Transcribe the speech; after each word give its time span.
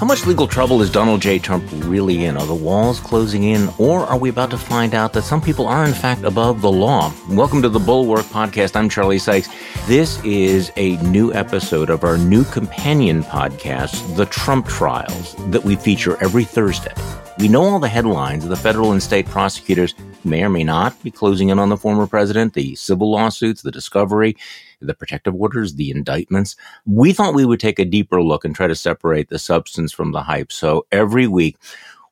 How 0.00 0.06
much 0.06 0.24
legal 0.24 0.48
trouble 0.48 0.80
is 0.80 0.90
Donald 0.90 1.20
J. 1.20 1.38
Trump 1.38 1.64
really 1.72 2.24
in? 2.24 2.38
Are 2.38 2.46
the 2.46 2.54
walls 2.54 3.00
closing 3.00 3.44
in, 3.44 3.68
or 3.76 4.06
are 4.06 4.16
we 4.16 4.30
about 4.30 4.50
to 4.52 4.56
find 4.56 4.94
out 4.94 5.12
that 5.12 5.22
some 5.22 5.42
people 5.42 5.66
are, 5.66 5.84
in 5.84 5.92
fact, 5.92 6.24
above 6.24 6.62
the 6.62 6.72
law? 6.72 7.12
Welcome 7.28 7.60
to 7.60 7.68
the 7.68 7.78
Bulwark 7.78 8.24
Podcast. 8.26 8.76
I'm 8.76 8.88
Charlie 8.88 9.18
Sykes. 9.18 9.50
This 9.86 10.24
is 10.24 10.72
a 10.76 10.96
new 11.02 11.34
episode 11.34 11.90
of 11.90 12.02
our 12.02 12.16
new 12.16 12.44
companion 12.44 13.22
podcast, 13.22 14.16
The 14.16 14.24
Trump 14.24 14.66
Trials, 14.68 15.34
that 15.50 15.62
we 15.62 15.76
feature 15.76 16.16
every 16.22 16.44
Thursday. 16.44 16.94
We 17.40 17.48
know 17.48 17.62
all 17.62 17.78
the 17.78 17.88
headlines 17.88 18.44
of 18.44 18.50
the 18.50 18.56
federal 18.56 18.92
and 18.92 19.02
state 19.02 19.24
prosecutors 19.24 19.94
may 20.24 20.42
or 20.42 20.50
may 20.50 20.62
not 20.62 21.02
be 21.02 21.10
closing 21.10 21.48
in 21.48 21.58
on 21.58 21.70
the 21.70 21.76
former 21.78 22.06
president, 22.06 22.52
the 22.52 22.74
civil 22.74 23.10
lawsuits, 23.10 23.62
the 23.62 23.70
discovery, 23.70 24.36
the 24.82 24.92
protective 24.92 25.34
orders, 25.34 25.76
the 25.76 25.90
indictments. 25.90 26.54
We 26.84 27.14
thought 27.14 27.32
we 27.32 27.46
would 27.46 27.58
take 27.58 27.78
a 27.78 27.86
deeper 27.86 28.22
look 28.22 28.44
and 28.44 28.54
try 28.54 28.66
to 28.66 28.74
separate 28.74 29.30
the 29.30 29.38
substance 29.38 29.90
from 29.90 30.12
the 30.12 30.22
hype. 30.22 30.52
So 30.52 30.84
every 30.92 31.26
week, 31.26 31.56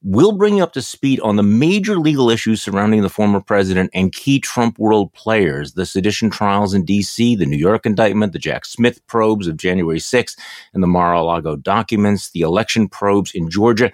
We'll 0.04 0.30
bring 0.30 0.58
you 0.58 0.62
up 0.62 0.74
to 0.74 0.82
speed 0.82 1.18
on 1.20 1.34
the 1.34 1.42
major 1.42 1.98
legal 1.98 2.30
issues 2.30 2.62
surrounding 2.62 3.02
the 3.02 3.08
former 3.08 3.40
president 3.40 3.90
and 3.92 4.12
key 4.12 4.38
Trump 4.38 4.78
world 4.78 5.12
players, 5.12 5.72
the 5.72 5.84
sedition 5.84 6.30
trials 6.30 6.72
in 6.72 6.84
D.C., 6.84 7.34
the 7.34 7.46
New 7.46 7.56
York 7.56 7.84
indictment, 7.84 8.32
the 8.32 8.38
Jack 8.38 8.64
Smith 8.64 9.04
probes 9.08 9.48
of 9.48 9.56
January 9.56 9.98
6th, 9.98 10.38
and 10.72 10.84
the 10.84 10.86
Mar-a-Lago 10.86 11.56
documents, 11.56 12.30
the 12.30 12.42
election 12.42 12.86
probes 12.86 13.34
in 13.34 13.50
Georgia, 13.50 13.90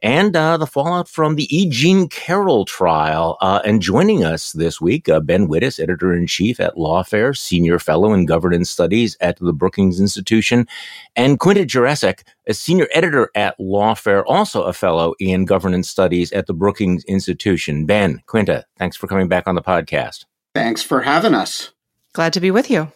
and 0.00 0.36
uh, 0.36 0.56
the 0.56 0.66
fallout 0.66 1.08
from 1.08 1.36
the 1.36 1.56
E. 1.56 1.68
Jean 1.68 2.08
Carroll 2.08 2.64
trial. 2.64 3.38
Uh, 3.40 3.60
and 3.64 3.80
joining 3.80 4.24
us 4.24 4.52
this 4.52 4.80
week, 4.80 5.08
uh, 5.08 5.20
Ben 5.20 5.48
Wittes, 5.48 5.80
editor 5.80 6.14
in 6.14 6.26
chief 6.26 6.60
at 6.60 6.76
Lawfare, 6.76 7.36
senior 7.36 7.78
fellow 7.78 8.12
in 8.12 8.26
governance 8.26 8.70
studies 8.70 9.16
at 9.20 9.38
the 9.38 9.52
Brookings 9.52 10.00
Institution, 10.00 10.66
and 11.14 11.40
Quinta 11.40 11.64
Jurecic, 11.64 12.22
a 12.46 12.54
senior 12.54 12.88
editor 12.92 13.30
at 13.34 13.58
Lawfare, 13.58 14.22
also 14.26 14.62
a 14.62 14.72
fellow 14.72 15.14
in 15.18 15.44
governance 15.44 15.88
studies 15.88 16.32
at 16.32 16.46
the 16.46 16.54
Brookings 16.54 17.04
Institution. 17.04 17.86
Ben, 17.86 18.22
Quinta, 18.26 18.64
thanks 18.78 18.96
for 18.96 19.06
coming 19.06 19.28
back 19.28 19.46
on 19.46 19.54
the 19.54 19.62
podcast. 19.62 20.24
Thanks 20.54 20.82
for 20.82 21.02
having 21.02 21.34
us. 21.34 21.72
Glad 22.12 22.32
to 22.34 22.40
be 22.40 22.50
with 22.50 22.70
you. 22.70 22.90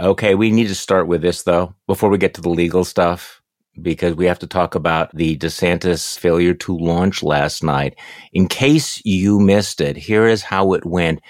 Okay, 0.00 0.34
we 0.34 0.50
need 0.50 0.68
to 0.68 0.74
start 0.74 1.06
with 1.06 1.22
this 1.22 1.42
though, 1.42 1.74
before 1.86 2.08
we 2.08 2.18
get 2.18 2.34
to 2.34 2.40
the 2.40 2.48
legal 2.48 2.84
stuff 2.84 3.39
because 3.82 4.14
we 4.14 4.26
have 4.26 4.38
to 4.40 4.46
talk 4.46 4.74
about 4.74 5.14
the 5.14 5.36
DeSantis 5.36 6.18
failure 6.18 6.54
to 6.54 6.76
launch 6.76 7.22
last 7.22 7.62
night. 7.62 7.96
In 8.32 8.48
case 8.48 9.02
you 9.04 9.40
missed 9.40 9.80
it, 9.80 9.96
here 9.96 10.26
is 10.26 10.42
how 10.42 10.72
it 10.74 10.84
went. 10.84 11.20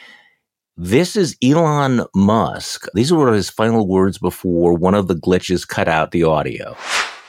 This 0.77 1.17
is 1.17 1.37
Elon 1.43 2.07
Musk. 2.15 2.87
These 2.95 3.13
were 3.13 3.33
his 3.33 3.51
final 3.51 3.87
words 3.87 4.19
before 4.19 4.75
one 4.75 4.95
of 4.95 5.09
the 5.09 5.15
glitches 5.15 5.69
cut 5.69 5.89
out 5.89 6.11
the 6.11 6.25
audio. 6.25 6.77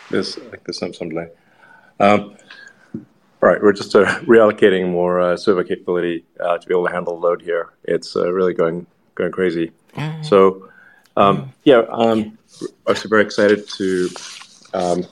This 0.09 0.37
like 0.51 0.63
this 0.63 0.79
someday. 0.79 1.27
Um, 1.99 2.35
all 3.43 3.49
right, 3.49 3.61
we're 3.61 3.73
just 3.73 3.95
uh, 3.95 4.05
reallocating 4.21 4.89
more 4.91 5.19
uh, 5.19 5.37
server 5.37 5.63
capability 5.63 6.25
uh, 6.39 6.57
to 6.57 6.67
be 6.67 6.73
able 6.73 6.87
to 6.87 6.93
handle 6.93 7.19
the 7.19 7.27
load 7.27 7.41
here. 7.41 7.69
It's 7.83 8.15
uh, 8.15 8.31
really 8.31 8.53
going 8.53 8.85
going 9.15 9.31
crazy. 9.31 9.71
Mm. 9.95 10.25
So, 10.25 10.69
um, 11.17 11.51
yeah, 11.63 11.83
um, 11.89 12.37
obviously 12.87 13.09
very 13.09 13.23
excited 13.23 13.67
to 13.67 14.09
um, 14.73 15.05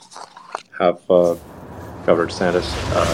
have 0.78 1.00
uh, 1.10 1.36
Governor 2.06 2.28
DeSantis. 2.28 2.72
Uh, 2.92 3.06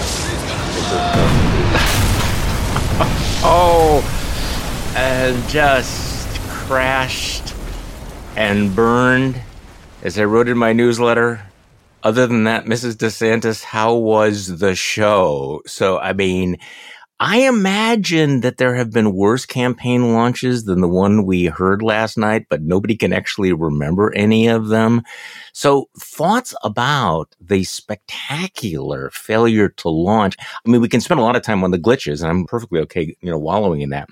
oh, 3.44 4.04
and 4.96 5.50
just 5.50 6.40
crashed 6.50 7.54
and 8.36 8.76
burned. 8.76 9.42
As 10.04 10.20
I 10.20 10.26
wrote 10.26 10.48
in 10.48 10.58
my 10.58 10.74
newsletter, 10.74 11.42
other 12.04 12.28
than 12.28 12.44
that, 12.44 12.66
Mrs. 12.66 12.94
DeSantis, 12.94 13.64
how 13.64 13.96
was 13.96 14.60
the 14.60 14.76
show? 14.76 15.62
So, 15.66 15.98
I 15.98 16.14
mean, 16.14 16.58
I 17.20 17.48
imagine 17.48 18.42
that 18.42 18.58
there 18.58 18.76
have 18.76 18.92
been 18.92 19.16
worse 19.16 19.46
campaign 19.46 20.14
launches 20.14 20.66
than 20.66 20.82
the 20.82 20.88
one 20.88 21.26
we 21.26 21.46
heard 21.46 21.82
last 21.82 22.18
night, 22.18 22.48
but 22.50 22.62
nobody 22.62 22.98
can 22.98 23.14
actually 23.14 23.54
remember 23.54 24.14
any 24.14 24.48
of 24.48 24.68
them. 24.68 25.02
So 25.54 25.90
thoughts 25.98 26.54
about 26.62 27.34
the 27.40 27.64
spectacular 27.64 29.12
failure 29.12 29.70
to 29.70 29.90
launch. 29.90 30.36
I 30.40 30.70
mean, 30.70 30.82
we 30.82 30.90
can 30.90 31.00
spend 31.00 31.22
a 31.22 31.24
lot 31.24 31.38
of 31.38 31.42
time 31.42 31.64
on 31.64 31.72
the 31.72 31.80
glitches 31.80 32.22
and 32.22 32.30
I'm 32.30 32.46
perfectly 32.46 32.82
okay, 32.82 33.16
you 33.22 33.32
know, 33.32 33.40
wallowing 33.40 33.80
in 33.80 33.92
that. 33.92 34.10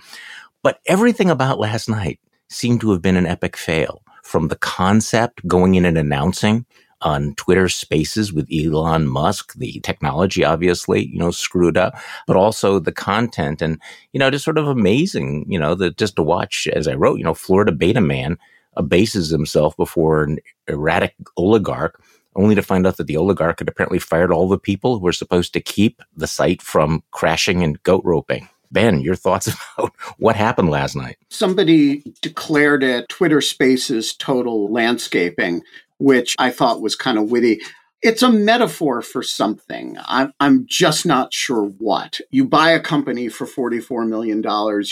But 0.61 0.79
everything 0.85 1.29
about 1.29 1.59
last 1.59 1.89
night 1.89 2.21
seemed 2.47 2.79
to 2.81 2.91
have 2.91 3.01
been 3.01 3.17
an 3.17 3.25
epic 3.25 3.57
fail 3.57 4.01
from 4.23 4.47
the 4.47 4.55
concept 4.55 5.45
going 5.45 5.75
in 5.75 5.83
and 5.83 5.97
announcing 5.97 6.65
on 7.03 7.35
Twitter 7.35 7.69
Spaces 7.69 8.33
with 8.33 8.47
Elon 8.51 9.07
Musk. 9.07 9.53
The 9.53 9.79
technology, 9.81 10.43
obviously, 10.43 11.07
you 11.07 11.19
know, 11.19 11.31
screwed 11.31 11.77
up, 11.77 11.95
but 12.27 12.35
also 12.35 12.79
the 12.79 12.91
content 12.91 13.61
and, 13.61 13.79
you 14.13 14.19
know, 14.19 14.31
just 14.31 14.45
sort 14.45 14.57
of 14.57 14.67
amazing, 14.67 15.45
you 15.47 15.59
know, 15.59 15.75
that 15.75 15.97
just 15.97 16.15
to 16.15 16.23
watch, 16.23 16.67
as 16.73 16.87
I 16.87 16.93
wrote, 16.93 17.17
you 17.17 17.23
know, 17.23 17.33
Florida 17.33 17.71
Beta 17.71 18.01
Man 18.01 18.37
abases 18.75 19.29
himself 19.29 19.77
before 19.77 20.23
an 20.23 20.39
erratic 20.67 21.15
oligarch 21.37 22.01
only 22.35 22.55
to 22.55 22.61
find 22.61 22.87
out 22.87 22.97
that 22.97 23.07
the 23.07 23.17
oligarch 23.17 23.59
had 23.59 23.67
apparently 23.67 23.99
fired 23.99 24.31
all 24.31 24.47
the 24.47 24.57
people 24.57 24.97
who 24.97 25.03
were 25.03 25.13
supposed 25.13 25.53
to 25.53 25.61
keep 25.61 26.01
the 26.17 26.27
site 26.27 26.61
from 26.61 27.03
crashing 27.11 27.63
and 27.63 27.81
goat 27.83 28.01
roping. 28.03 28.49
Ben, 28.71 29.01
your 29.01 29.15
thoughts 29.15 29.47
about 29.77 29.93
what 30.17 30.35
happened 30.35 30.69
last 30.69 30.95
night? 30.95 31.17
Somebody 31.29 32.03
declared 32.21 32.83
it 32.83 33.07
Twitter 33.09 33.39
Spaces 33.39 34.13
total 34.13 34.71
landscaping 34.71 35.61
which 36.03 36.35
I 36.37 36.51
thought 36.51 36.81
was 36.81 36.97
kind 36.97 37.17
of 37.17 37.31
witty. 37.31 37.61
It's 38.01 38.21
a 38.21 38.29
metaphor 38.29 39.01
for 39.01 39.23
something. 39.23 39.95
I'm, 40.05 40.33
I'm 40.41 40.65
just 40.67 41.05
not 41.05 41.33
sure 41.33 41.63
what. 41.63 42.19
You 42.29 42.43
buy 42.43 42.71
a 42.71 42.79
company 42.81 43.29
for 43.29 43.47
$44 43.47 44.09
million. 44.09 44.43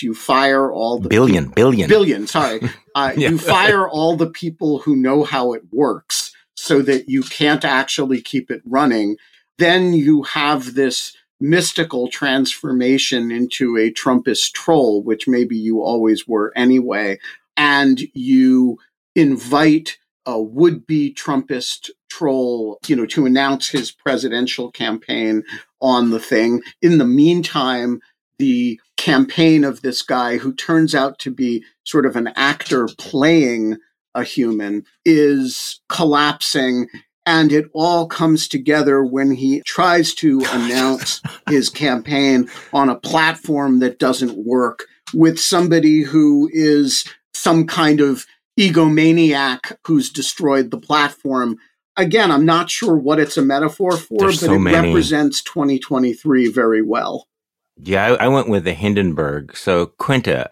You 0.01 0.15
fire 0.15 0.71
all 0.71 0.99
the 0.99 1.09
billion, 1.09 1.49
pe- 1.49 1.55
billion, 1.55 1.89
billion. 1.89 2.27
Sorry. 2.27 2.61
Uh, 2.93 3.13
yeah. 3.15 3.29
You 3.29 3.37
fire 3.37 3.87
all 3.87 4.17
the 4.17 4.29
people 4.29 4.79
who 4.79 4.97
know 4.97 5.23
how 5.23 5.53
it 5.53 5.61
works 5.71 6.35
so 6.55 6.81
that 6.81 7.07
you 7.07 7.23
can't 7.23 7.63
actually 7.63 8.19
keep 8.19 8.51
it 8.51 8.61
running. 8.65 9.15
Then 9.59 9.93
you 9.93 10.23
have 10.23 10.73
this 10.73 11.15
mystical 11.39 12.09
transformation 12.09 13.31
into 13.31 13.77
a 13.77 13.93
Trumpist 13.93 14.51
troll, 14.51 15.01
which 15.03 15.25
maybe 15.25 15.55
you 15.55 15.81
always 15.81 16.27
were 16.27 16.51
anyway. 16.53 17.17
And 17.55 18.01
you 18.13 18.77
invite 19.15 19.97
a 20.25 20.41
would-be 20.41 21.13
Trumpist 21.13 21.89
troll, 22.09 22.79
you 22.87 22.95
know, 22.95 23.05
to 23.07 23.25
announce 23.25 23.69
his 23.69 23.91
presidential 23.91 24.71
campaign 24.71 25.43
on 25.81 26.11
the 26.11 26.19
thing. 26.19 26.61
In 26.81 26.97
the 26.97 27.05
meantime, 27.05 28.01
the 28.37 28.79
campaign 28.97 29.63
of 29.63 29.81
this 29.81 30.01
guy 30.01 30.37
who 30.37 30.53
turns 30.53 30.93
out 30.93 31.17
to 31.19 31.31
be 31.31 31.63
sort 31.83 32.05
of 32.05 32.15
an 32.15 32.31
actor 32.35 32.87
playing 32.97 33.77
a 34.13 34.23
human 34.23 34.83
is 35.05 35.79
collapsing 35.89 36.87
and 37.25 37.51
it 37.51 37.65
all 37.73 38.07
comes 38.07 38.47
together 38.47 39.03
when 39.03 39.31
he 39.31 39.61
tries 39.61 40.13
to 40.15 40.43
announce 40.51 41.21
his 41.49 41.69
campaign 41.69 42.49
on 42.73 42.89
a 42.89 42.99
platform 42.99 43.79
that 43.79 43.99
doesn't 43.99 44.45
work 44.45 44.85
with 45.13 45.39
somebody 45.39 46.01
who 46.01 46.49
is 46.53 47.05
some 47.33 47.65
kind 47.65 48.01
of 48.01 48.25
egomaniac 48.69 49.77
who's 49.85 50.09
destroyed 50.09 50.71
the 50.71 50.77
platform. 50.77 51.57
Again, 51.97 52.31
I'm 52.31 52.45
not 52.45 52.69
sure 52.69 52.95
what 52.95 53.19
it's 53.19 53.37
a 53.37 53.41
metaphor 53.41 53.97
for, 53.97 54.19
There's 54.19 54.39
but 54.39 54.47
so 54.47 54.53
it 54.53 54.59
many. 54.59 54.87
represents 54.87 55.41
2023 55.43 56.49
very 56.49 56.81
well. 56.81 57.27
Yeah, 57.77 58.13
I, 58.13 58.25
I 58.25 58.27
went 58.27 58.49
with 58.49 58.63
the 58.63 58.73
Hindenburg. 58.73 59.55
So, 59.57 59.87
Quinta, 59.87 60.49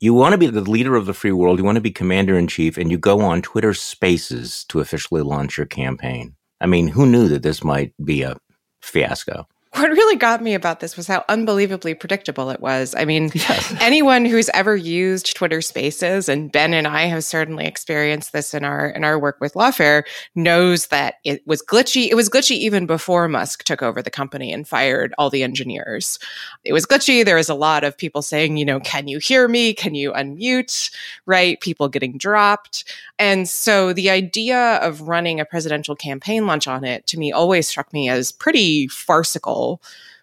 you 0.00 0.14
want 0.14 0.32
to 0.32 0.38
be 0.38 0.46
the 0.46 0.62
leader 0.62 0.96
of 0.96 1.06
the 1.06 1.14
free 1.14 1.32
world, 1.32 1.58
you 1.58 1.64
want 1.64 1.76
to 1.76 1.82
be 1.82 1.90
commander 1.90 2.36
in 2.36 2.46
chief, 2.48 2.78
and 2.78 2.90
you 2.90 2.98
go 2.98 3.20
on 3.20 3.42
Twitter 3.42 3.74
spaces 3.74 4.64
to 4.68 4.80
officially 4.80 5.22
launch 5.22 5.58
your 5.58 5.66
campaign. 5.66 6.34
I 6.60 6.66
mean, 6.66 6.88
who 6.88 7.06
knew 7.06 7.28
that 7.28 7.42
this 7.42 7.62
might 7.62 7.92
be 8.02 8.22
a 8.22 8.36
fiasco? 8.82 9.46
What 9.72 9.88
really 9.88 10.16
got 10.16 10.42
me 10.42 10.54
about 10.54 10.80
this 10.80 10.96
was 10.96 11.06
how 11.06 11.24
unbelievably 11.28 11.94
predictable 11.94 12.50
it 12.50 12.60
was. 12.60 12.92
I 12.96 13.04
mean, 13.04 13.30
yes. 13.34 13.72
anyone 13.80 14.24
who's 14.24 14.48
ever 14.52 14.74
used 14.74 15.36
Twitter 15.36 15.60
Spaces, 15.60 16.28
and 16.28 16.50
Ben 16.50 16.74
and 16.74 16.88
I 16.88 17.02
have 17.02 17.22
certainly 17.22 17.66
experienced 17.66 18.32
this 18.32 18.52
in 18.52 18.64
our 18.64 18.88
in 18.88 19.04
our 19.04 19.16
work 19.16 19.40
with 19.40 19.54
Lawfare, 19.54 20.02
knows 20.34 20.88
that 20.88 21.14
it 21.24 21.46
was 21.46 21.62
glitchy. 21.62 22.08
It 22.08 22.16
was 22.16 22.28
glitchy 22.28 22.56
even 22.56 22.84
before 22.84 23.28
Musk 23.28 23.62
took 23.62 23.80
over 23.80 24.02
the 24.02 24.10
company 24.10 24.52
and 24.52 24.66
fired 24.66 25.14
all 25.18 25.30
the 25.30 25.44
engineers. 25.44 26.18
It 26.64 26.72
was 26.72 26.84
glitchy. 26.84 27.24
There 27.24 27.36
was 27.36 27.48
a 27.48 27.54
lot 27.54 27.84
of 27.84 27.96
people 27.96 28.22
saying, 28.22 28.56
you 28.56 28.64
know, 28.64 28.80
can 28.80 29.06
you 29.06 29.18
hear 29.18 29.46
me? 29.46 29.72
Can 29.72 29.94
you 29.94 30.10
unmute? 30.12 30.92
Right? 31.26 31.60
People 31.60 31.88
getting 31.88 32.18
dropped. 32.18 32.84
And 33.20 33.48
so 33.48 33.92
the 33.92 34.10
idea 34.10 34.76
of 34.76 35.02
running 35.02 35.38
a 35.38 35.44
presidential 35.44 35.94
campaign 35.94 36.46
launch 36.46 36.66
on 36.66 36.84
it 36.84 37.06
to 37.08 37.18
me 37.18 37.30
always 37.30 37.68
struck 37.68 37.92
me 37.92 38.08
as 38.08 38.32
pretty 38.32 38.88
farcical 38.88 39.59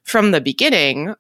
from 0.04 0.32
the 0.32 0.42
beginning. 0.42 1.14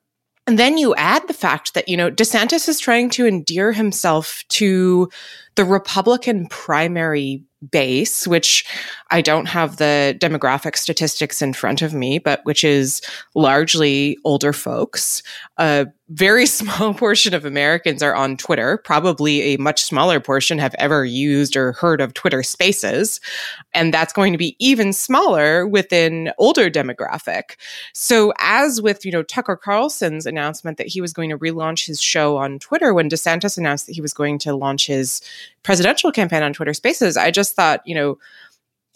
And 0.45 0.57
then 0.57 0.77
you 0.77 0.95
add 0.95 1.27
the 1.27 1.33
fact 1.33 1.73
that, 1.73 1.89
you 1.89 1.97
know, 1.97 2.09
DeSantis 2.09 2.69
is 2.69 2.79
trying 2.79 3.09
to 3.11 3.27
endear 3.27 3.73
himself 3.73 4.45
to 4.49 5.09
the 5.55 5.65
Republican 5.65 6.47
primary 6.47 7.43
base, 7.69 8.25
which 8.25 8.65
I 9.11 9.21
don't 9.21 9.47
have 9.47 9.75
the 9.75 10.15
demographic 10.19 10.77
statistics 10.77 11.41
in 11.41 11.51
front 11.53 11.81
of 11.81 11.93
me, 11.93 12.19
but 12.19 12.39
which 12.45 12.63
is 12.63 13.01
largely 13.35 14.17
older 14.23 14.53
folks. 14.53 15.21
A 15.57 15.87
very 16.09 16.45
small 16.57 16.93
portion 16.93 17.33
of 17.33 17.45
Americans 17.45 18.01
are 18.01 18.15
on 18.15 18.37
Twitter. 18.37 18.77
Probably 18.77 19.53
a 19.53 19.57
much 19.57 19.83
smaller 19.83 20.19
portion 20.19 20.57
have 20.59 20.75
ever 20.75 21.05
used 21.05 21.55
or 21.55 21.73
heard 21.73 22.01
of 22.01 22.13
Twitter 22.13 22.43
spaces. 22.43 23.19
And 23.73 23.93
that's 23.93 24.13
going 24.13 24.31
to 24.33 24.37
be 24.37 24.55
even 24.59 24.93
smaller 24.93 25.67
within 25.67 26.31
older 26.37 26.69
demographic. 26.69 27.57
So 27.93 28.33
as 28.39 28.81
with, 28.81 29.05
you 29.05 29.11
know, 29.11 29.23
Tucker 29.23 29.55
Carlson's 29.57 30.25
announcement 30.25 30.77
that 30.77 30.87
he 30.87 31.01
was 31.01 31.13
going 31.13 31.29
to 31.29 31.37
relaunch 31.37 31.85
his 31.85 32.01
show 32.01 32.37
on 32.37 32.59
Twitter 32.59 32.93
when 32.93 33.09
DeSantis 33.09 33.57
announced 33.57 33.87
that 33.87 33.93
he 33.93 34.01
was 34.01 34.13
going 34.13 34.39
to 34.39 34.55
launch 34.55 34.87
his 34.87 35.21
presidential 35.63 36.11
campaign 36.11 36.43
on 36.43 36.53
Twitter 36.53 36.73
spaces, 36.73 37.17
I 37.17 37.31
just 37.31 37.55
thought, 37.55 37.81
you 37.85 37.93
know, 37.93 38.17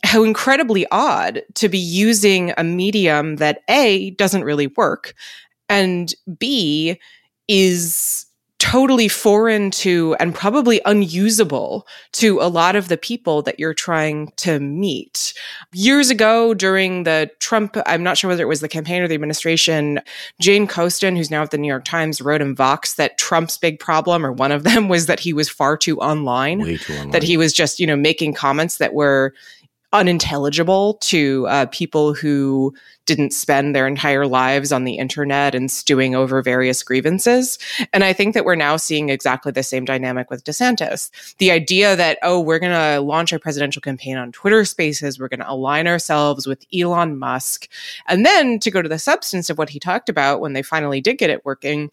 how 0.04 0.24
incredibly 0.24 0.88
odd 0.90 1.44
to 1.56 1.70
be 1.70 1.78
using 1.78 2.54
a 2.58 2.64
medium 2.64 3.36
that 3.36 3.62
A 3.70 4.12
doesn't 4.12 4.44
really 4.44 4.68
work 4.68 5.14
and 5.72 6.14
B 6.38 7.00
is 7.48 8.26
totally 8.60 9.08
foreign 9.08 9.72
to 9.72 10.16
and 10.20 10.36
probably 10.36 10.80
unusable 10.86 11.88
to 12.12 12.40
a 12.42 12.48
lot 12.48 12.76
of 12.76 12.90
the 12.90 12.98
people 12.98 13.42
that 13.42 13.60
you're 13.60 13.74
trying 13.74 14.32
to 14.36 14.60
meet. 14.60 15.34
Years 15.74 16.12
ago, 16.12 16.54
during 16.54 17.04
the 17.04 17.32
Trump, 17.40 17.76
I'm 17.88 18.04
not 18.04 18.20
sure 18.20 18.28
whether 18.28 18.44
it 18.44 18.48
was 18.48 18.60
the 18.60 18.68
campaign 18.68 19.02
or 19.02 19.08
the 19.08 19.16
administration, 19.16 20.00
Jane 20.40 20.68
Coaston, 20.68 21.16
who's 21.16 21.32
now 21.32 21.42
at 21.42 21.50
the 21.50 21.58
New 21.58 21.68
York 21.68 21.86
Times, 21.86 22.22
wrote 22.22 22.42
in 22.42 22.54
Vox 22.56 22.94
that 22.94 23.18
Trump's 23.18 23.58
big 23.58 23.80
problem, 23.80 24.24
or 24.24 24.32
one 24.32 24.52
of 24.52 24.64
them, 24.64 24.88
was 24.90 25.08
that 25.08 25.20
he 25.20 25.34
was 25.34 25.50
far 25.50 25.76
too 25.76 25.98
online, 25.98 26.60
too 26.60 26.94
online. 26.94 27.10
that 27.12 27.24
he 27.24 27.38
was 27.38 27.54
just, 27.54 27.80
you 27.80 27.88
know, 27.88 27.96
making 27.96 28.36
comments 28.36 28.78
that 28.78 28.94
were 28.94 29.34
unintelligible 29.94 30.96
to 30.96 31.48
uh, 31.48 31.66
people 31.68 32.14
who 32.14 32.74
didn't 33.06 33.34
spend 33.34 33.76
their 33.76 33.88
entire 33.88 34.26
lives 34.26 34.72
on 34.72 34.84
the 34.84 34.96
internet 34.98 35.54
and 35.56 35.72
stewing 35.72 36.16
over 36.16 36.42
various 36.42 36.84
grievances. 36.84 37.58
And 37.92 38.04
I 38.04 38.14
think 38.14 38.34
that 38.34 38.46
we're 38.46 38.56
now 38.56 38.78
seeing 38.78 39.10
exactly 39.10 39.52
the 39.52 39.64
same 39.64 39.86
dynamic 39.86 40.30
with 40.30 40.44
DeSantis. 40.44 41.10
The 41.38 41.52
idea 41.52 41.96
that, 41.96 42.20
oh, 42.22 42.40
we're 42.40 42.60
going 42.60 42.72
to 42.72 43.02
launch 43.02 43.34
our 43.34 43.40
presidential 43.40 43.82
campaign 43.82 44.18
on 44.18 44.32
Twitter 44.32 44.64
spaces, 44.66 45.20
we're 45.20 45.28
going 45.28 45.40
to 45.40 45.52
align 45.52 45.88
ourselves 45.88 46.48
with 46.48 46.66
Elon 46.74 47.18
Musk. 47.18 47.68
And 48.08 48.26
then 48.26 48.60
to 48.60 48.72
go 48.72 48.82
to 48.82 48.90
the 48.90 49.00
substance 49.00 49.50
of 49.50 49.58
what 49.58 49.70
he 49.70 49.80
talked 49.80 50.08
about 50.08 50.40
when 50.40 50.54
they 50.54 50.64
finally 50.64 51.02
did 51.02 51.18
get 51.18 51.30
it 51.30 51.44
working, 51.44 51.92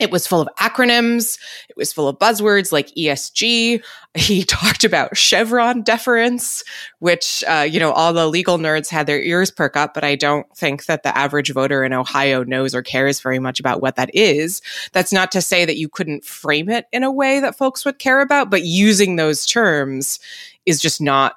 it 0.00 0.10
was 0.10 0.26
full 0.26 0.40
of 0.40 0.48
acronyms. 0.58 1.38
It 1.68 1.76
was 1.76 1.92
full 1.92 2.08
of 2.08 2.18
buzzwords 2.18 2.72
like 2.72 2.88
ESG. 2.96 3.84
He 4.16 4.42
talked 4.42 4.82
about 4.82 5.16
Chevron 5.16 5.82
deference, 5.82 6.64
which, 6.98 7.44
uh, 7.46 7.64
you 7.70 7.78
know, 7.78 7.92
all 7.92 8.12
the 8.12 8.26
legal 8.26 8.58
nerds 8.58 8.88
had 8.88 9.06
their 9.06 9.22
ears 9.22 9.52
perk 9.52 9.76
up, 9.76 9.94
but 9.94 10.02
I 10.02 10.16
don't 10.16 10.48
think 10.56 10.86
that 10.86 11.04
the 11.04 11.16
average 11.16 11.52
voter 11.52 11.84
in 11.84 11.92
Ohio 11.92 12.42
knows 12.42 12.74
or 12.74 12.82
cares 12.82 13.20
very 13.20 13.38
much 13.38 13.60
about 13.60 13.80
what 13.80 13.94
that 13.94 14.12
is. 14.12 14.62
That's 14.90 15.12
not 15.12 15.30
to 15.30 15.40
say 15.40 15.64
that 15.64 15.76
you 15.76 15.88
couldn't 15.88 16.24
frame 16.24 16.68
it 16.68 16.86
in 16.90 17.04
a 17.04 17.12
way 17.12 17.38
that 17.38 17.56
folks 17.56 17.84
would 17.84 18.00
care 18.00 18.20
about, 18.20 18.50
but 18.50 18.64
using 18.64 19.14
those 19.14 19.46
terms 19.46 20.18
is 20.66 20.80
just 20.80 21.00
not 21.00 21.36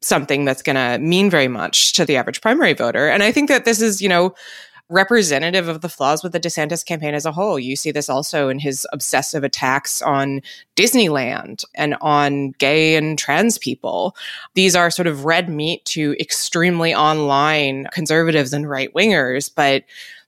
something 0.00 0.46
that's 0.46 0.62
going 0.62 0.76
to 0.76 0.98
mean 1.04 1.28
very 1.28 1.48
much 1.48 1.92
to 1.94 2.06
the 2.06 2.16
average 2.16 2.40
primary 2.40 2.72
voter. 2.72 3.06
And 3.06 3.22
I 3.22 3.32
think 3.32 3.50
that 3.50 3.66
this 3.66 3.82
is, 3.82 4.00
you 4.00 4.08
know, 4.08 4.34
representative 4.90 5.68
of 5.68 5.80
the 5.80 5.88
flaws 5.88 6.22
with 6.22 6.32
the 6.32 6.40
DeSantis 6.40 6.84
campaign 6.84 7.14
as 7.14 7.24
a 7.24 7.32
whole. 7.32 7.58
You 7.58 7.76
see 7.76 7.90
this 7.90 8.08
also 8.08 8.48
in 8.48 8.58
his 8.58 8.86
obsessive 8.92 9.42
attacks 9.42 10.02
on 10.02 10.42
Disneyland 10.76 11.64
and 11.74 11.94
on 12.00 12.50
gay 12.52 12.96
and 12.96 13.18
trans 13.18 13.58
people. 13.58 14.14
These 14.54 14.76
are 14.76 14.90
sort 14.90 15.06
of 15.06 15.24
red 15.24 15.48
meat 15.48 15.84
to 15.86 16.14
extremely 16.20 16.94
online 16.94 17.86
conservatives 17.92 18.52
and 18.52 18.68
right 18.68 18.92
wingers, 18.92 19.50
but 19.54 19.84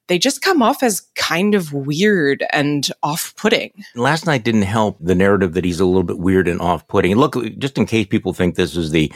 they 0.08 0.18
just 0.18 0.40
come 0.40 0.62
off 0.62 0.82
as 0.82 1.00
kind 1.16 1.54
of 1.54 1.72
weird 1.72 2.44
and 2.50 2.88
off 3.02 3.34
putting. 3.36 3.72
Last 3.94 4.26
night 4.26 4.44
didn't 4.44 4.62
help 4.62 4.96
the 5.00 5.14
narrative 5.14 5.54
that 5.54 5.64
he's 5.64 5.80
a 5.80 5.84
little 5.84 6.04
bit 6.04 6.18
weird 6.18 6.48
and 6.48 6.60
off 6.60 6.86
putting. 6.86 7.16
Look, 7.16 7.36
just 7.58 7.76
in 7.76 7.86
case 7.86 8.06
people 8.06 8.32
think 8.32 8.54
this 8.54 8.76
is 8.76 8.90
the 8.90 9.12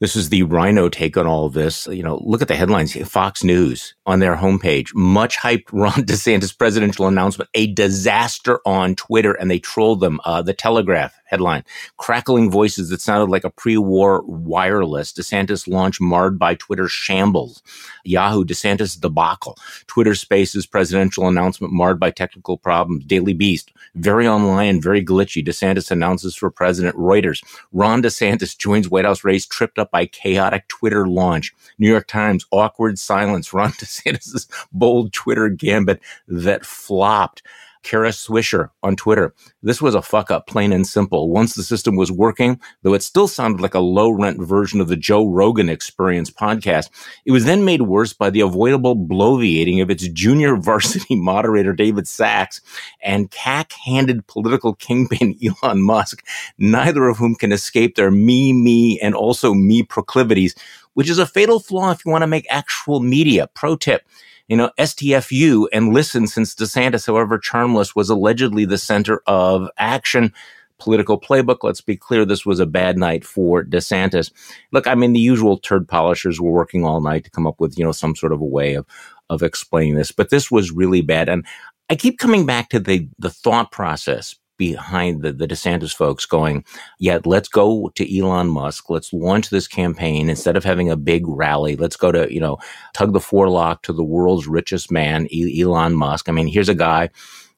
this 0.00 0.14
is 0.14 0.28
the 0.28 0.44
RINO 0.44 0.88
take 0.88 1.16
on 1.16 1.26
all 1.26 1.46
of 1.46 1.54
this. 1.54 1.86
You 1.88 2.02
know, 2.02 2.20
look 2.24 2.42
at 2.42 2.48
the 2.48 2.54
headlines. 2.54 2.96
Fox 3.08 3.42
News 3.42 3.94
on 4.06 4.20
their 4.20 4.36
homepage, 4.36 4.94
much 4.94 5.36
hyped 5.36 5.64
Ron 5.72 6.04
DeSantis 6.04 6.56
presidential 6.56 7.06
announcement, 7.06 7.50
a 7.54 7.72
disaster 7.72 8.60
on 8.64 8.94
Twitter, 8.94 9.32
and 9.34 9.50
they 9.50 9.58
trolled 9.58 10.00
them. 10.00 10.20
Uh, 10.24 10.42
the 10.42 10.54
Telegraph 10.54 11.17
headline, 11.28 11.62
crackling 11.98 12.50
voices 12.50 12.88
that 12.88 13.00
sounded 13.00 13.30
like 13.30 13.44
a 13.44 13.50
pre-war 13.50 14.22
wireless. 14.26 15.12
DeSantis 15.12 15.68
launch 15.68 16.00
marred 16.00 16.38
by 16.38 16.54
Twitter 16.54 16.88
shambles. 16.88 17.62
Yahoo 18.04 18.44
DeSantis 18.44 18.98
debacle. 18.98 19.56
Twitter 19.86 20.14
Spaces 20.14 20.66
presidential 20.66 21.28
announcement 21.28 21.72
marred 21.72 22.00
by 22.00 22.10
technical 22.10 22.56
problems. 22.56 23.04
Daily 23.04 23.34
Beast, 23.34 23.70
very 23.94 24.26
online, 24.26 24.68
and 24.68 24.82
very 24.82 25.04
glitchy. 25.04 25.46
DeSantis 25.46 25.90
announces 25.90 26.34
for 26.34 26.50
president. 26.50 26.96
Reuters, 26.96 27.44
Ron 27.72 28.02
DeSantis 28.02 28.56
joins 28.58 28.88
White 28.88 29.04
House 29.04 29.24
race 29.24 29.46
tripped 29.46 29.78
up 29.78 29.90
by 29.90 30.06
chaotic 30.06 30.66
Twitter 30.68 31.06
launch. 31.06 31.54
New 31.78 31.88
York 31.88 32.06
Times, 32.06 32.46
awkward 32.50 32.98
silence. 32.98 33.52
Ron 33.52 33.70
DeSantis' 33.72 34.48
bold 34.72 35.12
Twitter 35.12 35.48
gambit 35.48 36.00
that 36.26 36.64
flopped. 36.64 37.42
Kara 37.82 38.10
Swisher 38.10 38.70
on 38.82 38.96
Twitter. 38.96 39.34
This 39.62 39.80
was 39.82 39.94
a 39.94 40.02
fuck 40.02 40.30
up, 40.30 40.46
plain 40.46 40.72
and 40.72 40.86
simple. 40.86 41.30
Once 41.30 41.54
the 41.54 41.62
system 41.62 41.96
was 41.96 42.12
working, 42.12 42.60
though 42.82 42.94
it 42.94 43.02
still 43.02 43.28
sounded 43.28 43.60
like 43.60 43.74
a 43.74 43.80
low 43.80 44.10
rent 44.10 44.40
version 44.40 44.80
of 44.80 44.88
the 44.88 44.96
Joe 44.96 45.26
Rogan 45.26 45.68
Experience 45.68 46.30
podcast, 46.30 46.90
it 47.24 47.32
was 47.32 47.44
then 47.44 47.64
made 47.64 47.82
worse 47.82 48.12
by 48.12 48.30
the 48.30 48.40
avoidable 48.40 48.96
bloviating 48.96 49.82
of 49.82 49.90
its 49.90 50.08
junior 50.08 50.56
varsity 50.68 51.16
moderator, 51.16 51.72
David 51.72 52.06
Sacks, 52.06 52.60
and 53.02 53.30
cack 53.30 53.72
handed 53.72 54.26
political 54.26 54.74
kingpin, 54.74 55.36
Elon 55.62 55.82
Musk, 55.82 56.24
neither 56.58 57.08
of 57.08 57.18
whom 57.18 57.34
can 57.34 57.52
escape 57.52 57.96
their 57.96 58.10
me, 58.10 58.52
me, 58.52 58.98
and 59.00 59.14
also 59.14 59.54
me 59.54 59.82
proclivities, 59.82 60.54
which 60.94 61.08
is 61.08 61.18
a 61.18 61.26
fatal 61.26 61.60
flaw 61.60 61.90
if 61.90 62.04
you 62.04 62.10
want 62.10 62.22
to 62.22 62.26
make 62.26 62.46
actual 62.50 63.00
media. 63.00 63.46
Pro 63.54 63.76
tip 63.76 64.02
you 64.48 64.56
know, 64.56 64.70
STFU 64.78 65.66
and 65.72 65.92
listen 65.92 66.26
since 66.26 66.54
DeSantis, 66.54 67.06
however 67.06 67.38
charmless, 67.38 67.94
was 67.94 68.10
allegedly 68.10 68.64
the 68.64 68.78
center 68.78 69.22
of 69.26 69.68
action 69.78 70.32
political 70.78 71.20
playbook. 71.20 71.58
Let's 71.62 71.80
be 71.80 71.96
clear, 71.96 72.24
this 72.24 72.46
was 72.46 72.60
a 72.60 72.66
bad 72.66 72.96
night 72.96 73.24
for 73.24 73.64
DeSantis. 73.64 74.30
Look, 74.72 74.86
I 74.86 74.94
mean, 74.94 75.12
the 75.12 75.20
usual 75.20 75.58
turd 75.58 75.86
polishers 75.86 76.40
were 76.40 76.50
working 76.50 76.84
all 76.84 77.00
night 77.00 77.24
to 77.24 77.30
come 77.30 77.46
up 77.46 77.60
with, 77.60 77.78
you 77.78 77.84
know, 77.84 77.92
some 77.92 78.16
sort 78.16 78.32
of 78.32 78.40
a 78.40 78.46
way 78.46 78.74
of, 78.74 78.86
of 79.28 79.42
explaining 79.42 79.96
this, 79.96 80.12
but 80.12 80.30
this 80.30 80.50
was 80.50 80.70
really 80.70 81.02
bad. 81.02 81.28
And 81.28 81.44
I 81.90 81.96
keep 81.96 82.18
coming 82.18 82.46
back 82.46 82.68
to 82.70 82.80
the, 82.80 83.08
the 83.18 83.30
thought 83.30 83.70
process 83.72 84.36
behind 84.58 85.22
the, 85.22 85.32
the 85.32 85.48
DeSantis 85.48 85.94
folks 85.94 86.26
going, 86.26 86.64
yeah, 86.98 87.20
let's 87.24 87.48
go 87.48 87.90
to 87.94 88.18
Elon 88.18 88.48
Musk. 88.48 88.90
Let's 88.90 89.12
launch 89.12 89.48
this 89.48 89.66
campaign 89.66 90.28
instead 90.28 90.56
of 90.56 90.64
having 90.64 90.90
a 90.90 90.96
big 90.96 91.26
rally. 91.26 91.76
Let's 91.76 91.96
go 91.96 92.12
to, 92.12 92.32
you 92.32 92.40
know, 92.40 92.58
tug 92.92 93.12
the 93.14 93.20
forelock 93.20 93.82
to 93.84 93.92
the 93.92 94.04
world's 94.04 94.46
richest 94.46 94.90
man, 94.90 95.28
Elon 95.32 95.94
Musk. 95.94 96.28
I 96.28 96.32
mean, 96.32 96.48
here's 96.48 96.68
a 96.68 96.74
guy, 96.74 97.08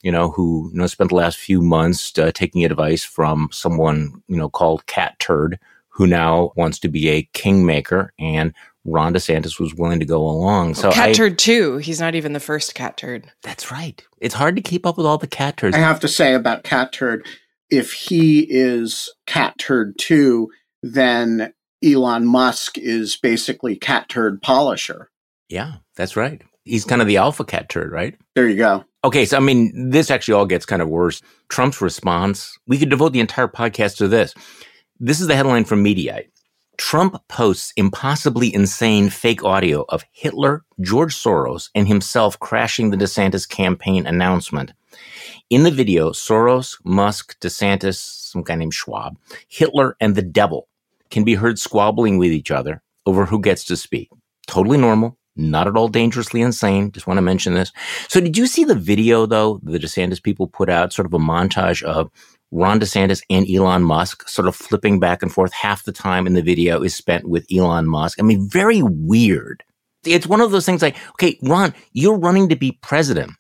you 0.02 0.12
know, 0.12 0.30
who, 0.30 0.71
you 0.73 0.78
know, 0.78 0.87
spent 0.87 1.11
the 1.11 1.16
last 1.16 1.38
few 1.38 1.61
months 1.61 2.16
uh, 2.19 2.30
taking 2.33 2.64
advice 2.64 3.02
from 3.02 3.49
someone, 3.50 4.23
you 4.28 4.37
know, 4.37 4.49
called 4.49 4.87
Cat 4.87 5.19
Turd, 5.19 5.59
who 5.88 6.07
now 6.07 6.52
wants 6.57 6.78
to 6.78 6.88
be 6.88 7.09
a 7.09 7.28
kingmaker 7.33 8.12
and 8.19 8.54
Ron 8.84 9.12
DeSantis 9.12 9.60
was 9.60 9.75
willing 9.75 10.00
to 10.00 10.06
go 10.06 10.20
along. 10.26 10.75
So 10.75 10.90
cat 10.90 11.10
I, 11.10 11.12
turd 11.12 11.38
too. 11.38 11.78
He's 11.78 12.00
not 12.00 12.14
even 12.14 12.32
the 12.32 12.40
first 12.40 12.75
cat 12.75 12.96
turd. 12.96 13.30
That's 13.42 13.70
right. 13.70 14.02
It's 14.20 14.34
hard 14.34 14.56
to 14.56 14.62
keep 14.62 14.87
up 14.87 14.96
with 14.96 15.06
all 15.06 15.18
the 15.18 15.26
cat 15.26 15.56
turds. 15.56 15.76
I 15.76 15.80
have 15.80 16.00
to 16.00 16.08
say 16.08 16.34
about 16.34 16.64
cat 16.64 16.92
turd, 16.92 17.26
if 17.68 17.92
he 17.92 18.46
is 18.49 19.12
cat 19.26 19.58
turd 19.58 19.99
too, 19.99 20.50
then 20.82 21.52
Elon 21.84 22.26
Musk 22.26 22.78
is 22.78 23.16
basically 23.16 23.76
cat 23.76 24.08
turd 24.08 24.42
polisher. 24.42 25.10
Yeah, 25.49 25.75
that's 25.96 26.16
right. 26.16 26.42
He's 26.64 26.84
kind 26.84 27.00
of 27.00 27.08
the 27.08 27.16
alpha 27.16 27.44
cat 27.44 27.68
turd, 27.68 27.90
right? 27.90 28.16
There 28.34 28.49
you 28.49 28.56
go. 28.56 28.84
Okay, 29.02 29.25
so 29.25 29.37
I 29.37 29.40
mean, 29.40 29.90
this 29.90 30.10
actually 30.10 30.34
all 30.34 30.46
gets 30.46 30.66
kind 30.66 30.82
of 30.82 30.88
worse. 30.88 31.22
Trump's 31.49 31.80
response, 31.80 32.58
we 32.66 32.78
could 32.78 32.90
devote 32.90 33.12
the 33.12 33.20
entire 33.20 33.49
podcast 33.49 33.96
to 33.96 34.08
this. 34.08 34.34
This 34.99 35.20
is 35.20 35.26
the 35.26 35.37
headline 35.37 35.64
from 35.64 35.82
Mediaite. 35.82 36.28
Trump 36.80 37.22
posts 37.28 37.75
impossibly 37.76 38.52
insane 38.52 39.10
fake 39.10 39.44
audio 39.44 39.84
of 39.90 40.02
Hitler, 40.12 40.64
George 40.80 41.14
Soros, 41.14 41.68
and 41.75 41.87
himself 41.87 42.40
crashing 42.40 42.88
the 42.88 42.96
DeSantis 42.96 43.46
campaign 43.46 44.06
announcement. 44.06 44.72
In 45.50 45.62
the 45.62 45.70
video, 45.70 46.10
Soros, 46.10 46.78
Musk, 46.82 47.38
DeSantis, 47.40 47.96
some 47.96 48.42
guy 48.42 48.54
named 48.54 48.72
Schwab, 48.72 49.18
Hitler, 49.46 49.94
and 50.00 50.14
the 50.14 50.22
devil 50.22 50.68
can 51.10 51.22
be 51.22 51.34
heard 51.34 51.58
squabbling 51.58 52.16
with 52.16 52.32
each 52.32 52.50
other 52.50 52.82
over 53.04 53.26
who 53.26 53.42
gets 53.42 53.62
to 53.64 53.76
speak. 53.76 54.08
Totally 54.46 54.78
normal, 54.78 55.18
not 55.37 55.68
at 55.68 55.76
all 55.76 55.88
dangerously 55.88 56.40
insane. 56.40 56.92
Just 56.92 57.06
want 57.06 57.18
to 57.18 57.22
mention 57.22 57.52
this. 57.52 57.72
So, 58.08 58.22
did 58.22 58.38
you 58.38 58.46
see 58.46 58.64
the 58.64 58.75
video 58.75 59.26
though? 59.26 59.60
The 59.62 59.78
DeSantis 59.78 60.22
people 60.22 60.49
put 60.49 60.70
out 60.70 60.94
sort 60.94 61.06
of 61.06 61.12
a 61.12 61.18
montage 61.18 61.82
of 61.82 62.10
Ron 62.52 62.80
DeSantis 62.80 63.23
and 63.30 63.49
Elon 63.49 63.83
Musk 63.83 64.28
sort 64.28 64.49
of 64.49 64.57
flipping 64.57 64.99
back 64.99 65.23
and 65.23 65.33
forth. 65.33 65.52
Half 65.52 65.85
the 65.85 65.92
time 65.92 66.26
in 66.26 66.35
the 66.35 66.42
video 66.42 66.83
is 66.83 66.95
spent 66.95 67.28
with 67.28 67.47
Elon 67.52 67.87
Musk. 67.87 68.19
I 68.19 68.23
mean, 68.23 68.49
very 68.49 68.83
weird. 68.83 69.62
It's 70.04 70.26
one 70.26 70.40
of 70.40 70.50
those 70.50 70.66
things 70.66 70.83
like, 70.83 70.97
okay, 71.11 71.38
Ron, 71.42 71.75
you're 71.92 72.19
running 72.19 72.49
to 72.49 72.57
be 72.57 72.78
president. 72.83 73.33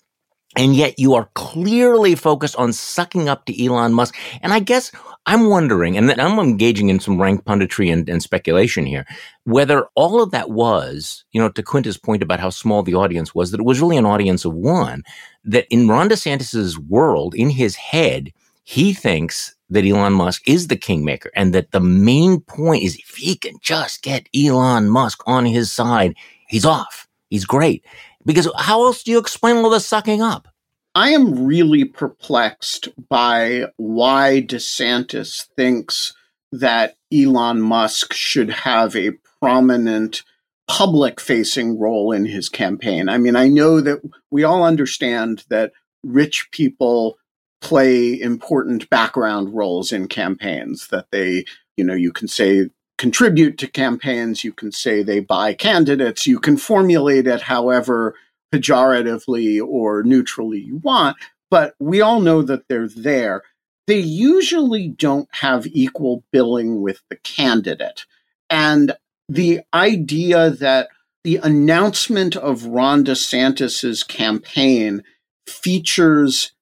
And 0.56 0.74
yet 0.74 0.98
you 0.98 1.14
are 1.14 1.30
clearly 1.34 2.16
focused 2.16 2.56
on 2.56 2.72
sucking 2.72 3.28
up 3.28 3.44
to 3.46 3.64
Elon 3.64 3.94
Musk. 3.94 4.16
And 4.42 4.52
I 4.52 4.58
guess 4.58 4.90
I'm 5.26 5.48
wondering, 5.48 5.96
and 5.96 6.10
I'm 6.20 6.38
engaging 6.40 6.88
in 6.88 6.98
some 6.98 7.20
rank 7.20 7.44
punditry 7.44 7.92
and, 7.92 8.08
and, 8.08 8.20
speculation 8.20 8.84
here, 8.84 9.06
whether 9.44 9.86
all 9.94 10.20
of 10.20 10.32
that 10.32 10.50
was, 10.50 11.24
you 11.30 11.40
know, 11.40 11.50
to 11.50 11.62
Quinta's 11.62 11.98
point 11.98 12.22
about 12.22 12.40
how 12.40 12.50
small 12.50 12.82
the 12.82 12.94
audience 12.94 13.32
was, 13.32 13.52
that 13.52 13.60
it 13.60 13.66
was 13.66 13.80
really 13.80 13.96
an 13.96 14.06
audience 14.06 14.44
of 14.44 14.54
one, 14.54 15.04
that 15.44 15.66
in 15.70 15.86
Ron 15.86 16.08
DeSantis' 16.08 16.76
world, 16.78 17.34
in 17.34 17.50
his 17.50 17.76
head, 17.76 18.32
he 18.64 18.92
thinks 18.92 19.54
that 19.70 19.84
Elon 19.84 20.12
Musk 20.12 20.42
is 20.46 20.66
the 20.66 20.76
kingmaker 20.76 21.30
and 21.34 21.54
that 21.54 21.70
the 21.70 21.80
main 21.80 22.40
point 22.40 22.82
is 22.82 22.96
if 22.96 23.16
he 23.16 23.36
can 23.36 23.56
just 23.60 24.02
get 24.02 24.28
Elon 24.34 24.88
Musk 24.88 25.22
on 25.26 25.46
his 25.46 25.70
side, 25.70 26.14
he's 26.48 26.66
off. 26.66 27.08
He's 27.28 27.44
great. 27.44 27.84
Because 28.26 28.48
how 28.56 28.84
else 28.84 29.02
do 29.02 29.12
you 29.12 29.18
explain 29.18 29.56
all 29.56 29.70
the 29.70 29.80
sucking 29.80 30.20
up? 30.20 30.48
I 30.94 31.10
am 31.10 31.46
really 31.46 31.84
perplexed 31.84 32.88
by 33.08 33.66
why 33.76 34.44
DeSantis 34.46 35.46
thinks 35.56 36.14
that 36.52 36.96
Elon 37.12 37.60
Musk 37.60 38.12
should 38.12 38.50
have 38.50 38.96
a 38.96 39.12
prominent 39.40 40.24
public 40.66 41.20
facing 41.20 41.78
role 41.78 42.12
in 42.12 42.26
his 42.26 42.48
campaign. 42.48 43.08
I 43.08 43.18
mean, 43.18 43.36
I 43.36 43.48
know 43.48 43.80
that 43.80 44.00
we 44.30 44.44
all 44.44 44.64
understand 44.64 45.44
that 45.48 45.72
rich 46.02 46.48
people 46.50 47.18
play 47.60 48.20
important 48.20 48.88
background 48.90 49.54
roles 49.54 49.92
in 49.92 50.08
campaigns, 50.08 50.88
that 50.88 51.06
they, 51.10 51.44
you 51.76 51.84
know, 51.84 51.94
you 51.94 52.12
can 52.12 52.28
say 52.28 52.70
contribute 52.98 53.58
to 53.58 53.66
campaigns, 53.66 54.44
you 54.44 54.52
can 54.52 54.72
say 54.72 55.02
they 55.02 55.20
buy 55.20 55.54
candidates, 55.54 56.26
you 56.26 56.38
can 56.38 56.56
formulate 56.56 57.26
it 57.26 57.42
however 57.42 58.14
pejoratively 58.52 59.62
or 59.64 60.02
neutrally 60.02 60.60
you 60.60 60.76
want, 60.76 61.16
but 61.50 61.74
we 61.78 62.00
all 62.00 62.20
know 62.20 62.42
that 62.42 62.68
they're 62.68 62.88
there. 62.88 63.42
They 63.86 63.98
usually 63.98 64.88
don't 64.88 65.28
have 65.32 65.66
equal 65.66 66.24
billing 66.32 66.82
with 66.82 67.02
the 67.08 67.16
candidate. 67.16 68.06
And 68.48 68.92
the 69.28 69.60
idea 69.72 70.50
that 70.50 70.88
the 71.24 71.36
announcement 71.36 72.36
of 72.36 72.66
Ron 72.66 73.04
DeSantis's 73.04 74.02
campaign 74.02 75.02
features 75.46 76.52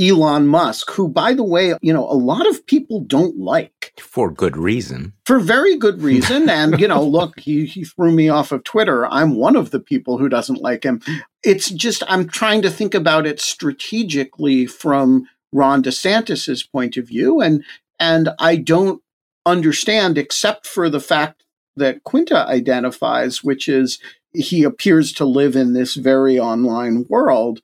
Elon 0.00 0.46
Musk, 0.46 0.90
who, 0.92 1.08
by 1.08 1.34
the 1.34 1.44
way, 1.44 1.74
you 1.82 1.92
know, 1.92 2.04
a 2.04 2.14
lot 2.14 2.48
of 2.48 2.66
people 2.66 3.00
don't 3.00 3.36
like. 3.36 3.92
For 3.98 4.30
good 4.30 4.56
reason. 4.56 5.12
For 5.26 5.38
very 5.38 5.76
good 5.76 6.02
reason. 6.02 6.48
and, 6.48 6.80
you 6.80 6.88
know, 6.88 7.04
look, 7.04 7.38
he, 7.38 7.66
he 7.66 7.84
threw 7.84 8.10
me 8.10 8.28
off 8.28 8.52
of 8.52 8.64
Twitter. 8.64 9.06
I'm 9.06 9.36
one 9.36 9.56
of 9.56 9.70
the 9.70 9.80
people 9.80 10.18
who 10.18 10.28
doesn't 10.28 10.62
like 10.62 10.84
him. 10.84 11.02
It's 11.42 11.68
just, 11.68 12.02
I'm 12.08 12.28
trying 12.28 12.62
to 12.62 12.70
think 12.70 12.94
about 12.94 13.26
it 13.26 13.40
strategically 13.40 14.66
from 14.66 15.28
Ron 15.52 15.82
DeSantis's 15.82 16.62
point 16.62 16.96
of 16.96 17.06
view. 17.06 17.40
And, 17.40 17.62
and 18.00 18.30
I 18.38 18.56
don't 18.56 19.02
understand, 19.44 20.16
except 20.16 20.66
for 20.66 20.88
the 20.88 21.00
fact 21.00 21.44
that 21.76 22.04
Quinta 22.04 22.46
identifies, 22.46 23.44
which 23.44 23.68
is 23.68 23.98
he 24.34 24.62
appears 24.62 25.12
to 25.12 25.24
live 25.24 25.56
in 25.56 25.72
this 25.72 25.94
very 25.94 26.38
online 26.38 27.04
world 27.08 27.60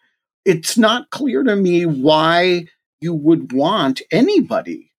it's 0.48 0.78
not 0.78 1.10
clear 1.10 1.42
to 1.42 1.54
me 1.54 1.84
why 1.84 2.64
you 3.02 3.12
would 3.12 3.52
want 3.52 4.00
anybody 4.10 4.90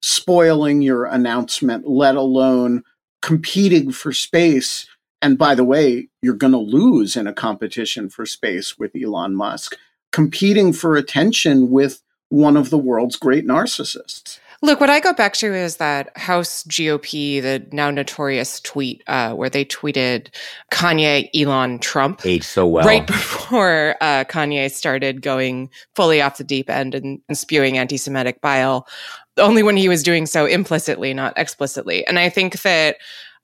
spoiling 0.00 0.80
your 0.80 1.04
announcement, 1.04 1.86
let 1.86 2.16
alone 2.16 2.82
competing 3.20 3.92
for 3.92 4.14
space. 4.14 4.86
And 5.20 5.36
by 5.36 5.54
the 5.54 5.62
way, 5.62 6.08
you're 6.22 6.32
going 6.32 6.54
to 6.54 6.58
lose 6.58 7.16
in 7.16 7.26
a 7.26 7.34
competition 7.34 8.08
for 8.08 8.24
space 8.24 8.78
with 8.78 8.92
Elon 8.96 9.36
Musk, 9.36 9.76
competing 10.10 10.72
for 10.72 10.96
attention 10.96 11.70
with 11.70 12.02
one 12.30 12.56
of 12.56 12.70
the 12.70 12.78
world's 12.78 13.16
great 13.16 13.46
narcissists. 13.46 14.38
Look, 14.64 14.80
what 14.80 14.88
I 14.88 14.98
go 14.98 15.12
back 15.12 15.34
to 15.34 15.52
is 15.52 15.76
that 15.76 16.16
House 16.16 16.62
GOP, 16.62 17.42
the 17.42 17.66
now 17.70 17.90
notorious 17.90 18.60
tweet 18.60 19.02
uh, 19.06 19.34
where 19.34 19.50
they 19.50 19.62
tweeted 19.62 20.28
Kanye, 20.72 21.28
Elon, 21.38 21.78
Trump. 21.80 22.24
Aged 22.24 22.46
so 22.46 22.66
well. 22.66 22.86
Right 22.86 23.06
before 23.06 23.94
uh, 24.00 24.24
Kanye 24.24 24.70
started 24.70 25.20
going 25.20 25.68
fully 25.94 26.22
off 26.22 26.38
the 26.38 26.44
deep 26.44 26.70
end 26.70 26.94
and, 26.94 27.20
and 27.28 27.36
spewing 27.36 27.76
anti 27.76 27.98
Semitic 27.98 28.40
bile, 28.40 28.88
only 29.36 29.62
when 29.62 29.76
he 29.76 29.90
was 29.90 30.02
doing 30.02 30.24
so 30.24 30.46
implicitly, 30.46 31.12
not 31.12 31.34
explicitly. 31.36 32.06
And 32.06 32.18
I 32.18 32.30
think 32.30 32.62
that 32.62 32.96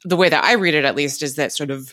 the 0.03 0.17
way 0.17 0.31
that 0.31 0.43
I 0.43 0.55
read 0.55 0.73
it, 0.73 0.87
at 0.87 0.97
least, 0.97 1.23
is 1.23 1.37
that 1.37 1.53
sort 1.53 1.71
of 1.71 1.93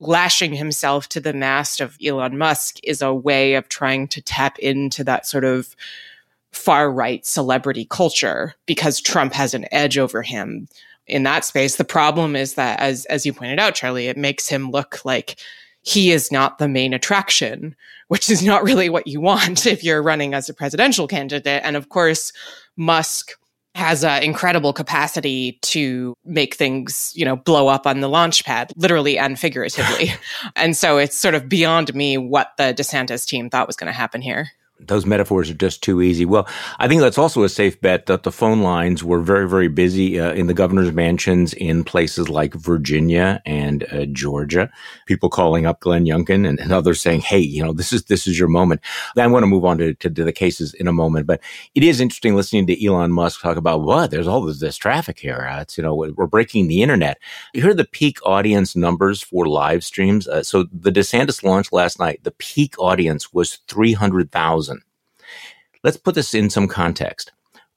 lashing 0.00 0.52
himself 0.52 1.08
to 1.08 1.20
the 1.20 1.32
mast 1.32 1.80
of 1.80 1.96
Elon 2.04 2.36
Musk 2.36 2.76
is 2.84 3.00
a 3.00 3.14
way 3.14 3.54
of 3.54 3.70
trying 3.70 4.06
to 4.08 4.20
tap 4.20 4.58
into 4.58 5.02
that 5.04 5.26
sort 5.26 5.44
of 5.44 5.74
far 6.52 6.90
right 6.90 7.24
celebrity 7.24 7.86
culture 7.90 8.54
because 8.66 9.00
Trump 9.00 9.32
has 9.32 9.54
an 9.54 9.66
edge 9.72 9.98
over 9.98 10.22
him 10.22 10.68
in 11.06 11.22
that 11.24 11.44
space. 11.44 11.76
The 11.76 11.84
problem 11.84 12.36
is 12.36 12.54
that, 12.54 12.80
as 12.80 13.04
as 13.06 13.26
you 13.26 13.32
pointed 13.32 13.58
out, 13.58 13.74
Charlie, 13.74 14.08
it 14.08 14.16
makes 14.16 14.48
him 14.48 14.70
look 14.70 15.04
like 15.04 15.38
he 15.82 16.10
is 16.10 16.30
not 16.30 16.58
the 16.58 16.68
main 16.68 16.92
attraction, 16.92 17.74
which 18.08 18.28
is 18.28 18.42
not 18.42 18.62
really 18.62 18.88
what 18.88 19.06
you 19.06 19.20
want 19.20 19.66
if 19.66 19.82
you're 19.82 20.02
running 20.02 20.34
as 20.34 20.48
a 20.48 20.54
presidential 20.54 21.06
candidate. 21.06 21.62
And 21.64 21.76
of 21.76 21.88
course, 21.88 22.32
Musk 22.76 23.32
has 23.76 24.02
an 24.02 24.22
incredible 24.22 24.72
capacity 24.72 25.52
to 25.62 26.14
make 26.24 26.56
things, 26.56 27.12
you 27.14 27.24
know, 27.24 27.36
blow 27.36 27.68
up 27.68 27.86
on 27.86 28.00
the 28.00 28.08
launch 28.08 28.44
pad, 28.44 28.72
literally 28.76 29.16
and 29.16 29.38
figuratively. 29.38 30.12
and 30.56 30.76
so 30.76 30.98
it's 30.98 31.16
sort 31.16 31.36
of 31.36 31.48
beyond 31.48 31.94
me 31.94 32.18
what 32.18 32.52
the 32.58 32.74
DeSantis 32.74 33.24
team 33.24 33.48
thought 33.48 33.68
was 33.68 33.76
going 33.76 33.86
to 33.86 33.92
happen 33.92 34.20
here 34.20 34.50
those 34.86 35.06
metaphors 35.06 35.50
are 35.50 35.54
just 35.54 35.82
too 35.82 36.02
easy. 36.02 36.24
Well, 36.24 36.48
I 36.78 36.88
think 36.88 37.00
that's 37.00 37.18
also 37.18 37.42
a 37.42 37.48
safe 37.48 37.80
bet 37.80 38.06
that 38.06 38.22
the 38.22 38.32
phone 38.32 38.62
lines 38.62 39.04
were 39.04 39.20
very, 39.20 39.48
very 39.48 39.68
busy 39.68 40.18
uh, 40.18 40.32
in 40.32 40.46
the 40.46 40.54
governor's 40.54 40.92
mansions 40.92 41.52
in 41.54 41.84
places 41.84 42.28
like 42.28 42.54
Virginia 42.54 43.42
and 43.44 43.84
uh, 43.92 44.06
Georgia. 44.06 44.70
People 45.06 45.28
calling 45.28 45.66
up 45.66 45.80
Glenn 45.80 46.06
Youngkin 46.06 46.48
and, 46.48 46.58
and, 46.58 46.72
others 46.72 47.00
saying, 47.00 47.20
"Hey, 47.20 47.38
you 47.38 47.62
know, 47.62 47.72
this 47.72 47.92
is 47.92 48.04
this 48.04 48.26
is 48.26 48.38
your 48.38 48.48
moment." 48.48 48.80
I'm 49.16 49.30
going 49.30 49.42
to 49.42 49.46
move 49.46 49.64
on 49.64 49.78
to, 49.78 49.94
to, 49.94 50.10
to, 50.10 50.24
the 50.24 50.32
cases 50.32 50.72
in 50.74 50.88
a 50.88 50.92
moment, 50.92 51.26
but 51.26 51.40
it 51.74 51.82
is 51.82 52.00
interesting 52.00 52.34
listening 52.34 52.66
to 52.68 52.86
Elon 52.86 53.12
Musk 53.12 53.40
talk 53.40 53.56
about 53.56 53.82
what 53.82 54.10
there's 54.10 54.26
all 54.26 54.42
this, 54.42 54.60
this 54.60 54.76
traffic 54.76 55.18
here. 55.18 55.46
Uh, 55.50 55.60
it's 55.60 55.76
you 55.76 55.82
know 55.82 55.94
we're 55.94 56.26
breaking 56.26 56.68
the 56.68 56.82
internet. 56.82 57.18
You 57.52 57.62
heard 57.62 57.76
the 57.76 57.84
peak 57.84 58.18
audience 58.24 58.74
numbers 58.74 59.20
for 59.20 59.46
live 59.46 59.84
streams. 59.84 60.26
Uh, 60.26 60.42
so 60.42 60.64
the 60.72 60.92
DeSantis 60.92 61.42
launch 61.42 61.72
last 61.72 61.98
night, 61.98 62.20
the 62.22 62.32
peak 62.32 62.78
audience 62.78 63.32
was 63.32 63.58
three 63.66 63.92
hundred 63.92 64.32
thousand 64.32 64.69
Let's 65.82 65.96
put 65.96 66.14
this 66.14 66.34
in 66.34 66.50
some 66.50 66.68
context. 66.68 67.32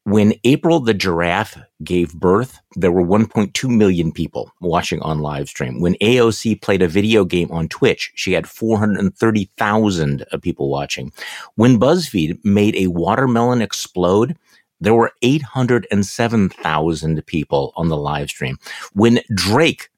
When 0.05 0.33
April 0.43 0.81
the 0.81 0.93
giraffe 0.93 1.57
gave 1.81 2.13
birth, 2.13 2.60
there 2.75 2.91
were 2.91 3.05
1.2 3.05 3.69
million 3.69 4.12
people 4.12 4.51
watching 4.60 5.01
on 5.01 5.19
live 5.19 5.48
stream. 5.48 5.79
When 5.79 5.95
AOC 5.95 6.62
played 6.62 6.81
a 6.81 6.89
video 6.89 7.24
game 7.24 7.50
on 7.51 7.69
Twitch, 7.69 8.12
she 8.15 8.33
had 8.33 8.45
430,000 8.45 10.25
people 10.41 10.69
watching. 10.69 11.13
When 11.55 11.79
BuzzFeed 11.79 12.43
made 12.43 12.75
a 12.75 12.88
watermelon 12.88 13.62
explode, 13.62 14.36
there 14.81 14.93
were 14.93 15.13
807,000 15.22 17.25
people 17.25 17.72
on 17.77 17.88
the 17.88 17.95
live 17.95 18.29
stream. 18.29 18.57
When 18.91 19.22
Drake 19.33 19.89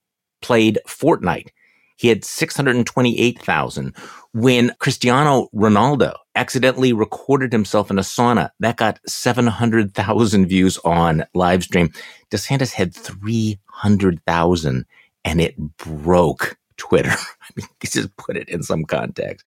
played 0.44 0.78
Fortnite, 0.88 1.48
he 1.96 2.10
had 2.10 2.26
628,000. 2.26 3.96
When 4.34 4.76
Cristiano 4.80 5.48
Ronaldo 5.56 6.14
accidentally 6.36 6.92
recorded 6.94 7.54
himself 7.54 7.90
in 7.90 7.98
a 7.98 8.02
sauna, 8.02 8.50
that 8.60 8.78
got 8.78 9.00
700,000 9.08 10.46
views 10.48 10.78
on 10.80 11.26
live 11.34 11.64
stream. 11.64 11.92
DeSantis 12.32 12.74
had 12.74 12.94
300,000 12.94 14.86
and 15.24 15.42
it 15.42 15.58
broke 15.78 16.58
Twitter. 16.78 17.10
I 17.42 17.50
mean, 17.56 17.68
just 17.84 18.16
put 18.18 18.38
it 18.38 18.50
in 18.50 18.62
some 18.62 18.84
context. 18.84 19.46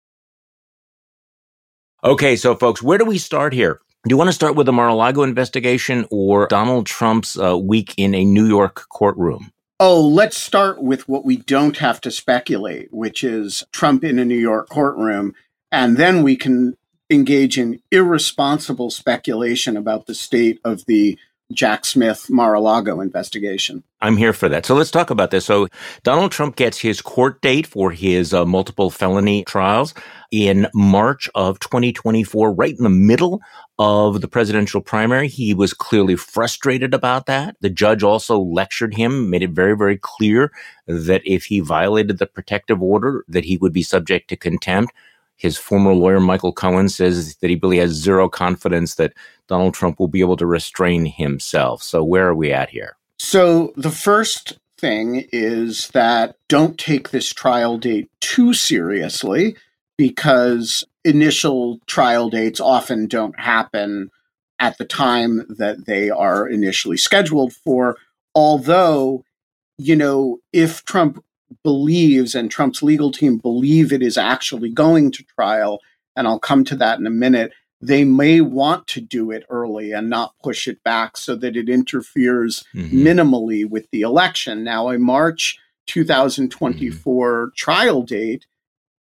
Okay, 2.02 2.37
so 2.37 2.55
folks, 2.55 2.83
where 2.83 2.99
do 2.99 3.05
we 3.05 3.19
start 3.19 3.52
here? 3.52 3.81
Do 4.05 4.12
you 4.12 4.17
want 4.17 4.28
to 4.28 4.33
start 4.33 4.55
with 4.55 4.67
the 4.67 4.73
Mar-a-Lago 4.73 5.23
investigation 5.25 6.07
or 6.11 6.47
Donald 6.47 6.87
Trump's 6.87 7.37
uh, 7.38 7.59
week 7.59 7.93
in 7.97 8.14
a 8.14 8.25
New 8.25 8.47
York 8.47 8.87
courtroom? 8.88 9.52
Oh, 9.81 10.01
let's 10.05 10.37
start 10.37 10.83
with 10.83 11.09
what 11.09 11.25
we 11.25 11.37
don't 11.37 11.77
have 11.77 12.01
to 12.01 12.11
speculate, 12.11 12.93
which 12.93 13.23
is 13.23 13.63
Trump 13.71 14.03
in 14.03 14.19
a 14.19 14.25
New 14.25 14.39
York 14.39 14.69
courtroom. 14.69 15.35
And 15.71 15.97
then 15.97 16.25
we 16.25 16.35
can 16.35 16.77
engage 17.09 17.57
in 17.57 17.81
irresponsible 17.93 18.91
speculation 18.91 19.77
about 19.77 20.07
the 20.07 20.17
state 20.17 20.61
of 20.65 20.85
the 20.87 21.17
Jack 21.52 21.87
Smith 21.87 22.28
Mar 22.28 22.55
a 22.55 22.61
Lago 22.61 23.00
investigation. 23.00 23.83
I'm 24.00 24.17
here 24.17 24.33
for 24.33 24.49
that. 24.49 24.67
So 24.67 24.75
let's 24.75 24.90
talk 24.90 25.11
about 25.11 25.31
this. 25.31 25.47
So 25.47 25.67
Donald 26.02 26.31
Trump 26.31 26.57
gets 26.57 26.78
his 26.78 27.00
court 27.00 27.40
date 27.40 27.67
for 27.67 27.90
his 27.90 28.35
uh, 28.35 28.45
multiple 28.45 28.90
felony 28.90 29.45
trials 29.45 29.95
in 30.31 30.69
March 30.75 31.28
of 31.35 31.59
2024, 31.61 32.52
right 32.52 32.76
in 32.76 32.85
the 32.85 32.90
middle 32.90 33.40
of 33.78 34.21
the 34.21 34.28
presidential 34.28 34.83
primary. 34.83 35.26
He 35.26 35.55
was 35.55 35.73
clearly 35.73 36.17
frustrated 36.17 36.93
about 36.93 37.26
that. 37.26 37.57
The 37.61 37.71
judge 37.71 38.02
also 38.02 38.38
lectured 38.38 38.95
him, 38.95 39.31
made 39.31 39.43
it 39.43 39.50
very, 39.50 39.76
very 39.76 39.97
clear 39.97 40.52
that 40.87 41.23
if 41.25 41.47
he 41.47 41.61
violated 41.61 42.19
the 42.19 42.26
protective 42.26 42.83
order, 42.83 43.25
that 43.26 43.45
he 43.45 43.57
would 43.57 43.73
be 43.73 43.83
subject 43.83 44.28
to 44.28 44.37
contempt. 44.37 44.93
His 45.38 45.57
former 45.57 45.95
lawyer, 45.95 46.21
Michael 46.21 46.52
Cohen, 46.52 46.88
says 46.88 47.37
that 47.37 47.49
he 47.49 47.59
really 47.62 47.78
has 47.78 47.92
zero 47.92 48.28
confidence 48.28 48.97
that 48.97 49.14
Donald 49.47 49.73
Trump 49.73 49.99
will 49.99 50.09
be 50.09 50.21
able 50.21 50.37
to 50.37 50.47
restrain 50.47 51.07
himself. 51.07 51.83
So, 51.83 52.04
where 52.04 52.28
are 52.28 52.35
we 52.35 52.52
at 52.52 52.68
here? 52.68 52.97
So, 53.18 53.73
the 53.76 53.90
first 53.90 54.59
thing 54.78 55.26
is 55.33 55.88
that 55.88 56.37
don't 56.49 56.78
take 56.78 57.11
this 57.11 57.33
trial 57.33 57.78
date 57.78 58.11
too 58.21 58.52
seriously 58.52 59.57
because 59.97 60.85
initial 61.04 61.78
trial 61.87 62.30
dates 62.30 62.61
often 62.61 63.07
don't 63.07 63.38
happen 63.38 64.11
at 64.59 64.76
the 64.78 64.85
time 64.85 65.47
that 65.49 65.87
they 65.87 66.11
are 66.11 66.49
initially 66.49 66.97
scheduled 66.97 67.52
for. 67.52 67.97
Although, 68.35 69.25
you 69.76 69.97
know, 69.97 70.38
if 70.52 70.85
Trump 70.85 71.25
believes 71.62 72.35
and 72.35 72.50
Trump's 72.50 72.83
legal 72.83 73.11
team 73.11 73.38
believe 73.38 73.93
it 73.93 74.02
is 74.02 74.17
actually 74.17 74.71
going 74.71 75.11
to 75.12 75.25
trial, 75.25 75.81
and 76.17 76.26
I'll 76.26 76.38
come 76.38 76.64
to 76.64 76.76
that 76.76 76.99
in 76.99 77.07
a 77.07 77.11
minute, 77.11 77.52
they 77.81 78.05
may 78.05 78.40
want 78.40 78.87
to 78.88 79.00
do 79.00 79.31
it 79.31 79.45
early 79.49 79.93
and 79.93 80.11
not 80.11 80.35
push 80.43 80.67
it 80.67 80.83
back 80.83 81.17
so 81.17 81.37
that 81.37 81.57
it 81.57 81.69
interferes 81.69 82.64
mm-hmm. 82.75 83.07
minimally 83.07 83.69
with 83.69 83.88
the 83.93 84.00
election. 84.00 84.64
Now, 84.64 84.90
a 84.90 84.99
March 84.99 85.59
2024 85.87 87.47
mm-hmm. 87.47 87.55
trial 87.55 88.02
date 88.02 88.47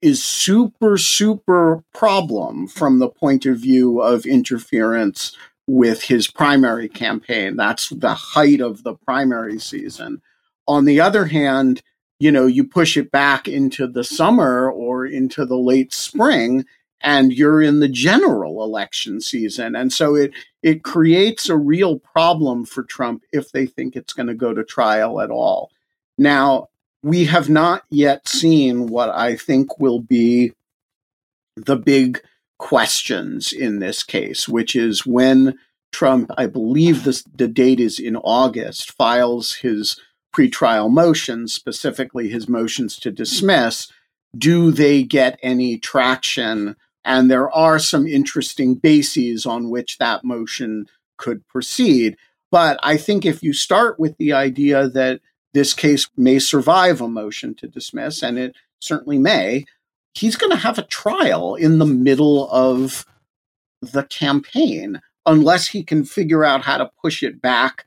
is 0.02 0.24
super, 0.24 0.98
super 0.98 1.84
problem 1.94 2.68
from 2.68 3.00
the 3.00 3.10
point 3.10 3.46
of 3.46 3.58
view 3.58 4.00
of 4.00 4.26
interference 4.26 5.36
with 5.66 6.04
his 6.04 6.28
primary 6.28 6.88
campaign. 6.88 7.56
That's 7.56 7.90
the 7.90 8.14
height 8.14 8.62
of 8.62 8.84
the 8.84 8.94
primary 8.94 9.60
season. 9.60 10.22
On 10.68 10.86
the 10.86 11.00
other 11.00 11.26
hand, 11.26 11.82
you 12.20 12.32
know, 12.32 12.46
you 12.46 12.64
push 12.64 12.98
it 12.98 13.12
back 13.12 13.48
into 13.48 13.88
the 13.88 14.04
summer 14.04 14.72
or 14.72 15.06
into 15.06 15.46
the 15.46 15.58
late 15.58 15.94
spring 15.94 16.66
and 17.02 17.32
you're 17.32 17.62
in 17.62 17.80
the 17.80 17.90
general 17.90 18.64
election 18.64 19.22
season. 19.22 19.76
And 19.76 19.94
so 19.94 20.16
it 20.16 20.32
it 20.64 20.84
creates 20.84 21.48
a 21.48 21.58
real 21.58 22.00
problem 22.00 22.66
for 22.66 22.84
Trump 22.84 23.24
if 23.32 23.52
they 23.52 23.66
think 23.66 23.96
it's 23.96 24.14
going 24.14 24.28
to 24.28 24.34
go 24.34 24.54
to 24.54 24.64
trial 24.64 25.22
at 25.22 25.30
all. 25.30 25.72
Now, 26.18 26.70
we 27.04 27.26
have 27.26 27.50
not 27.50 27.84
yet 27.90 28.28
seen 28.28 28.88
what 28.88 29.10
I 29.10 29.36
think 29.36 29.80
will 29.80 30.00
be 30.00 30.54
the 31.56 31.76
big 31.76 32.22
questions 32.58 33.54
in 33.54 33.80
this 33.80 34.04
case, 34.04 34.48
which 34.48 34.76
is 34.76 35.06
when 35.06 35.58
Trump, 35.92 36.32
I 36.38 36.48
believe 36.48 37.04
this, 37.04 37.24
the 37.24 37.48
date 37.48 37.80
is 37.80 38.00
in 38.00 38.16
August, 38.18 38.92
files 38.92 39.56
his 39.56 40.00
pretrial 40.38 40.92
motions, 40.92 41.54
specifically 41.54 42.30
his 42.30 42.48
motions 42.48 42.98
to 43.00 43.12
dismiss, 43.12 43.92
do 44.38 44.72
they 44.72 45.02
get 45.02 45.40
any 45.42 45.78
traction? 45.78 46.76
And 47.04 47.32
there 47.32 47.50
are 47.50 47.80
some 47.80 48.06
interesting 48.06 48.76
bases 48.76 49.46
on 49.46 49.70
which 49.70 49.98
that 49.98 50.24
motion 50.24 50.86
could 51.18 51.48
proceed. 51.48 52.18
But 52.52 52.80
I 52.84 52.98
think 52.98 53.26
if 53.26 53.42
you 53.42 53.54
start 53.54 54.00
with 54.00 54.18
the 54.18 54.34
idea 54.34 54.88
that 54.90 55.22
this 55.54 55.74
case 55.74 56.08
may 56.16 56.38
survive 56.38 57.02
a 57.02 57.08
motion 57.08 57.56
to 57.56 57.68
dismiss, 57.68 58.22
and 58.22 58.38
it 58.38 58.56
certainly 58.80 59.18
may, 59.18 59.66
he's 60.14 60.36
going 60.36 60.52
to 60.52 60.58
have 60.58 60.78
a 60.78 60.84
trial 60.84 61.56
in 61.56 61.80
the 61.80 61.86
middle 61.86 62.48
of 62.52 63.06
the 63.82 64.04
campaign 64.04 65.02
unless 65.26 65.70
he 65.70 65.84
can 65.84 66.06
figure 66.06 66.44
out 66.44 66.64
how 66.64 66.78
to 66.78 66.92
push 67.02 67.24
it 67.24 67.42
back 67.42 67.86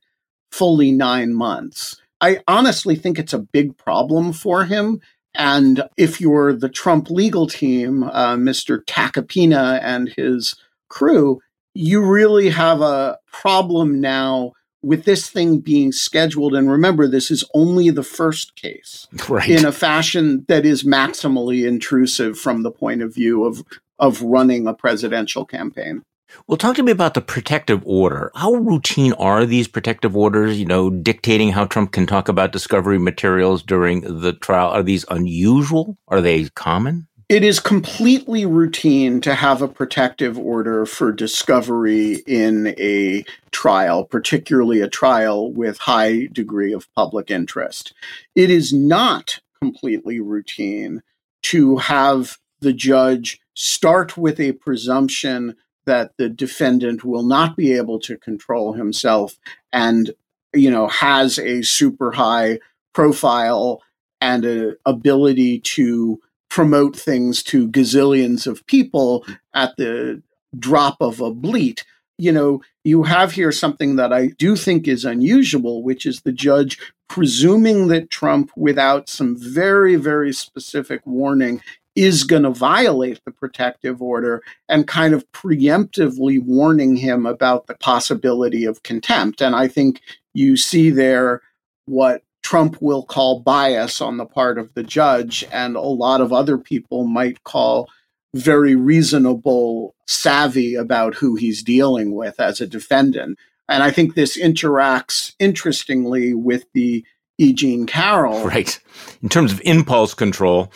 fully 0.50 0.90
nine 0.90 1.32
months. 1.32 1.99
I 2.20 2.40
honestly 2.46 2.96
think 2.96 3.18
it's 3.18 3.32
a 3.32 3.38
big 3.38 3.76
problem 3.76 4.32
for 4.32 4.64
him. 4.64 5.00
And 5.34 5.84
if 5.96 6.20
you're 6.20 6.52
the 6.52 6.68
Trump 6.68 7.08
legal 7.10 7.46
team, 7.46 8.02
uh, 8.02 8.36
Mr. 8.36 8.84
Tacopina 8.84 9.80
and 9.82 10.12
his 10.16 10.56
crew, 10.88 11.40
you 11.74 12.04
really 12.04 12.50
have 12.50 12.80
a 12.80 13.18
problem 13.32 14.00
now 14.00 14.52
with 14.82 15.04
this 15.04 15.28
thing 15.28 15.60
being 15.60 15.92
scheduled. 15.92 16.54
And 16.54 16.70
remember, 16.70 17.06
this 17.06 17.30
is 17.30 17.44
only 17.54 17.90
the 17.90 18.02
first 18.02 18.56
case 18.56 19.06
right. 19.28 19.48
in 19.48 19.64
a 19.64 19.72
fashion 19.72 20.44
that 20.48 20.66
is 20.66 20.82
maximally 20.82 21.66
intrusive 21.66 22.38
from 22.38 22.62
the 22.62 22.70
point 22.70 23.02
of 23.02 23.14
view 23.14 23.44
of, 23.44 23.62
of 23.98 24.22
running 24.22 24.66
a 24.66 24.74
presidential 24.74 25.44
campaign. 25.44 26.02
Well, 26.46 26.58
talk 26.58 26.76
to 26.76 26.82
me 26.82 26.92
about 26.92 27.14
the 27.14 27.20
protective 27.20 27.82
order. 27.84 28.30
How 28.34 28.54
routine 28.54 29.12
are 29.14 29.46
these 29.46 29.68
protective 29.68 30.16
orders, 30.16 30.58
you 30.58 30.66
know, 30.66 30.90
dictating 30.90 31.52
how 31.52 31.64
Trump 31.66 31.92
can 31.92 32.06
talk 32.06 32.28
about 32.28 32.52
discovery 32.52 32.98
materials 32.98 33.62
during 33.62 34.00
the 34.20 34.32
trial? 34.32 34.70
Are 34.70 34.82
these 34.82 35.04
unusual? 35.10 35.96
Are 36.08 36.20
they 36.20 36.48
common? 36.50 37.06
It 37.28 37.44
is 37.44 37.60
completely 37.60 38.44
routine 38.44 39.20
to 39.20 39.36
have 39.36 39.62
a 39.62 39.68
protective 39.68 40.36
order 40.36 40.84
for 40.84 41.12
discovery 41.12 42.24
in 42.26 42.74
a 42.76 43.24
trial, 43.52 44.04
particularly 44.04 44.80
a 44.80 44.88
trial 44.88 45.52
with 45.52 45.78
high 45.78 46.26
degree 46.32 46.72
of 46.72 46.92
public 46.94 47.30
interest. 47.30 47.94
It 48.34 48.50
is 48.50 48.72
not 48.72 49.38
completely 49.62 50.18
routine 50.18 51.02
to 51.44 51.76
have 51.76 52.38
the 52.58 52.72
judge 52.72 53.40
start 53.54 54.16
with 54.16 54.40
a 54.40 54.52
presumption 54.52 55.54
that 55.90 56.16
the 56.18 56.28
defendant 56.28 57.02
will 57.02 57.24
not 57.24 57.56
be 57.56 57.72
able 57.72 57.98
to 57.98 58.16
control 58.16 58.74
himself 58.74 59.36
and 59.72 60.12
you 60.54 60.70
know 60.70 60.86
has 60.86 61.36
a 61.36 61.62
super 61.62 62.12
high 62.12 62.60
profile 62.94 63.82
and 64.20 64.44
an 64.44 64.76
ability 64.86 65.58
to 65.58 66.20
promote 66.48 66.94
things 66.94 67.42
to 67.42 67.66
gazillions 67.66 68.46
of 68.46 68.64
people 68.68 69.26
at 69.52 69.76
the 69.78 70.22
drop 70.56 70.96
of 71.00 71.20
a 71.20 71.34
bleat 71.34 71.84
you 72.18 72.30
know 72.30 72.62
you 72.84 73.02
have 73.02 73.32
here 73.32 73.50
something 73.50 73.96
that 73.96 74.12
i 74.12 74.28
do 74.38 74.54
think 74.54 74.86
is 74.86 75.04
unusual 75.04 75.82
which 75.82 76.06
is 76.06 76.20
the 76.20 76.32
judge 76.32 76.78
presuming 77.08 77.88
that 77.88 78.10
trump 78.10 78.52
without 78.56 79.08
some 79.08 79.36
very 79.36 79.96
very 79.96 80.32
specific 80.32 81.04
warning 81.04 81.60
is 81.96 82.24
going 82.24 82.44
to 82.44 82.50
violate 82.50 83.20
the 83.24 83.32
protective 83.32 84.00
order 84.00 84.42
and 84.68 84.86
kind 84.86 85.12
of 85.12 85.30
preemptively 85.32 86.40
warning 86.42 86.96
him 86.96 87.26
about 87.26 87.66
the 87.66 87.74
possibility 87.74 88.64
of 88.64 88.82
contempt. 88.82 89.40
And 89.42 89.56
I 89.56 89.68
think 89.68 90.00
you 90.32 90.56
see 90.56 90.90
there 90.90 91.42
what 91.86 92.22
Trump 92.42 92.80
will 92.80 93.02
call 93.02 93.40
bias 93.40 94.00
on 94.00 94.16
the 94.16 94.24
part 94.24 94.58
of 94.58 94.72
the 94.74 94.82
judge, 94.82 95.44
and 95.52 95.76
a 95.76 95.80
lot 95.80 96.20
of 96.20 96.32
other 96.32 96.56
people 96.56 97.04
might 97.04 97.44
call 97.44 97.88
very 98.34 98.74
reasonable 98.74 99.94
savvy 100.06 100.74
about 100.74 101.16
who 101.16 101.34
he's 101.36 101.62
dealing 101.62 102.14
with 102.14 102.40
as 102.40 102.60
a 102.60 102.66
defendant. 102.66 103.38
And 103.68 103.82
I 103.82 103.90
think 103.90 104.14
this 104.14 104.38
interacts 104.38 105.34
interestingly 105.38 106.32
with 106.34 106.64
the 106.72 107.04
E. 107.38 107.52
Jean 107.52 107.86
Carroll. 107.86 108.44
Right. 108.44 108.78
In 109.22 109.28
terms 109.28 109.52
of 109.52 109.60
impulse 109.64 110.14
control, 110.14 110.72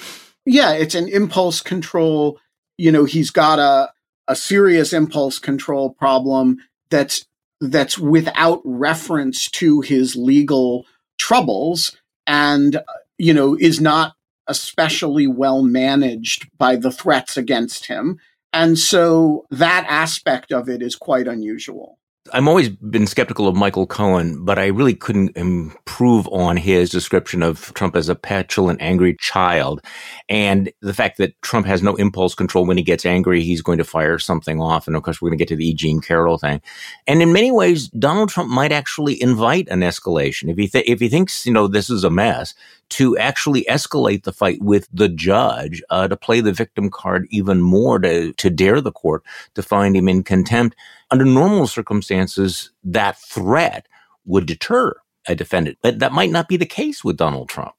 yeah, 0.47 0.73
it's 0.73 0.95
an 0.95 1.09
impulse 1.09 1.61
control. 1.61 2.39
You 2.77 2.93
know, 2.93 3.05
he's 3.05 3.31
got 3.31 3.59
a 3.59 3.93
a 4.27 4.37
serious 4.37 4.93
impulse 4.93 5.39
control 5.39 5.91
problem 5.91 6.59
that's 6.91 7.27
that's 7.61 7.99
without 7.99 8.61
reference 8.65 9.49
to 9.51 9.81
his 9.81 10.17
legal 10.17 10.87
troubles 11.19 11.97
and 12.27 12.77
uh, 12.77 12.83
you 13.19 13.33
know 13.33 13.57
is 13.59 13.81
not 13.81 14.15
especially 14.47 15.27
well 15.27 15.63
managed 15.63 16.49
by 16.59 16.77
the 16.77 16.91
threats 16.91 17.37
against 17.37 17.87
him 17.87 18.19
and 18.53 18.79
so 18.79 19.47
that 19.51 19.87
aspect 19.89 20.53
of 20.53 20.69
it 20.69 20.83
is 20.83 20.97
quite 20.97 21.29
unusual 21.29 21.99
I'm 22.33 22.49
always 22.49 22.71
been 22.71 23.07
skeptical 23.07 23.47
of 23.47 23.55
Michael 23.55 23.87
Cohen, 23.87 24.47
but 24.47 24.59
I 24.59 24.69
really 24.69 24.95
couldn't 24.95 25.37
improve 25.37 26.27
on 26.29 26.57
his 26.57 26.89
description 26.89 27.43
of 27.43 27.75
Trump 27.75 27.95
as 27.95 28.09
a 28.09 28.15
petulant, 28.15 28.81
angry 28.81 29.15
child. 29.21 29.83
And 30.31 30.73
the 30.81 30.95
fact 30.95 31.19
that 31.19 31.41
Trump 31.43 31.67
has 31.67 31.83
no 31.83 31.97
impulse 31.97 32.35
control 32.35 32.65
when 32.65 32.79
he 32.79 32.83
gets 32.83 33.05
angry, 33.05 33.43
he's 33.43 33.61
going 33.61 33.77
to 33.77 33.85
fire 33.85 34.19
something 34.19 34.59
off. 34.59 34.87
And 34.87 34.97
of 34.97 35.03
course, 35.03 35.21
we're 35.21 35.29
going 35.29 35.39
to 35.39 35.43
get 35.43 35.49
to 35.49 35.57
the 35.57 35.69
E. 35.69 35.75
Jean 35.75 36.01
Carroll 36.01 36.39
thing. 36.39 36.63
And 37.07 37.21
in 37.21 37.35
many 37.35 37.53
ways, 37.53 37.89
Donald 37.89 38.31
Trump 38.31 38.49
might 38.49 38.73
actually 38.73 39.21
invite 39.21 39.69
an 39.69 39.81
escalation. 39.81 40.51
If 40.51 40.57
he, 40.57 40.67
th- 40.67 40.89
if 40.89 41.01
he 41.01 41.11
thinks, 41.11 41.45
you 41.45 41.53
know, 41.53 41.69
this 41.69 41.91
is 41.91 42.05
a 42.05 42.11
mess, 42.11 42.55
to 42.95 43.17
actually 43.19 43.65
escalate 43.65 44.23
the 44.23 44.33
fight 44.33 44.63
with 44.63 44.89
the 44.93 45.09
judge, 45.09 45.83
uh, 45.91 46.07
to 46.07 46.17
play 46.17 46.41
the 46.41 46.53
victim 46.53 46.91
card 46.91 47.27
even 47.31 47.61
more, 47.61 47.99
to, 47.99 48.33
to 48.35 48.51
dare 48.51 48.81
the 48.81 48.93
court 48.93 49.25
to 49.55 49.63
find 49.63 49.97
him 49.97 50.09
in 50.09 50.23
contempt. 50.23 50.77
Under 51.11 51.25
normal 51.25 51.67
circumstances, 51.67 52.71
that 52.85 53.21
threat 53.21 53.89
would 54.27 54.47
deter 54.47 54.95
a 55.27 55.35
defendant, 55.35 55.79
but 55.83 55.99
that 55.99 56.13
might 56.13 56.31
not 56.31 56.49
be 56.49 56.57
the 56.57 56.67
case 56.67 57.03
with 57.03 57.17
Donald 57.17 57.49
Trump. 57.49 57.75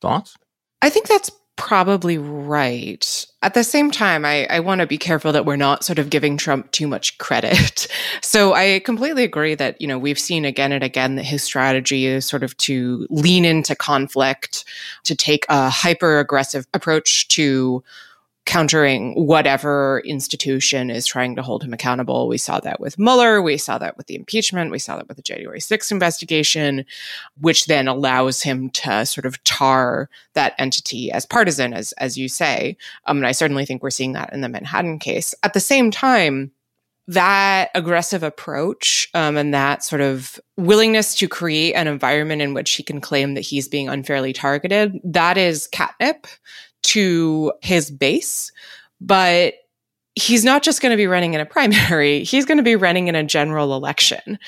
Thoughts? 0.00 0.36
I 0.82 0.90
think 0.90 1.06
that's 1.06 1.30
probably 1.56 2.18
right. 2.18 3.26
At 3.42 3.54
the 3.54 3.64
same 3.64 3.90
time, 3.90 4.24
I, 4.24 4.46
I 4.48 4.60
want 4.60 4.80
to 4.80 4.86
be 4.86 4.98
careful 4.98 5.32
that 5.32 5.46
we're 5.46 5.56
not 5.56 5.84
sort 5.84 5.98
of 5.98 6.10
giving 6.10 6.36
Trump 6.36 6.70
too 6.70 6.86
much 6.86 7.16
credit. 7.18 7.88
so 8.22 8.52
I 8.54 8.80
completely 8.84 9.24
agree 9.24 9.54
that, 9.54 9.80
you 9.80 9.88
know, 9.88 9.98
we've 9.98 10.18
seen 10.18 10.44
again 10.44 10.72
and 10.72 10.84
again 10.84 11.16
that 11.16 11.24
his 11.24 11.42
strategy 11.42 12.06
is 12.06 12.26
sort 12.26 12.42
of 12.42 12.56
to 12.58 13.06
lean 13.10 13.44
into 13.44 13.74
conflict, 13.74 14.64
to 15.04 15.16
take 15.16 15.46
a 15.48 15.70
hyper 15.70 16.18
aggressive 16.18 16.66
approach 16.74 17.28
to 17.28 17.82
countering 18.46 19.12
whatever 19.14 20.00
institution 20.04 20.88
is 20.88 21.04
trying 21.04 21.34
to 21.34 21.42
hold 21.42 21.64
him 21.64 21.72
accountable. 21.72 22.28
We 22.28 22.38
saw 22.38 22.60
that 22.60 22.80
with 22.80 22.98
Mueller. 22.98 23.42
We 23.42 23.58
saw 23.58 23.76
that 23.78 23.96
with 23.96 24.06
the 24.06 24.14
impeachment. 24.14 24.70
We 24.70 24.78
saw 24.78 24.96
that 24.96 25.08
with 25.08 25.16
the 25.16 25.22
January 25.22 25.58
6th 25.58 25.90
investigation, 25.90 26.86
which 27.40 27.66
then 27.66 27.88
allows 27.88 28.42
him 28.42 28.70
to 28.70 29.04
sort 29.04 29.26
of 29.26 29.42
tar 29.44 30.08
that 30.34 30.54
entity 30.58 31.10
as 31.10 31.26
partisan, 31.26 31.74
as, 31.74 31.92
as 31.92 32.16
you 32.16 32.28
say. 32.28 32.76
Um, 33.06 33.18
and 33.18 33.26
I 33.26 33.32
certainly 33.32 33.66
think 33.66 33.82
we're 33.82 33.90
seeing 33.90 34.12
that 34.12 34.32
in 34.32 34.40
the 34.40 34.48
Manhattan 34.48 35.00
case. 35.00 35.34
At 35.42 35.52
the 35.52 35.60
same 35.60 35.90
time, 35.90 36.52
that 37.08 37.70
aggressive 37.74 38.22
approach 38.22 39.08
um, 39.14 39.36
and 39.36 39.54
that 39.54 39.84
sort 39.84 40.00
of 40.00 40.40
willingness 40.56 41.14
to 41.16 41.28
create 41.28 41.74
an 41.74 41.86
environment 41.86 42.42
in 42.42 42.54
which 42.54 42.72
he 42.72 42.82
can 42.82 43.00
claim 43.00 43.34
that 43.34 43.42
he's 43.42 43.68
being 43.68 43.88
unfairly 43.88 44.32
targeted, 44.32 44.98
that 45.04 45.36
is 45.36 45.68
catnip 45.68 46.26
to 46.86 47.52
his 47.62 47.90
base, 47.90 48.52
but 49.00 49.54
he's 50.14 50.44
not 50.44 50.62
just 50.62 50.80
going 50.80 50.90
to 50.90 50.96
be 50.96 51.06
running 51.06 51.34
in 51.34 51.40
a 51.40 51.46
primary, 51.56 52.24
he's 52.24 52.44
going 52.44 52.56
to 52.56 52.64
be 52.64 52.76
running 52.76 53.08
in 53.08 53.14
a 53.14 53.22
general 53.22 53.74
election. 53.74 54.38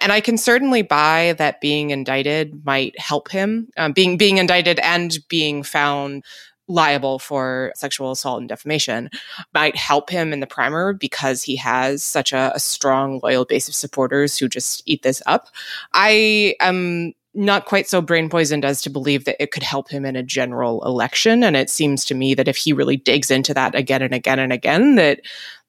And 0.00 0.12
I 0.12 0.20
can 0.20 0.36
certainly 0.36 0.82
buy 0.82 1.34
that 1.38 1.60
being 1.60 1.90
indicted 1.90 2.64
might 2.64 2.98
help 2.98 3.30
him, 3.30 3.68
um, 3.76 3.92
being 3.92 4.16
being 4.16 4.38
indicted 4.38 4.78
and 4.80 5.18
being 5.28 5.62
found 5.62 6.24
liable 6.66 7.18
for 7.18 7.72
sexual 7.76 8.10
assault 8.10 8.40
and 8.40 8.48
defamation 8.48 9.10
might 9.52 9.76
help 9.76 10.08
him 10.08 10.32
in 10.32 10.40
the 10.40 10.46
primary 10.46 10.94
because 10.94 11.42
he 11.42 11.56
has 11.56 12.02
such 12.02 12.32
a, 12.32 12.52
a 12.54 12.60
strong 12.60 13.20
loyal 13.22 13.44
base 13.44 13.68
of 13.68 13.74
supporters 13.74 14.38
who 14.38 14.48
just 14.48 14.82
eat 14.86 15.02
this 15.02 15.22
up. 15.26 15.48
I 15.92 16.54
am 16.60 17.12
not 17.34 17.64
quite 17.66 17.88
so 17.88 18.00
brain 18.00 18.28
poisoned 18.28 18.64
as 18.64 18.80
to 18.82 18.90
believe 18.90 19.24
that 19.24 19.42
it 19.42 19.50
could 19.50 19.62
help 19.62 19.88
him 19.88 20.04
in 20.04 20.16
a 20.16 20.22
general 20.22 20.84
election. 20.84 21.42
And 21.42 21.56
it 21.56 21.68
seems 21.70 22.04
to 22.06 22.14
me 22.14 22.34
that 22.34 22.48
if 22.48 22.56
he 22.56 22.72
really 22.72 22.96
digs 22.96 23.30
into 23.30 23.54
that 23.54 23.74
again 23.74 24.02
and 24.02 24.14
again 24.14 24.38
and 24.38 24.52
again, 24.52 24.94
that 24.94 25.20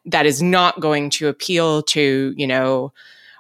that 0.06 0.26
is 0.26 0.42
not 0.42 0.80
going 0.80 1.10
to 1.12 1.28
appeal 1.28 1.82
to, 1.84 2.34
you 2.38 2.46
know, 2.48 2.94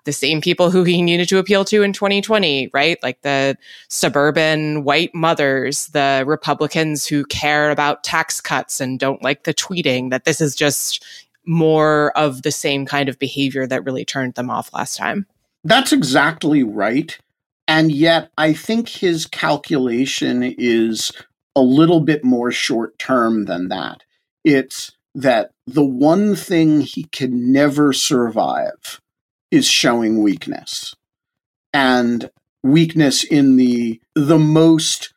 the 0.05 0.13
same 0.13 0.39
people 0.39 0.69
who 0.69 0.83
he 0.83 1.01
needed 1.01 1.27
to 1.29 1.39
appeal 1.39 1.65
to 1.65 1.81
in 1.81 1.91
2020, 1.91 2.69
right? 2.73 3.01
Like 3.03 3.21
the 3.21 3.57
suburban 3.89 4.83
white 4.83 5.13
mothers, 5.13 5.87
the 5.87 6.23
Republicans 6.25 7.07
who 7.07 7.25
care 7.25 7.71
about 7.71 8.03
tax 8.03 8.39
cuts 8.39 8.79
and 8.79 8.99
don't 8.99 9.23
like 9.23 9.43
the 9.43 9.53
tweeting, 9.53 10.11
that 10.11 10.25
this 10.25 10.39
is 10.39 10.55
just 10.55 11.03
more 11.45 12.11
of 12.15 12.43
the 12.43 12.51
same 12.51 12.85
kind 12.85 13.09
of 13.09 13.19
behavior 13.19 13.67
that 13.67 13.83
really 13.83 14.05
turned 14.05 14.35
them 14.35 14.49
off 14.49 14.73
last 14.73 14.95
time. 14.95 15.25
That's 15.63 15.91
exactly 15.91 16.63
right. 16.63 17.17
And 17.67 17.91
yet, 17.91 18.31
I 18.37 18.53
think 18.53 18.89
his 18.89 19.25
calculation 19.25 20.43
is 20.43 21.11
a 21.55 21.61
little 21.61 22.01
bit 22.01 22.23
more 22.23 22.51
short 22.51 22.97
term 22.99 23.45
than 23.45 23.69
that. 23.69 24.03
It's 24.43 24.91
that 25.15 25.51
the 25.65 25.85
one 25.85 26.35
thing 26.35 26.81
he 26.81 27.05
can 27.05 27.51
never 27.51 27.93
survive 27.93 28.99
is 29.49 29.65
showing 29.65 30.21
weakness. 30.21 30.93
And 31.73 32.29
weakness 32.63 33.23
in 33.23 33.57
the 33.57 34.01
the 34.15 34.39
most 34.39 35.13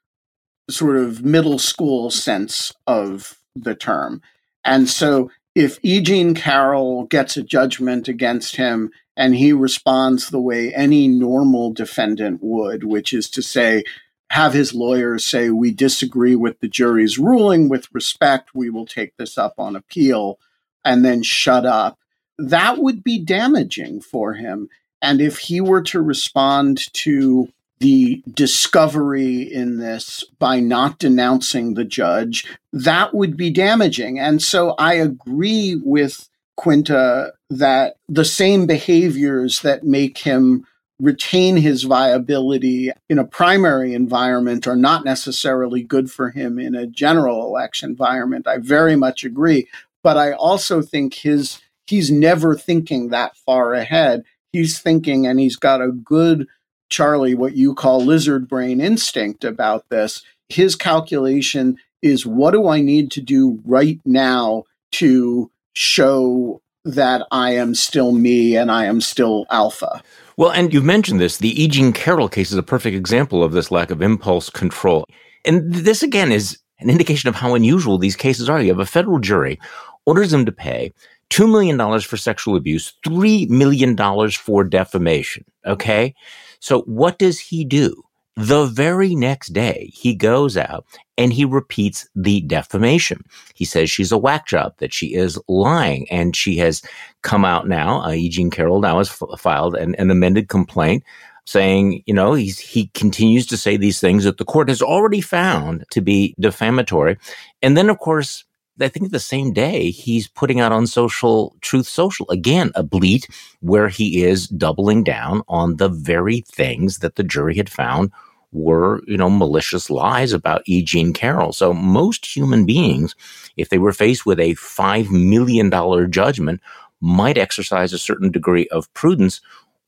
sort 0.69 0.97
of 0.97 1.25
middle 1.25 1.59
school 1.59 2.11
sense 2.11 2.73
of 2.87 3.39
the 3.57 3.75
term. 3.75 4.21
And 4.65 4.89
so 4.89 5.31
if 5.59 5.81
E. 5.83 6.01
Jean 6.01 6.35
Carroll 6.37 7.07
gets 7.07 7.37
a 7.37 7.43
judgment 7.43 8.07
against 8.07 8.55
him 8.55 8.93
and 9.17 9.35
he 9.35 9.53
responds 9.53 10.29
the 10.29 10.41
way 10.41 10.73
any 10.73 11.09
normal 11.09 11.73
defendant 11.73 12.39
would, 12.41 12.85
which 12.85 13.13
is 13.13 13.29
to 13.31 13.43
say, 13.43 13.83
have 14.31 14.53
his 14.53 14.73
lawyers 14.73 15.27
say, 15.27 15.51
We 15.51 15.73
disagree 15.73 16.37
with 16.37 16.61
the 16.61 16.69
jury's 16.69 17.19
ruling 17.19 17.69
with 17.69 17.93
respect, 17.93 18.55
we 18.55 18.71
will 18.71 18.87
take 18.87 19.17
this 19.17 19.37
up 19.37 19.55
on 19.59 19.75
appeal, 19.75 20.39
and 20.85 21.05
then 21.05 21.25
shut 21.25 21.67
up. 21.67 21.99
That 22.39 22.79
would 22.79 23.03
be 23.03 23.19
damaging 23.19 24.01
for 24.01 24.35
him. 24.35 24.69
And 25.03 25.21
if 25.21 25.39
he 25.39 25.61
were 25.61 25.83
to 25.83 26.01
respond 26.01 26.93
to 26.95 27.53
the 27.81 28.23
discovery 28.33 29.43
in 29.43 29.79
this 29.79 30.25
by 30.39 30.61
not 30.61 30.99
denouncing 30.99 31.75
the 31.75 31.85
judge, 31.85 32.47
that 32.73 33.15
would 33.15 33.37
be 33.37 33.51
damaging. 33.51 34.19
And 34.19 34.43
so 34.43 34.75
I 34.79 34.95
agree 34.95 35.81
with 35.85 36.29
Quinta 36.57 37.33
that 37.51 37.97
the 38.09 38.25
same 38.25 38.67
behaviors 38.67 39.61
that 39.61 39.85
make 39.85 40.19
him 40.19 40.67
retain 41.01 41.57
his 41.57 41.85
viability 41.85 42.91
in 43.09 43.19
a 43.19 43.25
primary 43.25 43.95
environment 43.95 44.67
are 44.67 44.77
not 44.77 45.05
necessarily 45.05 45.83
good 45.83 46.11
for 46.11 46.31
him 46.31 46.59
in 46.59 46.75
a 46.75 46.87
general 46.87 47.47
election 47.47 47.91
environment. 47.91 48.49
I 48.49 48.59
very 48.59 48.97
much 48.97 49.23
agree. 49.25 49.69
But 50.03 50.17
I 50.17 50.33
also 50.33 50.83
think 50.83 51.15
his 51.15 51.61
he's 51.87 52.11
never 52.11 52.57
thinking 52.57 53.09
that 53.09 53.37
far 53.37 53.75
ahead. 53.75 54.25
He's 54.53 54.81
thinking 54.81 55.27
and 55.27 55.39
he's 55.39 55.57
got 55.57 55.81
a 55.81 55.93
good 55.93 56.47
Charlie, 56.89 57.35
what 57.35 57.57
you 57.57 57.75
call 57.75 58.05
lizard 58.05 58.49
brain 58.49 58.81
instinct 58.81 59.45
about 59.45 59.89
this. 59.89 60.23
His 60.49 60.77
calculation 60.77 61.77
is 62.03 62.25
what 62.25 62.53
do 62.53 62.69
I 62.69 62.81
need 62.81 63.11
to 63.13 63.21
do 63.21 63.61
right 63.65 64.01
now 64.05 64.65
to 64.93 65.51
show 65.73 66.63
that 66.85 67.27
I 67.31 67.53
am 67.53 67.75
still 67.75 68.13
me 68.13 68.57
and 68.57 68.71
I 68.71 68.87
am 68.87 69.01
still 69.01 69.47
alpha. 69.51 70.03
Well, 70.37 70.51
and 70.51 70.73
you've 70.73 70.85
mentioned 70.85 71.21
this. 71.21 71.39
The 71.39 71.63
E. 71.63 71.69
Jean 71.69 71.93
Carroll 71.93 72.29
case 72.29 72.51
is 72.51 72.57
a 72.57 72.63
perfect 72.63 72.97
example 72.97 73.43
of 73.43 73.53
this 73.53 73.71
lack 73.71 73.91
of 73.91 74.01
impulse 74.01 74.49
control. 74.49 75.05
And 75.45 75.73
this, 75.73 76.03
again, 76.03 76.33
is 76.33 76.59
an 76.81 76.89
indication 76.89 77.29
of 77.29 77.35
how 77.35 77.55
unusual 77.55 77.99
these 77.99 78.17
cases 78.17 78.49
are. 78.49 78.61
You 78.61 78.69
have 78.69 78.79
a 78.79 78.87
federal 78.87 79.19
jury 79.19 79.59
orders 80.07 80.33
him 80.33 80.47
to 80.47 80.53
pay 80.53 80.93
$2 81.31 81.51
million 81.51 82.01
for 82.01 82.17
sexual 82.17 82.57
abuse, 82.57 82.95
$3 83.05 83.49
million 83.51 83.97
for 84.31 84.65
defamation. 84.65 85.45
Okay. 85.67 86.15
So 86.61 86.83
what 86.83 87.19
does 87.19 87.39
he 87.39 87.65
do? 87.65 88.03
The 88.37 88.67
very 88.67 89.17
next 89.17 89.49
day, 89.49 89.91
he 89.93 90.15
goes 90.15 90.57
out 90.57 90.87
and 91.17 91.33
he 91.33 91.45
repeats 91.45 92.09
the 92.15 92.41
defamation. 92.43 93.25
He 93.55 93.65
says 93.65 93.91
she's 93.91 94.13
a 94.13 94.19
whack 94.19 94.47
job, 94.47 94.75
that 94.79 94.95
she 94.95 95.15
is 95.15 95.41
lying, 95.49 96.09
and 96.09 96.37
she 96.37 96.57
has 96.59 96.81
come 97.23 97.45
out 97.45 97.67
now. 97.67 98.01
Uh, 98.03 98.13
E. 98.13 98.29
Jean 98.29 98.51
Carroll 98.51 98.81
now 98.81 98.99
has 98.99 99.11
f- 99.11 99.41
filed 99.41 99.75
an, 99.75 99.97
an 99.97 100.11
amended 100.13 100.49
complaint 100.49 101.03
saying, 101.47 102.03
you 102.07 102.15
know, 102.15 102.35
he's, 102.35 102.61
he 102.61 102.89
continues 102.95 103.47
to 103.47 103.57
say 103.57 103.77
these 103.77 104.01
things 104.01 104.23
that 104.23 104.37
the 104.37 104.45
court 104.45 104.69
has 104.69 104.83
already 104.83 105.21
found 105.21 105.85
to 105.91 106.01
be 106.01 106.35
defamatory. 106.39 107.17
And 107.63 107.77
then, 107.77 107.91
of 107.91 107.99
course, 107.99 108.45
I 108.81 108.89
think 108.89 109.11
the 109.11 109.21
same 109.21 109.53
day 109.53 109.91
he's 109.91 110.29
putting 110.29 110.61
out 110.61 110.73
on 110.73 110.87
social 110.87 111.57
truth 111.61 111.87
social 111.87 112.31
again 112.31 112.71
a 112.75 112.83
bleat 112.83 113.29
where 113.61 113.89
he 113.89 114.23
is 114.25 114.49
doubling 114.49 115.05
down 115.05 115.43
on 115.49 115.77
the 115.77 115.89
very 115.89 116.41
things 116.43 116.99
that 116.99 117.17
the 117.17 117.25
jury 117.25 117.57
had 117.57 117.71
found 117.71 118.13
were 118.53 119.03
you 119.07 119.17
know 119.17 119.31
malicious 119.31 119.91
lies 119.91 120.33
about 120.33 120.63
E. 120.67 120.83
Jean 120.83 121.13
Carroll. 121.13 121.53
So 121.53 121.73
most 121.73 122.25
human 122.25 122.67
beings, 122.67 123.15
if 123.57 123.69
they 123.69 123.79
were 123.79 123.93
faced 123.93 124.25
with 124.27 124.41
a 124.41 124.55
five 124.55 125.11
million 125.11 125.71
dollar 125.71 126.07
judgment, 126.07 126.61
might 127.01 127.39
exercise 127.39 127.93
a 127.93 127.99
certain 127.99 128.31
degree 128.31 128.69
of 128.69 128.93
prudence. 128.95 129.41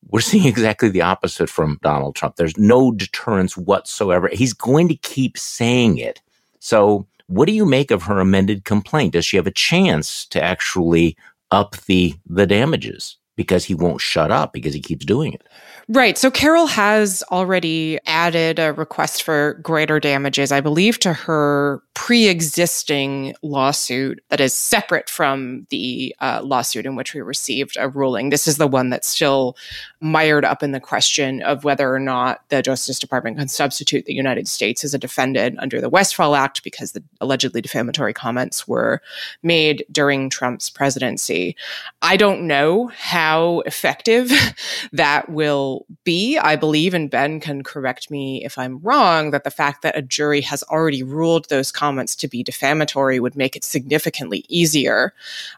We're 0.08 0.20
seeing 0.32 0.46
exactly 0.46 0.88
the 0.90 1.02
opposite 1.02 1.48
from 1.48 1.78
Donald 1.82 2.16
Trump. 2.16 2.36
There's 2.36 2.58
no 2.58 2.92
deterrence 2.92 3.56
whatsoever. 3.56 4.28
He's 4.32 4.52
going 4.52 4.88
to 4.88 4.96
keep 4.96 5.38
saying 5.38 5.98
it. 5.98 6.20
So 6.58 7.06
what 7.30 7.46
do 7.46 7.52
you 7.54 7.64
make 7.64 7.90
of 7.90 8.02
her 8.04 8.18
amended 8.20 8.64
complaint? 8.64 9.12
Does 9.12 9.24
she 9.24 9.36
have 9.36 9.46
a 9.46 9.52
chance 9.52 10.26
to 10.26 10.42
actually 10.42 11.16
up 11.50 11.76
the 11.86 12.14
the 12.26 12.46
damages? 12.46 13.16
Because 13.36 13.64
he 13.64 13.74
won't 13.74 14.00
shut 14.00 14.30
up 14.30 14.52
because 14.52 14.74
he 14.74 14.80
keeps 14.80 15.06
doing 15.06 15.32
it. 15.32 15.42
Right. 15.88 16.16
So 16.16 16.30
Carroll 16.30 16.66
has 16.66 17.24
already 17.32 17.98
added 18.06 18.58
a 18.58 18.72
request 18.72 19.22
for 19.22 19.54
greater 19.54 19.98
damages, 19.98 20.52
I 20.52 20.60
believe, 20.60 20.98
to 21.00 21.12
her 21.12 21.82
pre 21.94 22.28
existing 22.28 23.34
lawsuit 23.42 24.22
that 24.28 24.40
is 24.40 24.54
separate 24.54 25.08
from 25.08 25.66
the 25.70 26.14
uh, 26.20 26.42
lawsuit 26.44 26.86
in 26.86 26.96
which 26.96 27.14
we 27.14 27.20
received 27.20 27.76
a 27.78 27.88
ruling. 27.88 28.30
This 28.30 28.46
is 28.46 28.56
the 28.56 28.68
one 28.68 28.90
that's 28.90 29.08
still 29.08 29.56
mired 30.00 30.44
up 30.44 30.62
in 30.62 30.72
the 30.72 30.80
question 30.80 31.42
of 31.42 31.64
whether 31.64 31.92
or 31.92 32.00
not 32.00 32.42
the 32.48 32.62
Justice 32.62 32.98
Department 32.98 33.38
can 33.38 33.48
substitute 33.48 34.06
the 34.06 34.14
United 34.14 34.48
States 34.48 34.82
as 34.84 34.94
a 34.94 34.98
defendant 34.98 35.58
under 35.58 35.80
the 35.80 35.90
Westfall 35.90 36.34
Act 36.34 36.64
because 36.64 36.92
the 36.92 37.02
allegedly 37.20 37.60
defamatory 37.60 38.14
comments 38.14 38.66
were 38.66 39.02
made 39.42 39.84
during 39.90 40.30
Trump's 40.30 40.70
presidency. 40.70 41.54
I 42.00 42.16
don't 42.16 42.46
know 42.46 42.86
how 42.96 43.29
effective 43.66 44.30
that 44.92 45.28
will 45.28 45.86
be. 46.04 46.38
I 46.38 46.56
believe, 46.56 46.94
and 46.94 47.10
Ben 47.10 47.40
can 47.40 47.62
correct 47.62 48.10
me 48.10 48.44
if 48.44 48.58
I'm 48.58 48.78
wrong, 48.78 49.30
that 49.30 49.44
the 49.44 49.50
fact 49.50 49.82
that 49.82 49.96
a 49.96 50.02
jury 50.02 50.40
has 50.42 50.62
already 50.64 51.02
ruled 51.02 51.48
those 51.48 51.72
comments 51.72 52.16
to 52.16 52.28
be 52.28 52.42
defamatory 52.42 53.20
would 53.20 53.36
make 53.36 53.56
it 53.56 53.64
significantly 53.64 54.44
easier 54.48 55.12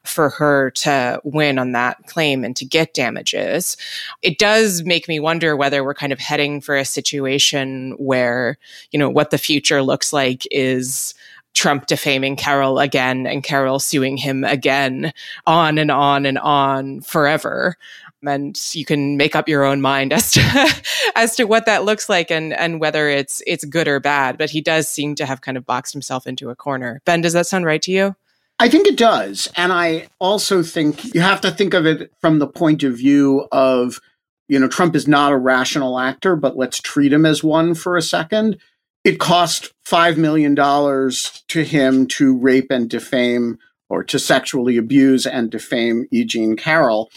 for 0.05 0.31
her 0.31 0.71
to 0.71 1.21
win 1.25 1.59
on 1.59 1.73
that 1.73 2.07
claim 2.07 2.45
and 2.45 2.57
to 2.57 2.65
get 2.65 2.95
damages. 2.95 3.77
It 4.23 4.39
does 4.39 4.85
make 4.85 5.09
me 5.09 5.21
wonder 5.21 5.57
whether 5.57 5.85
we're 5.85 5.95
kind 5.95 6.13
of 6.13 6.19
heading 6.19 6.61
for 6.61 6.77
a 6.77 6.85
situation 6.85 7.93
where, 7.99 8.59
you 8.91 8.99
know, 8.99 9.11
what 9.11 9.31
the 9.31 9.39
future 9.39 9.83
looks 9.83 10.13
like 10.13 10.47
is 10.51 11.15
Trump 11.55 11.87
defaming 11.87 12.37
Carroll 12.37 12.79
again 12.79 13.27
and 13.27 13.43
Carroll 13.43 13.79
suing 13.79 14.17
him 14.17 14.45
again 14.45 15.13
on 15.47 15.79
and 15.79 15.91
on 15.91 16.27
and 16.27 16.39
on 16.39 17.01
forever 17.03 17.77
and 18.25 18.75
you 18.75 18.85
can 18.85 19.17
make 19.17 19.35
up 19.35 19.49
your 19.49 19.65
own 19.65 19.81
mind 19.81 20.13
as 20.13 20.33
to 20.33 20.83
as 21.17 21.37
to 21.37 21.45
what 21.45 21.67
that 21.67 21.85
looks 21.85 22.09
like 22.09 22.31
and 22.31 22.53
and 22.53 22.81
whether 22.81 23.09
it's 23.09 23.43
it's 23.47 23.65
good 23.65 23.89
or 23.89 24.01
bad 24.01 24.39
but 24.39 24.51
he 24.51 24.61
does 24.61 24.89
seem 24.89 25.15
to 25.15 25.27
have 25.27 25.41
kind 25.41 25.57
of 25.57 25.67
boxed 25.67 25.93
himself 25.93 26.27
into 26.27 26.51
a 26.51 26.57
corner 26.57 27.01
ben 27.05 27.21
does 27.21 27.33
that 27.33 27.47
sound 27.47 27.65
right 27.65 27.83
to 27.83 27.91
you 27.91 28.15
I 28.63 28.69
think 28.69 28.87
it 28.87 28.97
does. 28.97 29.49
And 29.57 29.73
I 29.73 30.07
also 30.21 30.63
think 30.63 31.15
you 31.17 31.21
have 31.21 31.41
to 31.41 31.51
think 31.51 31.75
of 31.75 31.85
it 31.85 32.13
from 32.21 32.39
the 32.39 32.47
point 32.47 32.85
of 32.85 32.97
view 32.97 33.49
of, 33.51 34.01
you 34.47 34.57
know, 34.57 34.69
Trump 34.69 34.95
is 34.95 35.09
not 35.09 35.33
a 35.33 35.37
rational 35.37 35.99
actor, 35.99 36.37
but 36.37 36.57
let's 36.57 36.81
treat 36.81 37.13
him 37.13 37.27
as 37.27 37.43
one 37.43 37.75
for 37.75 37.97
a 37.97 38.03
second. 38.03 38.59
It 39.05 39.19
cost 39.19 39.73
$5 39.85 40.17
million 40.17 40.55
to 40.55 41.65
him 41.65 42.07
to 42.07 42.37
rape 42.37 42.71
and 42.71 42.89
defame 42.89 43.59
or 43.89 44.05
to 44.05 44.19
sexually 44.19 44.77
abuse 44.77 45.27
and 45.27 45.51
defame 45.51 46.07
E. 46.11 46.25
Jean 46.25 46.57
Carroll 46.57 47.11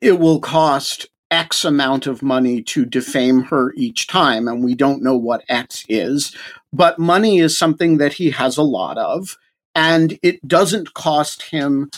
it 0.00 0.18
will 0.18 0.40
cost 0.40 1.06
X 1.30 1.64
amount 1.64 2.06
of 2.06 2.22
money 2.22 2.62
to 2.62 2.84
defame 2.84 3.42
her 3.44 3.72
each 3.76 4.06
time. 4.06 4.48
And 4.48 4.64
we 4.64 4.74
don't 4.74 5.02
know 5.02 5.16
what 5.16 5.44
X 5.48 5.84
is, 5.88 6.34
but 6.72 6.98
money 6.98 7.38
is 7.38 7.56
something 7.56 7.98
that 7.98 8.14
he 8.14 8.30
has 8.30 8.56
a 8.56 8.62
lot 8.62 8.98
of. 8.98 9.36
And 9.74 10.18
it 10.22 10.46
doesn't 10.46 10.94
cost 10.94 11.42
him 11.42 11.90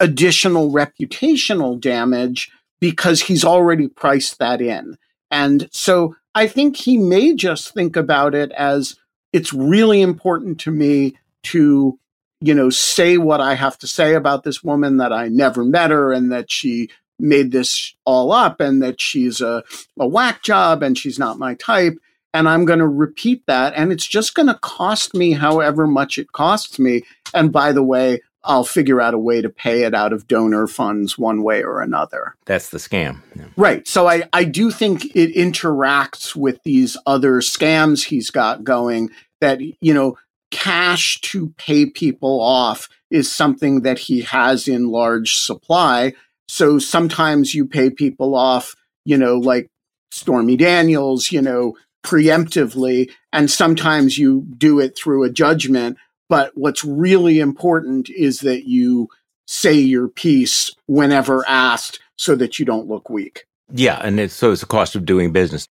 additional 0.00 0.72
reputational 0.72 1.80
damage 1.80 2.50
because 2.80 3.22
he's 3.22 3.44
already 3.44 3.86
priced 3.86 4.38
that 4.40 4.60
in. 4.60 4.98
And 5.30 5.68
so 5.70 6.16
I 6.34 6.46
think 6.46 6.76
he 6.76 6.96
may 6.98 7.34
just 7.34 7.74
think 7.74 7.96
about 7.96 8.34
it 8.34 8.52
as 8.52 8.96
it's 9.32 9.52
really 9.52 10.00
important 10.00 10.60
to 10.60 10.70
me 10.70 11.16
to, 11.44 11.98
you 12.40 12.54
know, 12.54 12.70
say 12.70 13.18
what 13.18 13.40
I 13.40 13.54
have 13.54 13.78
to 13.78 13.86
say 13.86 14.14
about 14.14 14.44
this 14.44 14.62
woman 14.62 14.98
that 14.98 15.12
I 15.12 15.28
never 15.28 15.64
met 15.64 15.90
her 15.90 16.12
and 16.12 16.32
that 16.32 16.50
she 16.50 16.90
made 17.18 17.52
this 17.52 17.94
all 18.04 18.32
up 18.32 18.60
and 18.60 18.82
that 18.82 19.00
she's 19.00 19.40
a, 19.40 19.62
a 19.98 20.06
whack 20.06 20.42
job 20.42 20.82
and 20.82 20.98
she's 20.98 21.18
not 21.18 21.38
my 21.38 21.54
type. 21.54 21.96
And 22.34 22.48
I'm 22.48 22.64
going 22.64 22.78
to 22.78 22.88
repeat 22.88 23.44
that. 23.46 23.74
And 23.76 23.92
it's 23.92 24.06
just 24.06 24.34
going 24.34 24.48
to 24.48 24.58
cost 24.62 25.14
me 25.14 25.32
however 25.32 25.86
much 25.86 26.18
it 26.18 26.32
costs 26.32 26.78
me. 26.78 27.02
And 27.34 27.52
by 27.52 27.72
the 27.72 27.82
way, 27.82 28.20
I'll 28.44 28.64
figure 28.64 29.00
out 29.00 29.14
a 29.14 29.18
way 29.18 29.40
to 29.40 29.48
pay 29.48 29.84
it 29.84 29.94
out 29.94 30.12
of 30.12 30.26
donor 30.26 30.66
funds 30.66 31.16
one 31.16 31.42
way 31.42 31.62
or 31.62 31.80
another. 31.80 32.34
That's 32.44 32.70
the 32.70 32.78
scam. 32.78 33.22
Yeah. 33.36 33.46
Right. 33.56 33.86
So 33.86 34.08
I, 34.08 34.24
I 34.32 34.44
do 34.44 34.70
think 34.70 35.04
it 35.14 35.34
interacts 35.34 36.34
with 36.34 36.62
these 36.64 36.96
other 37.06 37.40
scams 37.40 38.04
he's 38.04 38.30
got 38.30 38.64
going 38.64 39.10
that, 39.40 39.60
you 39.60 39.94
know, 39.94 40.18
cash 40.50 41.20
to 41.22 41.50
pay 41.56 41.86
people 41.86 42.40
off 42.40 42.88
is 43.10 43.30
something 43.30 43.82
that 43.82 43.98
he 43.98 44.20
has 44.22 44.68
in 44.68 44.88
large 44.88 45.34
supply. 45.34 46.12
So 46.48 46.78
sometimes 46.78 47.54
you 47.54 47.66
pay 47.66 47.90
people 47.90 48.34
off, 48.34 48.74
you 49.04 49.16
know, 49.16 49.38
like 49.38 49.70
Stormy 50.10 50.56
Daniels, 50.56 51.32
you 51.32 51.40
know, 51.40 51.76
preemptively, 52.04 53.10
and 53.32 53.50
sometimes 53.50 54.18
you 54.18 54.44
do 54.58 54.80
it 54.80 54.96
through 54.96 55.24
a 55.24 55.30
judgment. 55.30 55.96
But 56.32 56.52
what's 56.54 56.82
really 56.82 57.40
important 57.40 58.08
is 58.08 58.38
that 58.38 58.66
you 58.66 59.10
say 59.46 59.74
your 59.74 60.08
piece 60.08 60.74
whenever 60.86 61.46
asked 61.46 62.00
so 62.16 62.34
that 62.36 62.58
you 62.58 62.64
don't 62.64 62.88
look 62.88 63.10
weak. 63.10 63.44
Yeah, 63.70 64.00
and 64.02 64.18
it's, 64.18 64.32
so 64.32 64.50
it's 64.50 64.62
the 64.62 64.66
cost 64.66 64.96
of 64.96 65.04
doing 65.04 65.32
business. 65.32 65.68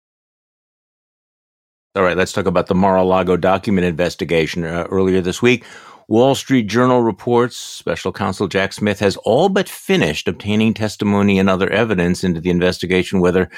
All 1.96 2.04
right, 2.04 2.16
let's 2.16 2.32
talk 2.32 2.46
about 2.46 2.68
the 2.68 2.74
Mar-a-Lago 2.76 3.36
document 3.36 3.84
investigation 3.84 4.62
uh, 4.62 4.86
earlier 4.92 5.20
this 5.20 5.42
week. 5.42 5.64
Wall 6.08 6.34
Street 6.34 6.64
Journal 6.64 7.00
reports 7.02 7.56
special 7.56 8.12
counsel 8.12 8.46
Jack 8.46 8.74
Smith 8.74 9.00
has 9.00 9.16
all 9.18 9.48
but 9.48 9.70
finished 9.70 10.28
obtaining 10.28 10.74
testimony 10.74 11.38
and 11.38 11.48
other 11.48 11.70
evidence 11.70 12.22
into 12.22 12.42
the 12.42 12.50
investigation 12.50 13.20
whether 13.20 13.48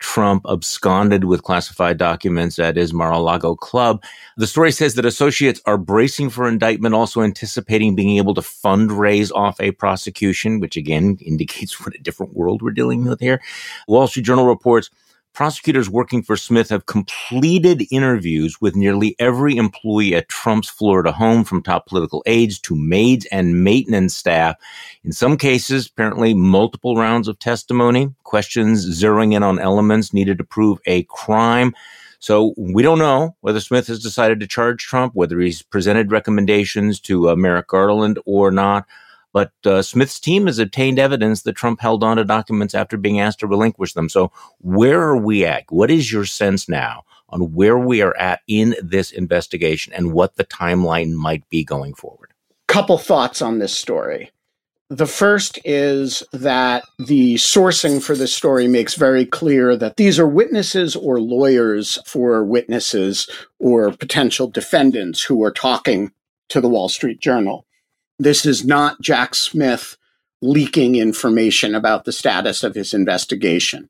Trump 0.00 0.44
absconded 0.48 1.22
with 1.24 1.44
classified 1.44 1.98
documents 1.98 2.58
at 2.58 2.74
his 2.74 2.92
Mar-a-Lago 2.92 3.54
club. 3.54 4.02
The 4.36 4.48
story 4.48 4.72
says 4.72 4.96
that 4.96 5.04
associates 5.04 5.60
are 5.64 5.78
bracing 5.78 6.30
for 6.30 6.48
indictment, 6.48 6.94
also 6.94 7.22
anticipating 7.22 7.94
being 7.94 8.16
able 8.18 8.34
to 8.34 8.40
fundraise 8.40 9.30
off 9.32 9.60
a 9.60 9.70
prosecution, 9.70 10.58
which 10.58 10.76
again 10.76 11.18
indicates 11.24 11.80
what 11.84 11.94
a 11.94 12.02
different 12.02 12.34
world 12.34 12.62
we're 12.62 12.72
dealing 12.72 13.04
with 13.04 13.20
here. 13.20 13.40
Wall 13.86 14.08
Street 14.08 14.24
Journal 14.24 14.46
reports 14.46 14.90
prosecutors 15.32 15.88
working 15.88 16.22
for 16.22 16.36
Smith 16.36 16.68
have 16.68 16.86
completed 16.86 17.84
interviews 17.90 18.60
with 18.60 18.76
nearly 18.76 19.16
every 19.18 19.56
employee 19.56 20.14
at 20.14 20.28
Trump's 20.28 20.68
Florida 20.68 21.12
home, 21.12 21.44
from 21.44 21.62
top 21.62 21.86
political 21.86 22.22
aides 22.26 22.58
to 22.60 22.76
maids 22.76 23.26
and 23.26 23.64
maintenance 23.64 24.14
staff. 24.14 24.56
In 25.04 25.12
some 25.12 25.36
cases, 25.36 25.86
apparently 25.86 26.34
multiple 26.34 26.96
rounds 26.96 27.28
of 27.28 27.38
testimony, 27.38 28.12
questions 28.24 29.00
zeroing 29.00 29.34
in 29.34 29.42
on 29.42 29.58
elements 29.58 30.12
needed 30.12 30.38
to 30.38 30.44
prove 30.44 30.78
a 30.86 31.04
crime. 31.04 31.74
So 32.18 32.54
we 32.56 32.82
don't 32.82 33.00
know 33.00 33.34
whether 33.40 33.58
Smith 33.58 33.88
has 33.88 34.00
decided 34.00 34.38
to 34.40 34.46
charge 34.46 34.84
Trump, 34.84 35.14
whether 35.14 35.40
he's 35.40 35.62
presented 35.62 36.12
recommendations 36.12 37.00
to 37.00 37.30
uh, 37.30 37.36
Merrick 37.36 37.66
Garland 37.66 38.18
or 38.26 38.52
not. 38.52 38.86
But 39.32 39.52
uh, 39.64 39.82
Smith's 39.82 40.20
team 40.20 40.46
has 40.46 40.58
obtained 40.58 40.98
evidence 40.98 41.42
that 41.42 41.54
Trump 41.54 41.80
held 41.80 42.04
on 42.04 42.18
to 42.18 42.24
documents 42.24 42.74
after 42.74 42.96
being 42.96 43.18
asked 43.18 43.40
to 43.40 43.46
relinquish 43.46 43.94
them. 43.94 44.08
So, 44.08 44.30
where 44.58 45.00
are 45.00 45.16
we 45.16 45.44
at? 45.44 45.64
What 45.70 45.90
is 45.90 46.12
your 46.12 46.26
sense 46.26 46.68
now 46.68 47.04
on 47.30 47.54
where 47.54 47.78
we 47.78 48.02
are 48.02 48.16
at 48.16 48.40
in 48.46 48.76
this 48.82 49.10
investigation 49.10 49.92
and 49.94 50.12
what 50.12 50.36
the 50.36 50.44
timeline 50.44 51.14
might 51.14 51.48
be 51.48 51.64
going 51.64 51.94
forward? 51.94 52.32
Couple 52.68 52.98
thoughts 52.98 53.40
on 53.40 53.58
this 53.58 53.76
story. 53.76 54.30
The 54.92 55.06
first 55.06 55.58
is 55.64 56.22
that 56.34 56.84
the 56.98 57.36
sourcing 57.36 58.02
for 58.02 58.14
this 58.14 58.34
story 58.34 58.68
makes 58.68 58.94
very 58.94 59.24
clear 59.24 59.74
that 59.74 59.96
these 59.96 60.18
are 60.18 60.28
witnesses 60.28 60.94
or 60.94 61.18
lawyers 61.18 61.98
for 62.06 62.44
witnesses 62.44 63.26
or 63.58 63.92
potential 63.92 64.48
defendants 64.48 65.22
who 65.22 65.42
are 65.44 65.50
talking 65.50 66.12
to 66.50 66.60
the 66.60 66.68
Wall 66.68 66.90
Street 66.90 67.22
Journal. 67.22 67.64
This 68.22 68.46
is 68.46 68.64
not 68.64 69.00
Jack 69.00 69.34
Smith 69.34 69.96
leaking 70.40 70.94
information 70.94 71.74
about 71.74 72.04
the 72.04 72.12
status 72.12 72.62
of 72.62 72.76
his 72.76 72.94
investigation. 72.94 73.88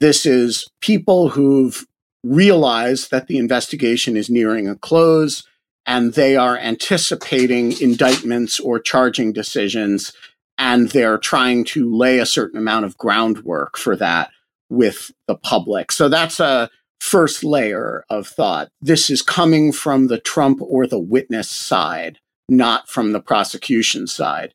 This 0.00 0.26
is 0.26 0.68
people 0.80 1.28
who've 1.28 1.86
realized 2.24 3.12
that 3.12 3.28
the 3.28 3.38
investigation 3.38 4.16
is 4.16 4.28
nearing 4.28 4.68
a 4.68 4.74
close 4.74 5.46
and 5.86 6.14
they 6.14 6.36
are 6.36 6.58
anticipating 6.58 7.80
indictments 7.80 8.58
or 8.58 8.80
charging 8.80 9.32
decisions 9.32 10.12
and 10.56 10.90
they're 10.90 11.18
trying 11.18 11.62
to 11.62 11.94
lay 11.94 12.18
a 12.18 12.26
certain 12.26 12.58
amount 12.58 12.84
of 12.84 12.98
groundwork 12.98 13.78
for 13.78 13.94
that 13.94 14.30
with 14.68 15.12
the 15.28 15.36
public. 15.36 15.92
So 15.92 16.08
that's 16.08 16.40
a 16.40 16.68
first 17.00 17.44
layer 17.44 18.04
of 18.10 18.26
thought. 18.26 18.70
This 18.80 19.08
is 19.08 19.22
coming 19.22 19.70
from 19.70 20.08
the 20.08 20.18
Trump 20.18 20.58
or 20.60 20.88
the 20.88 20.98
witness 20.98 21.48
side 21.48 22.18
not 22.48 22.88
from 22.88 23.12
the 23.12 23.20
prosecution 23.20 24.06
side. 24.06 24.54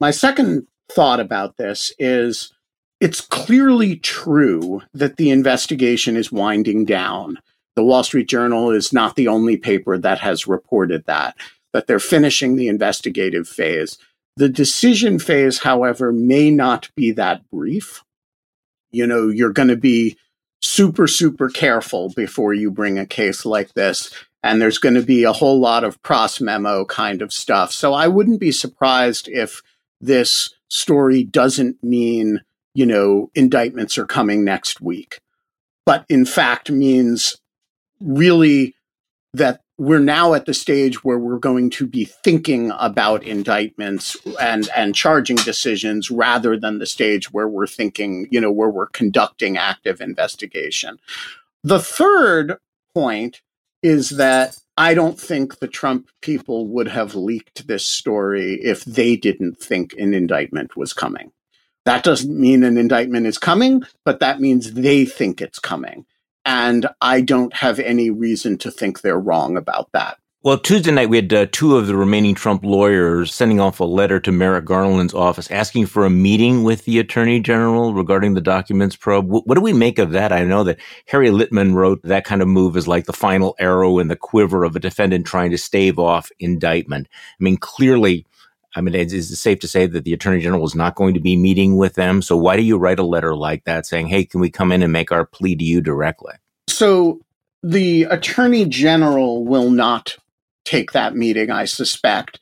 My 0.00 0.10
second 0.10 0.66
thought 0.90 1.20
about 1.20 1.56
this 1.56 1.92
is 1.98 2.52
it's 3.00 3.20
clearly 3.20 3.96
true 3.96 4.82
that 4.94 5.16
the 5.16 5.30
investigation 5.30 6.16
is 6.16 6.30
winding 6.30 6.84
down. 6.84 7.38
The 7.74 7.84
Wall 7.84 8.04
Street 8.04 8.28
Journal 8.28 8.70
is 8.70 8.92
not 8.92 9.16
the 9.16 9.28
only 9.28 9.56
paper 9.56 9.98
that 9.98 10.20
has 10.20 10.46
reported 10.46 11.04
that, 11.06 11.36
that 11.72 11.86
they're 11.86 11.98
finishing 11.98 12.54
the 12.54 12.68
investigative 12.68 13.48
phase. 13.48 13.98
The 14.36 14.48
decision 14.48 15.18
phase, 15.18 15.58
however, 15.58 16.12
may 16.12 16.50
not 16.50 16.90
be 16.94 17.10
that 17.12 17.48
brief. 17.50 18.04
You 18.90 19.06
know, 19.06 19.28
you're 19.28 19.52
going 19.52 19.68
to 19.68 19.76
be 19.76 20.16
super, 20.62 21.06
super 21.06 21.48
careful 21.48 22.10
before 22.10 22.54
you 22.54 22.70
bring 22.70 22.98
a 22.98 23.06
case 23.06 23.44
like 23.44 23.74
this. 23.74 24.12
And 24.42 24.60
there's 24.60 24.78
going 24.78 24.96
to 24.96 25.02
be 25.02 25.24
a 25.24 25.32
whole 25.32 25.60
lot 25.60 25.84
of 25.84 26.02
pros 26.02 26.40
memo 26.40 26.84
kind 26.84 27.22
of 27.22 27.32
stuff. 27.32 27.72
So 27.72 27.94
I 27.94 28.08
wouldn't 28.08 28.40
be 28.40 28.52
surprised 28.52 29.28
if 29.28 29.62
this 30.00 30.54
story 30.68 31.22
doesn't 31.22 31.82
mean, 31.82 32.40
you 32.74 32.86
know, 32.86 33.30
indictments 33.34 33.96
are 33.98 34.06
coming 34.06 34.44
next 34.44 34.80
week, 34.80 35.20
but 35.86 36.04
in 36.08 36.24
fact 36.24 36.70
means 36.70 37.36
really 38.00 38.74
that 39.34 39.60
we're 39.78 39.98
now 39.98 40.34
at 40.34 40.46
the 40.46 40.54
stage 40.54 41.02
where 41.02 41.18
we're 41.18 41.38
going 41.38 41.70
to 41.70 41.86
be 41.86 42.04
thinking 42.04 42.72
about 42.78 43.24
indictments 43.24 44.16
and 44.40 44.68
and 44.76 44.94
charging 44.94 45.36
decisions 45.36 46.10
rather 46.10 46.56
than 46.58 46.78
the 46.78 46.86
stage 46.86 47.32
where 47.32 47.48
we're 47.48 47.66
thinking, 47.66 48.28
you 48.30 48.40
know, 48.40 48.52
where 48.52 48.68
we're 48.68 48.86
conducting 48.86 49.56
active 49.56 50.00
investigation. 50.00 50.98
The 51.64 51.80
third 51.80 52.58
point 52.94 53.40
is 53.82 54.10
that 54.10 54.56
I 54.76 54.94
don't 54.94 55.20
think 55.20 55.58
the 55.58 55.68
Trump 55.68 56.08
people 56.20 56.66
would 56.68 56.88
have 56.88 57.14
leaked 57.14 57.66
this 57.66 57.86
story 57.86 58.54
if 58.62 58.84
they 58.84 59.16
didn't 59.16 59.58
think 59.58 59.94
an 59.98 60.14
indictment 60.14 60.76
was 60.76 60.92
coming. 60.92 61.32
That 61.84 62.04
doesn't 62.04 62.38
mean 62.38 62.62
an 62.62 62.78
indictment 62.78 63.26
is 63.26 63.38
coming, 63.38 63.82
but 64.04 64.20
that 64.20 64.40
means 64.40 64.72
they 64.72 65.04
think 65.04 65.40
it's 65.40 65.58
coming. 65.58 66.06
And 66.44 66.88
I 67.00 67.20
don't 67.20 67.54
have 67.54 67.78
any 67.78 68.10
reason 68.10 68.56
to 68.58 68.70
think 68.70 69.00
they're 69.00 69.18
wrong 69.18 69.56
about 69.56 69.90
that. 69.92 70.18
Well, 70.44 70.58
Tuesday 70.58 70.90
night, 70.90 71.08
we 71.08 71.18
had 71.18 71.32
uh, 71.32 71.46
two 71.52 71.76
of 71.76 71.86
the 71.86 71.94
remaining 71.94 72.34
Trump 72.34 72.64
lawyers 72.64 73.32
sending 73.32 73.60
off 73.60 73.78
a 73.78 73.84
letter 73.84 74.18
to 74.18 74.32
Merrick 74.32 74.64
Garland's 74.64 75.14
office 75.14 75.48
asking 75.52 75.86
for 75.86 76.04
a 76.04 76.10
meeting 76.10 76.64
with 76.64 76.84
the 76.84 76.98
attorney 76.98 77.38
general 77.38 77.94
regarding 77.94 78.34
the 78.34 78.40
documents 78.40 78.96
probe. 78.96 79.26
W- 79.26 79.44
what 79.44 79.54
do 79.54 79.60
we 79.60 79.72
make 79.72 80.00
of 80.00 80.10
that? 80.10 80.32
I 80.32 80.42
know 80.42 80.64
that 80.64 80.80
Harry 81.06 81.28
Litman 81.28 81.74
wrote 81.74 82.02
that 82.02 82.24
kind 82.24 82.42
of 82.42 82.48
move 82.48 82.76
is 82.76 82.88
like 82.88 83.04
the 83.04 83.12
final 83.12 83.54
arrow 83.60 84.00
in 84.00 84.08
the 84.08 84.16
quiver 84.16 84.64
of 84.64 84.74
a 84.74 84.80
defendant 84.80 85.28
trying 85.28 85.52
to 85.52 85.58
stave 85.58 85.96
off 86.00 86.28
indictment. 86.40 87.06
I 87.12 87.38
mean, 87.38 87.56
clearly, 87.56 88.26
I 88.74 88.80
mean, 88.80 88.96
is 88.96 89.12
it 89.12 89.36
safe 89.36 89.60
to 89.60 89.68
say 89.68 89.86
that 89.86 90.02
the 90.02 90.12
attorney 90.12 90.40
general 90.40 90.64
is 90.64 90.74
not 90.74 90.96
going 90.96 91.14
to 91.14 91.20
be 91.20 91.36
meeting 91.36 91.76
with 91.76 91.94
them? 91.94 92.20
So 92.20 92.36
why 92.36 92.56
do 92.56 92.62
you 92.62 92.78
write 92.78 92.98
a 92.98 93.04
letter 93.04 93.36
like 93.36 93.62
that 93.66 93.86
saying, 93.86 94.08
hey, 94.08 94.24
can 94.24 94.40
we 94.40 94.50
come 94.50 94.72
in 94.72 94.82
and 94.82 94.92
make 94.92 95.12
our 95.12 95.24
plea 95.24 95.54
to 95.54 95.62
you 95.62 95.80
directly? 95.80 96.34
So 96.68 97.20
the 97.62 98.04
attorney 98.04 98.64
general 98.64 99.44
will 99.44 99.70
not 99.70 100.16
take 100.64 100.92
that 100.92 101.14
meeting, 101.14 101.50
I 101.50 101.64
suspect, 101.64 102.40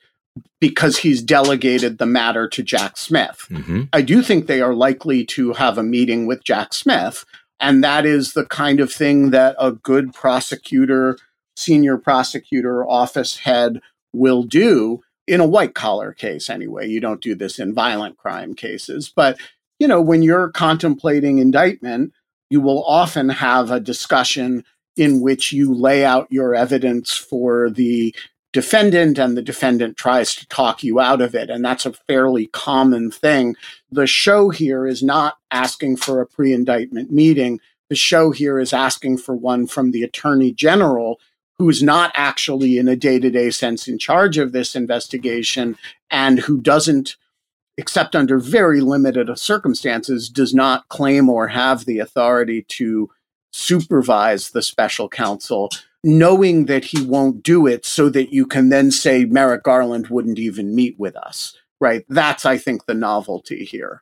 because 0.59 0.99
he's 0.99 1.21
delegated 1.21 1.97
the 1.97 2.05
matter 2.05 2.47
to 2.47 2.63
Jack 2.63 2.97
Smith. 2.97 3.47
Mm-hmm. 3.49 3.83
I 3.91 4.01
do 4.01 4.21
think 4.21 4.45
they 4.45 4.61
are 4.61 4.73
likely 4.73 5.25
to 5.25 5.53
have 5.53 5.77
a 5.77 5.83
meeting 5.83 6.25
with 6.25 6.43
Jack 6.43 6.73
Smith. 6.73 7.25
And 7.59 7.83
that 7.83 8.05
is 8.05 8.33
the 8.33 8.45
kind 8.45 8.79
of 8.79 8.91
thing 8.91 9.31
that 9.31 9.55
a 9.59 9.71
good 9.71 10.13
prosecutor, 10.13 11.17
senior 11.55 11.97
prosecutor, 11.97 12.87
office 12.87 13.37
head 13.37 13.81
will 14.13 14.43
do 14.43 15.01
in 15.27 15.39
a 15.39 15.47
white 15.47 15.75
collar 15.75 16.11
case 16.11 16.49
anyway. 16.49 16.87
You 16.87 16.99
don't 16.99 17.21
do 17.21 17.35
this 17.35 17.59
in 17.59 17.73
violent 17.73 18.17
crime 18.17 18.53
cases. 18.53 19.11
But, 19.15 19.37
you 19.79 19.87
know, 19.87 20.01
when 20.01 20.23
you're 20.23 20.49
contemplating 20.49 21.37
indictment, 21.37 22.13
you 22.49 22.61
will 22.61 22.83
often 22.83 23.29
have 23.29 23.71
a 23.71 23.79
discussion 23.79 24.65
in 24.97 25.21
which 25.21 25.51
you 25.51 25.73
lay 25.73 26.03
out 26.03 26.27
your 26.31 26.53
evidence 26.53 27.13
for 27.13 27.69
the 27.69 28.13
defendant 28.53 29.17
and 29.17 29.37
the 29.37 29.41
defendant 29.41 29.97
tries 29.97 30.35
to 30.35 30.47
talk 30.47 30.83
you 30.83 30.99
out 30.99 31.21
of 31.21 31.33
it. 31.33 31.49
And 31.49 31.63
that's 31.63 31.85
a 31.85 31.93
fairly 31.93 32.47
common 32.47 33.09
thing. 33.11 33.55
The 33.91 34.07
show 34.07 34.49
here 34.49 34.85
is 34.85 35.01
not 35.01 35.37
asking 35.51 35.97
for 35.97 36.21
a 36.21 36.27
pre 36.27 36.53
indictment 36.53 37.11
meeting. 37.11 37.59
The 37.89 37.95
show 37.95 38.31
here 38.31 38.59
is 38.59 38.73
asking 38.73 39.17
for 39.17 39.35
one 39.35 39.67
from 39.67 39.91
the 39.91 40.03
attorney 40.03 40.51
general, 40.51 41.19
who's 41.57 41.83
not 41.83 42.11
actually 42.13 42.77
in 42.77 42.87
a 42.87 42.95
day 42.95 43.19
to 43.19 43.29
day 43.29 43.49
sense 43.49 43.87
in 43.87 43.97
charge 43.97 44.37
of 44.37 44.51
this 44.51 44.75
investigation 44.75 45.77
and 46.09 46.39
who 46.39 46.59
doesn't, 46.59 47.15
except 47.77 48.15
under 48.15 48.37
very 48.37 48.81
limited 48.81 49.37
circumstances, 49.37 50.29
does 50.29 50.53
not 50.53 50.87
claim 50.89 51.29
or 51.29 51.47
have 51.47 51.85
the 51.85 51.99
authority 51.99 52.63
to 52.63 53.09
supervise 53.51 54.51
the 54.51 54.61
special 54.61 55.07
counsel, 55.09 55.69
knowing 56.03 56.65
that 56.65 56.85
he 56.85 57.01
won't 57.01 57.43
do 57.43 57.67
it 57.67 57.85
so 57.85 58.09
that 58.09 58.33
you 58.33 58.45
can 58.45 58.69
then 58.69 58.91
say 58.91 59.25
Merrick 59.25 59.63
Garland 59.63 60.07
wouldn't 60.07 60.39
even 60.39 60.73
meet 60.73 60.99
with 60.99 61.15
us, 61.15 61.55
right? 61.79 62.03
That's, 62.09 62.45
I 62.45 62.57
think, 62.57 62.85
the 62.85 62.93
novelty 62.93 63.65
here. 63.65 64.01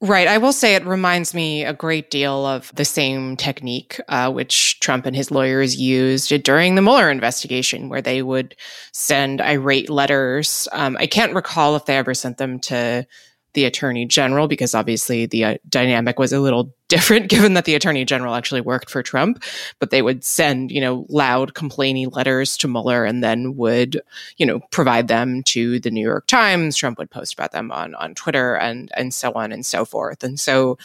Right. 0.00 0.28
I 0.28 0.38
will 0.38 0.52
say 0.52 0.76
it 0.76 0.86
reminds 0.86 1.34
me 1.34 1.64
a 1.64 1.72
great 1.72 2.08
deal 2.08 2.46
of 2.46 2.72
the 2.76 2.84
same 2.84 3.36
technique 3.36 4.00
uh, 4.06 4.30
which 4.30 4.78
Trump 4.78 5.06
and 5.06 5.16
his 5.16 5.32
lawyers 5.32 5.76
used 5.76 6.30
during 6.44 6.76
the 6.76 6.82
Mueller 6.82 7.10
investigation, 7.10 7.88
where 7.88 8.02
they 8.02 8.22
would 8.22 8.54
send 8.92 9.40
irate 9.40 9.90
letters. 9.90 10.68
Um, 10.70 10.96
I 11.00 11.08
can't 11.08 11.34
recall 11.34 11.74
if 11.74 11.86
they 11.86 11.96
ever 11.96 12.14
sent 12.14 12.38
them 12.38 12.60
to 12.60 13.08
the 13.54 13.64
attorney 13.64 14.06
general 14.06 14.48
because 14.48 14.74
obviously 14.74 15.26
the 15.26 15.44
uh, 15.44 15.58
dynamic 15.68 16.18
was 16.18 16.32
a 16.32 16.40
little 16.40 16.72
different 16.88 17.28
given 17.28 17.52
that 17.52 17.66
the 17.66 17.74
attorney 17.74 18.02
general 18.04 18.34
actually 18.34 18.62
worked 18.62 18.88
for 18.88 19.02
Trump. 19.02 19.42
But 19.78 19.90
they 19.90 20.02
would 20.02 20.24
send 20.24 20.70
you 20.70 20.80
know 20.80 21.06
loud 21.08 21.54
complaining 21.54 22.10
letters 22.10 22.56
to 22.58 22.68
Mueller 22.68 23.04
and 23.04 23.22
then 23.22 23.56
would 23.56 24.00
you 24.36 24.46
know 24.46 24.60
provide 24.70 25.08
them 25.08 25.42
to 25.44 25.80
the 25.80 25.90
New 25.90 26.06
York 26.06 26.26
Times. 26.26 26.76
Trump 26.76 26.98
would 26.98 27.10
post 27.10 27.34
about 27.34 27.52
them 27.52 27.70
on 27.72 27.94
on 27.96 28.14
Twitter 28.14 28.56
and 28.56 28.90
and 28.96 29.12
so 29.12 29.32
on 29.32 29.52
and 29.52 29.64
so 29.66 29.84
forth. 29.84 30.22
And 30.22 30.38
so 30.38 30.78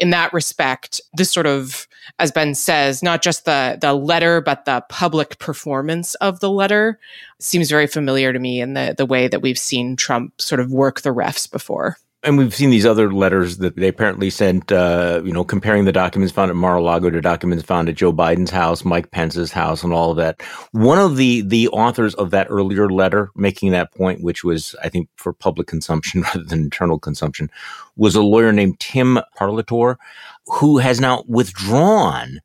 in 0.00 0.10
that 0.10 0.32
respect 0.32 1.00
this 1.14 1.30
sort 1.30 1.46
of 1.46 1.86
as 2.18 2.32
Ben 2.32 2.54
says 2.54 3.02
not 3.02 3.22
just 3.22 3.44
the 3.44 3.78
the 3.80 3.92
letter 3.92 4.40
but 4.40 4.64
the 4.64 4.82
public 4.88 5.38
performance 5.38 6.14
of 6.16 6.40
the 6.40 6.50
letter 6.50 6.98
seems 7.38 7.70
very 7.70 7.86
familiar 7.86 8.32
to 8.32 8.38
me 8.38 8.60
in 8.60 8.74
the 8.74 8.94
the 8.96 9.06
way 9.06 9.28
that 9.28 9.42
we've 9.42 9.58
seen 9.58 9.94
Trump 9.94 10.40
sort 10.40 10.60
of 10.60 10.72
work 10.72 11.02
the 11.02 11.10
refs 11.10 11.50
before. 11.50 11.98
And 12.22 12.36
we've 12.36 12.54
seen 12.54 12.68
these 12.68 12.84
other 12.84 13.10
letters 13.10 13.58
that 13.58 13.76
they 13.76 13.88
apparently 13.88 14.28
sent, 14.28 14.70
uh, 14.70 15.22
you 15.24 15.32
know, 15.32 15.42
comparing 15.42 15.86
the 15.86 15.92
documents 15.92 16.34
found 16.34 16.50
at 16.50 16.56
Mar-a-Lago 16.56 17.08
to 17.08 17.20
documents 17.22 17.64
found 17.64 17.88
at 17.88 17.94
Joe 17.94 18.12
Biden's 18.12 18.50
house, 18.50 18.84
Mike 18.84 19.10
Pence's 19.10 19.52
house, 19.52 19.82
and 19.82 19.94
all 19.94 20.10
of 20.10 20.18
that. 20.18 20.42
One 20.72 20.98
of 20.98 21.16
the 21.16 21.40
the 21.40 21.68
authors 21.68 22.14
of 22.16 22.30
that 22.32 22.48
earlier 22.50 22.90
letter 22.90 23.30
making 23.36 23.70
that 23.72 23.94
point, 23.94 24.22
which 24.22 24.44
was, 24.44 24.76
I 24.82 24.90
think, 24.90 25.08
for 25.16 25.32
public 25.32 25.66
consumption 25.66 26.20
rather 26.34 26.44
than 26.44 26.60
internal 26.60 26.98
consumption, 26.98 27.50
was 27.96 28.14
a 28.14 28.22
lawyer 28.22 28.52
named 28.52 28.80
Tim 28.80 29.18
Parlatore, 29.38 29.96
who 30.44 30.76
has 30.76 31.00
now 31.00 31.24
withdrawn 31.26 32.40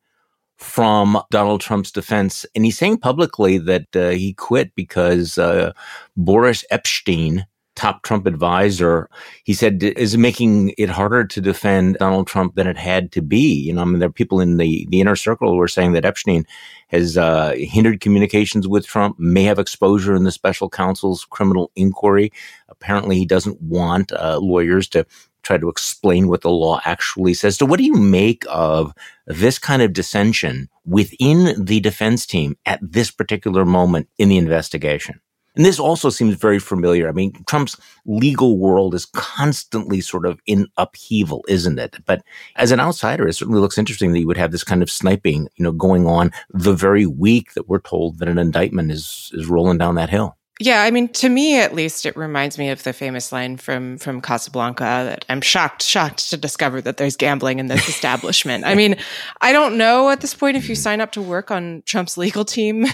from 0.56 1.20
Donald 1.30 1.60
Trump's 1.60 1.92
defense. 1.92 2.46
And 2.54 2.64
he's 2.64 2.78
saying 2.78 2.98
publicly 2.98 3.58
that 3.58 3.94
uh, 3.94 4.10
he 4.10 4.32
quit 4.32 4.74
because 4.74 5.36
uh, 5.36 5.72
Boris 6.16 6.64
Epshteyn, 6.72 7.44
top 7.76 8.02
Trump 8.02 8.26
advisor, 8.26 9.08
he 9.44 9.54
said 9.54 9.82
is 9.82 10.16
making 10.18 10.74
it 10.76 10.88
harder 10.88 11.24
to 11.24 11.40
defend 11.40 11.96
Donald 11.98 12.26
Trump 12.26 12.56
than 12.56 12.66
it 12.66 12.76
had 12.76 13.12
to 13.12 13.22
be. 13.22 13.52
You 13.52 13.74
know, 13.74 13.82
I 13.82 13.84
mean, 13.84 14.00
there 14.00 14.08
are 14.08 14.12
people 14.12 14.40
in 14.40 14.56
the, 14.56 14.86
the 14.90 15.00
inner 15.00 15.14
circle 15.14 15.52
who 15.52 15.60
are 15.60 15.68
saying 15.68 15.92
that 15.92 16.04
Epshteyn 16.04 16.44
has 16.88 17.16
uh, 17.16 17.54
hindered 17.56 18.00
communications 18.00 18.66
with 18.66 18.86
Trump, 18.86 19.18
may 19.18 19.44
have 19.44 19.58
exposure 19.58 20.16
in 20.16 20.24
the 20.24 20.32
special 20.32 20.68
counsel's 20.68 21.24
criminal 21.26 21.70
inquiry. 21.76 22.32
Apparently, 22.68 23.16
he 23.16 23.26
doesn't 23.26 23.60
want 23.60 24.12
uh, 24.12 24.38
lawyers 24.40 24.88
to 24.88 25.06
try 25.42 25.56
to 25.56 25.68
explain 25.68 26.26
what 26.28 26.40
the 26.40 26.50
law 26.50 26.80
actually 26.84 27.34
says. 27.34 27.56
So, 27.56 27.66
what 27.66 27.78
do 27.78 27.84
you 27.84 27.94
make 27.94 28.44
of 28.48 28.92
this 29.26 29.58
kind 29.58 29.82
of 29.82 29.92
dissension 29.92 30.68
within 30.84 31.64
the 31.64 31.80
defense 31.80 32.26
team 32.26 32.56
at 32.66 32.80
this 32.82 33.10
particular 33.10 33.64
moment 33.64 34.08
in 34.18 34.28
the 34.28 34.38
investigation? 34.38 35.20
And 35.56 35.64
this 35.64 35.78
also 35.78 36.10
seems 36.10 36.36
very 36.36 36.58
familiar. 36.58 37.08
I 37.08 37.12
mean, 37.12 37.32
Trump's 37.46 37.76
legal 38.04 38.58
world 38.58 38.94
is 38.94 39.06
constantly 39.06 40.00
sort 40.00 40.26
of 40.26 40.38
in 40.46 40.68
upheaval, 40.76 41.44
isn't 41.48 41.78
it? 41.78 41.96
But 42.04 42.22
as 42.56 42.70
an 42.70 42.80
outsider, 42.80 43.26
it 43.26 43.32
certainly 43.34 43.60
looks 43.60 43.78
interesting 43.78 44.12
that 44.12 44.20
you 44.20 44.26
would 44.26 44.36
have 44.36 44.52
this 44.52 44.64
kind 44.64 44.82
of 44.82 44.90
sniping, 44.90 45.48
you 45.56 45.62
know, 45.62 45.72
going 45.72 46.06
on 46.06 46.30
the 46.50 46.74
very 46.74 47.06
week 47.06 47.54
that 47.54 47.68
we're 47.68 47.80
told 47.80 48.18
that 48.18 48.28
an 48.28 48.38
indictment 48.38 48.92
is 48.92 49.30
is 49.32 49.46
rolling 49.46 49.78
down 49.78 49.94
that 49.94 50.10
hill. 50.10 50.36
Yeah, 50.58 50.82
I 50.82 50.90
mean, 50.90 51.08
to 51.08 51.28
me 51.28 51.60
at 51.60 51.74
least, 51.74 52.06
it 52.06 52.16
reminds 52.16 52.56
me 52.56 52.70
of 52.70 52.82
the 52.82 52.94
famous 52.94 53.30
line 53.30 53.58
from 53.58 53.98
from 53.98 54.22
Casablanca 54.22 54.84
that 54.84 55.24
I'm 55.28 55.42
shocked, 55.42 55.82
shocked 55.82 56.30
to 56.30 56.38
discover 56.38 56.80
that 56.80 56.96
there's 56.96 57.16
gambling 57.16 57.58
in 57.58 57.66
this 57.66 57.88
establishment. 57.90 58.64
I 58.64 58.74
mean, 58.74 58.96
I 59.42 59.52
don't 59.52 59.76
know 59.76 60.08
at 60.08 60.22
this 60.22 60.32
point 60.32 60.56
if 60.56 60.68
you 60.68 60.74
sign 60.74 61.02
up 61.02 61.12
to 61.12 61.20
work 61.20 61.50
on 61.50 61.82
Trump's 61.84 62.16
legal 62.16 62.46
team, 62.46 62.86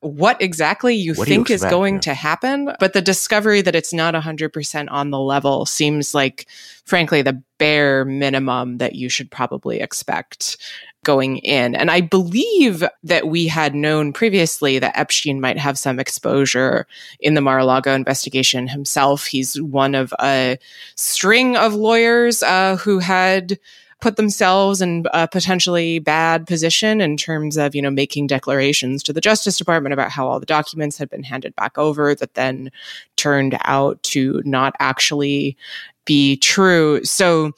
what 0.00 0.40
exactly 0.40 0.94
you 0.94 1.14
what 1.14 1.28
think 1.28 1.48
you 1.48 1.54
is 1.54 1.62
going 1.62 2.00
to 2.00 2.14
happen, 2.14 2.72
but 2.80 2.94
the 2.94 3.02
discovery 3.02 3.60
that 3.60 3.74
it's 3.74 3.92
not 3.92 4.14
100% 4.14 4.88
on 4.90 5.10
the 5.10 5.20
level 5.20 5.66
seems 5.66 6.14
like, 6.14 6.46
frankly, 6.84 7.20
the 7.22 7.42
bare 7.58 8.04
minimum 8.06 8.78
that 8.78 8.94
you 8.94 9.10
should 9.10 9.30
probably 9.30 9.80
expect 9.80 10.56
going 11.02 11.38
in. 11.38 11.74
And 11.74 11.90
I 11.90 12.00
believe 12.00 12.84
that 13.04 13.28
we 13.28 13.46
had 13.46 13.74
known 13.74 14.12
previously 14.12 14.78
that 14.78 14.96
Epshteyn 14.96 15.38
might 15.38 15.58
have 15.58 15.78
some 15.78 15.98
exposure 15.98 16.86
in 17.20 17.34
the 17.34 17.40
Mar-a-Lago 17.40 17.94
investigation 17.94 18.68
himself. 18.68 19.26
He's 19.26 19.60
one 19.60 19.94
of 19.94 20.12
a 20.20 20.58
string 20.96 21.56
of 21.56 21.74
lawyers 21.74 22.42
uh, 22.42 22.76
who 22.76 22.98
had 22.98 23.58
put 24.00 24.16
themselves 24.16 24.80
in 24.80 25.06
a 25.12 25.28
potentially 25.28 25.98
bad 25.98 26.46
position 26.46 27.00
in 27.00 27.16
terms 27.16 27.56
of, 27.56 27.74
you 27.74 27.82
know, 27.82 27.90
making 27.90 28.26
declarations 28.26 29.02
to 29.04 29.12
the 29.12 29.20
Justice 29.20 29.58
Department 29.58 29.92
about 29.92 30.10
how 30.10 30.26
all 30.26 30.40
the 30.40 30.46
documents 30.46 30.96
had 30.96 31.10
been 31.10 31.22
handed 31.22 31.54
back 31.56 31.76
over 31.78 32.14
that 32.14 32.34
then 32.34 32.70
turned 33.16 33.58
out 33.64 34.02
to 34.02 34.42
not 34.44 34.74
actually 34.80 35.56
be 36.04 36.36
true. 36.36 37.04
So 37.04 37.52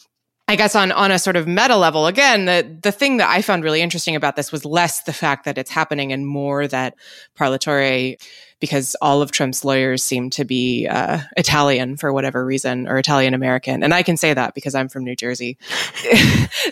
I 0.48 0.56
guess 0.56 0.74
on 0.74 0.92
on 0.92 1.10
a 1.10 1.18
sort 1.18 1.36
of 1.36 1.46
meta 1.46 1.76
level, 1.76 2.06
again, 2.06 2.44
the 2.46 2.78
the 2.82 2.92
thing 2.92 3.18
that 3.18 3.30
I 3.30 3.42
found 3.42 3.64
really 3.64 3.80
interesting 3.80 4.16
about 4.16 4.36
this 4.36 4.52
was 4.52 4.64
less 4.64 5.04
the 5.04 5.12
fact 5.12 5.44
that 5.44 5.56
it's 5.56 5.70
happening 5.70 6.12
and 6.12 6.26
more 6.26 6.66
that 6.66 6.94
Parlatore 7.38 8.16
because 8.62 8.94
all 9.02 9.20
of 9.22 9.32
Trump's 9.32 9.64
lawyers 9.64 10.04
seem 10.04 10.30
to 10.30 10.44
be 10.44 10.86
uh, 10.86 11.18
Italian 11.36 11.96
for 11.96 12.12
whatever 12.12 12.46
reason 12.46 12.86
or 12.86 12.96
Italian 12.96 13.34
American. 13.34 13.82
And 13.82 13.92
I 13.92 14.04
can 14.04 14.16
say 14.16 14.32
that 14.32 14.54
because 14.54 14.76
I'm 14.76 14.88
from 14.88 15.02
New 15.02 15.16
Jersey, 15.16 15.58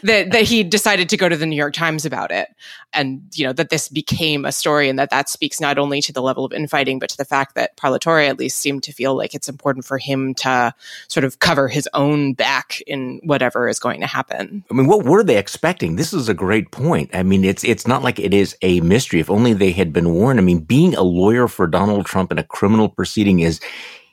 that, 0.05 0.29
that 0.31 0.45
he 0.45 0.63
decided 0.63 1.09
to 1.09 1.17
go 1.17 1.29
to 1.29 1.37
the 1.37 1.47
New 1.47 1.57
York 1.57 1.75
Times 1.75 2.07
about 2.07 2.31
it. 2.31 2.49
And, 2.93 3.23
you 3.35 3.45
know, 3.45 3.53
that 3.55 3.71
this 3.71 3.89
became 3.89 4.45
a 4.45 4.53
story 4.53 4.89
and 4.89 5.01
that 5.01 5.11
that 5.11 5.29
speaks 5.29 5.61
not 5.61 5.79
only 5.79 6.01
to 6.03 6.13
the 6.13 6.23
level 6.23 6.45
of 6.45 6.53
infighting, 6.53 7.01
but 7.01 7.11
to 7.11 7.17
the 7.17 7.25
fact 7.25 7.57
that 7.57 7.77
Parlatore 7.77 8.29
at 8.29 8.39
least 8.39 8.59
seemed 8.59 8.85
to 8.85 8.93
feel 8.93 9.17
like 9.17 9.35
it's 9.35 9.49
important 9.49 9.85
for 9.85 9.99
him 9.99 10.33
to 10.35 10.73
sort 11.09 11.25
of 11.25 11.41
cover 11.41 11.67
his 11.67 11.89
own 11.93 12.35
back 12.35 12.81
in 12.83 13.21
whatever 13.25 13.69
is 13.69 13.81
going 13.81 14.01
to 14.01 14.07
happen. 14.07 14.63
I 14.71 14.75
mean, 14.75 14.87
what 14.87 15.05
were 15.05 15.25
they 15.25 15.39
expecting? 15.39 15.97
This 15.97 16.13
is 16.13 16.29
a 16.29 16.35
great 16.35 16.71
point. 16.71 17.11
I 17.13 17.25
mean, 17.25 17.45
it's, 17.45 17.65
it's 17.65 17.89
not 17.89 18.05
like 18.05 18.21
it 18.21 18.33
is 18.33 18.57
a 18.63 18.81
mystery. 18.81 19.19
If 19.19 19.29
only 19.29 19.55
they 19.55 19.73
had 19.73 19.93
been 19.93 20.15
warned. 20.15 20.39
I 20.39 20.45
mean, 20.45 20.61
being 20.61 20.95
a 20.95 21.03
lawyer 21.03 21.49
for 21.49 21.67
Donald 21.67 21.80
Trump 22.05 22.33
in 22.33 22.39
a 22.39 22.45
criminal 22.45 22.89
proceeding 22.89 23.41
is 23.41 23.61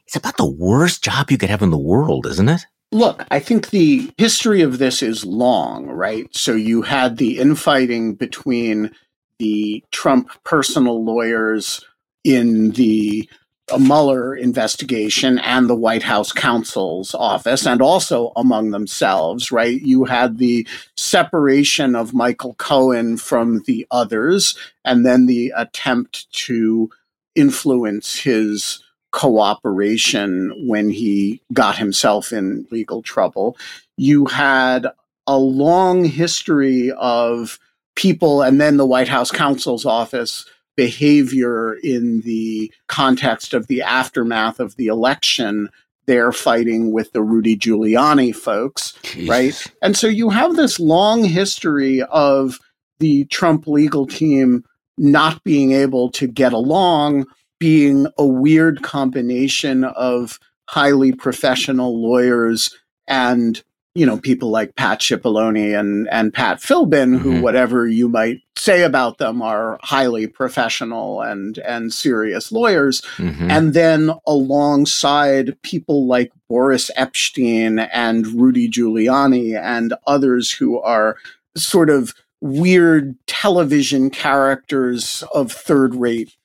it's 0.06 0.16
about 0.16 0.38
the 0.38 0.50
worst 0.50 1.04
job 1.04 1.30
you 1.32 1.38
could 1.38 1.50
have 1.50 1.62
in 1.62 1.70
the 1.70 1.78
world, 1.78 2.26
isn't 2.26 2.50
it? 2.50 2.66
Look, 2.92 3.26
I 3.30 3.40
think 3.40 3.70
the 3.70 4.10
history 4.18 4.62
of 4.62 4.78
this 4.78 5.04
is 5.04 5.26
long, 5.26 5.88
right? 5.88 6.28
So 6.34 6.54
you 6.54 6.82
had 6.82 7.18
the 7.18 7.40
infighting 7.40 8.16
between 8.16 8.92
the 9.40 9.84
Trump 9.92 10.32
personal 10.44 11.04
lawyers 11.04 11.84
in 12.24 12.72
the 12.72 13.30
Mueller 13.78 14.34
investigation 14.34 15.40
and 15.40 15.70
the 15.70 15.76
White 15.76 16.04
House 16.04 16.32
counsel's 16.32 17.14
office, 17.14 17.68
and 17.68 17.82
also 17.82 18.32
among 18.38 18.72
themselves, 18.72 19.52
right? 19.52 19.82
You 19.82 20.06
had 20.06 20.38
the 20.38 20.66
separation 20.96 21.94
of 21.94 22.14
Michael 22.14 22.54
Cohen 22.54 23.18
from 23.18 23.64
the 23.68 23.86
others, 23.92 24.58
and 24.86 25.06
then 25.06 25.26
the 25.26 25.52
attempt 25.58 26.32
to 26.46 26.90
influence 27.38 28.20
his 28.20 28.84
cooperation 29.12 30.54
when 30.68 30.90
he 30.90 31.42
got 31.54 31.78
himself 31.78 32.34
in 32.34 32.68
legal 32.72 33.02
trouble. 33.02 33.58
You 33.96 34.26
had 34.26 34.88
a 35.26 35.38
long 35.38 36.06
history 36.06 36.92
of 36.92 37.60
people 37.96 38.42
and 38.42 38.60
then 38.60 38.78
the 38.78 38.86
White 38.86 39.08
House 39.08 39.32
counsel's 39.32 39.86
office 39.86 40.46
behavior 40.76 41.74
in 41.74 42.22
the 42.22 42.72
context 42.88 43.54
of 43.54 43.68
the 43.68 43.82
aftermath 43.82 44.60
of 44.60 44.76
the 44.76 44.88
election. 44.88 45.70
They're 46.06 46.32
fighting 46.32 46.92
with 46.92 47.12
the 47.12 47.24
Rudy 47.24 47.58
Giuliani 47.58 48.34
folks, 48.34 48.94
Jesus. 49.02 49.30
right? 49.30 49.74
And 49.82 49.98
so 49.98 50.08
you 50.08 50.30
have 50.30 50.56
this 50.56 50.80
long 50.80 51.24
history 51.24 52.02
of 52.04 52.60
the 53.00 53.26
Trump 53.26 53.68
legal 53.68 54.06
team 54.06 54.64
not 54.98 55.44
being 55.44 55.72
able 55.72 56.10
to 56.12 56.28
get 56.28 56.54
along, 56.54 57.26
being 57.60 58.08
a 58.18 58.26
weird 58.26 58.82
combination 58.84 59.84
of 59.84 60.40
highly 60.70 61.12
professional 61.12 62.02
lawyers 62.02 62.76
and 63.08 63.64
you 63.98 64.06
know 64.06 64.18
people 64.18 64.52
like 64.52 64.76
Pat 64.76 65.00
Cipollone 65.00 65.78
and 65.78 66.08
and 66.12 66.32
Pat 66.32 66.60
Philbin, 66.60 67.16
mm-hmm. 67.16 67.18
who 67.18 67.42
whatever 67.42 67.88
you 67.88 68.08
might 68.08 68.42
say 68.56 68.84
about 68.84 69.18
them 69.18 69.42
are 69.42 69.80
highly 69.82 70.28
professional 70.28 71.22
and 71.22 71.58
and 71.60 71.92
serious 71.92 72.52
lawyers, 72.52 73.02
mm-hmm. 73.18 73.50
and 73.50 73.74
then 73.74 74.12
alongside 74.28 75.60
people 75.64 76.06
like 76.06 76.32
Boris 76.48 76.92
Epshteyn 76.96 77.90
and 77.92 78.28
Rudy 78.28 78.70
Giuliani 78.70 79.60
and 79.60 79.96
others 80.06 80.52
who 80.52 80.80
are 80.80 81.18
sort 81.56 81.90
of 81.90 82.14
weird 82.42 83.16
television 83.28 84.10
characters 84.10 85.24
of 85.34 85.52
third 85.52 85.96
rate 85.96 86.36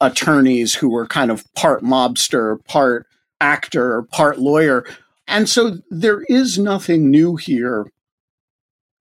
attorneys 0.00 0.74
who 0.74 0.88
were 0.90 1.06
kind 1.06 1.30
of 1.30 1.44
part 1.54 1.82
mobster, 1.82 2.64
part 2.64 3.06
actor, 3.40 4.02
part 4.02 4.38
lawyer. 4.38 4.84
And 5.26 5.48
so 5.48 5.78
there 5.90 6.22
is 6.28 6.58
nothing 6.58 7.10
new 7.10 7.36
here 7.36 7.86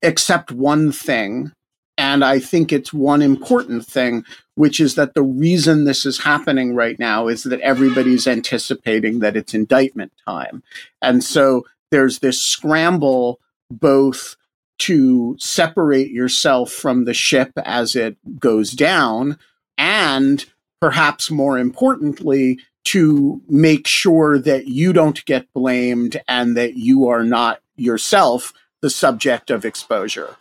except 0.02 0.52
one 0.52 0.92
thing. 0.92 1.52
And 1.98 2.24
I 2.24 2.40
think 2.40 2.72
it's 2.72 2.94
one 2.94 3.22
important 3.22 3.86
thing, 3.86 4.24
which 4.56 4.80
is 4.80 4.96
that 4.96 5.16
the 5.16 5.24
reason 5.24 5.84
this 5.84 6.06
is 6.06 6.20
happening 6.20 6.74
right 6.74 6.98
now 6.98 7.28
is 7.28 7.44
that 7.44 7.60
everybody's 7.60 8.26
anticipating 8.26 9.20
that 9.20 9.36
it's 9.36 9.54
indictment 9.54 10.14
time. 10.26 10.64
And 11.02 11.24
so 11.24 11.66
there's 11.92 12.20
this 12.20 12.42
scramble 12.42 13.40
both 13.70 14.38
to 14.80 15.36
separate 15.40 16.12
yourself 16.12 16.72
from 16.72 17.06
the 17.06 17.14
ship 17.14 17.52
as 17.66 17.96
it 17.96 18.18
goes 18.40 18.72
down 18.72 19.38
and 19.78 20.46
perhaps 20.82 21.30
more 21.30 21.58
importantly 21.60 22.60
to 22.86 23.42
make 23.50 23.88
sure 23.88 24.40
that 24.40 24.68
you 24.68 24.94
don't 24.94 25.24
get 25.26 25.52
blamed 25.54 26.22
and 26.28 26.56
that 26.58 26.76
you 26.76 27.08
are 27.08 27.24
not 27.24 27.62
yourself 27.76 28.54
the 28.82 28.90
subject 28.90 29.52
of 29.52 29.66
exposure. 29.66 30.38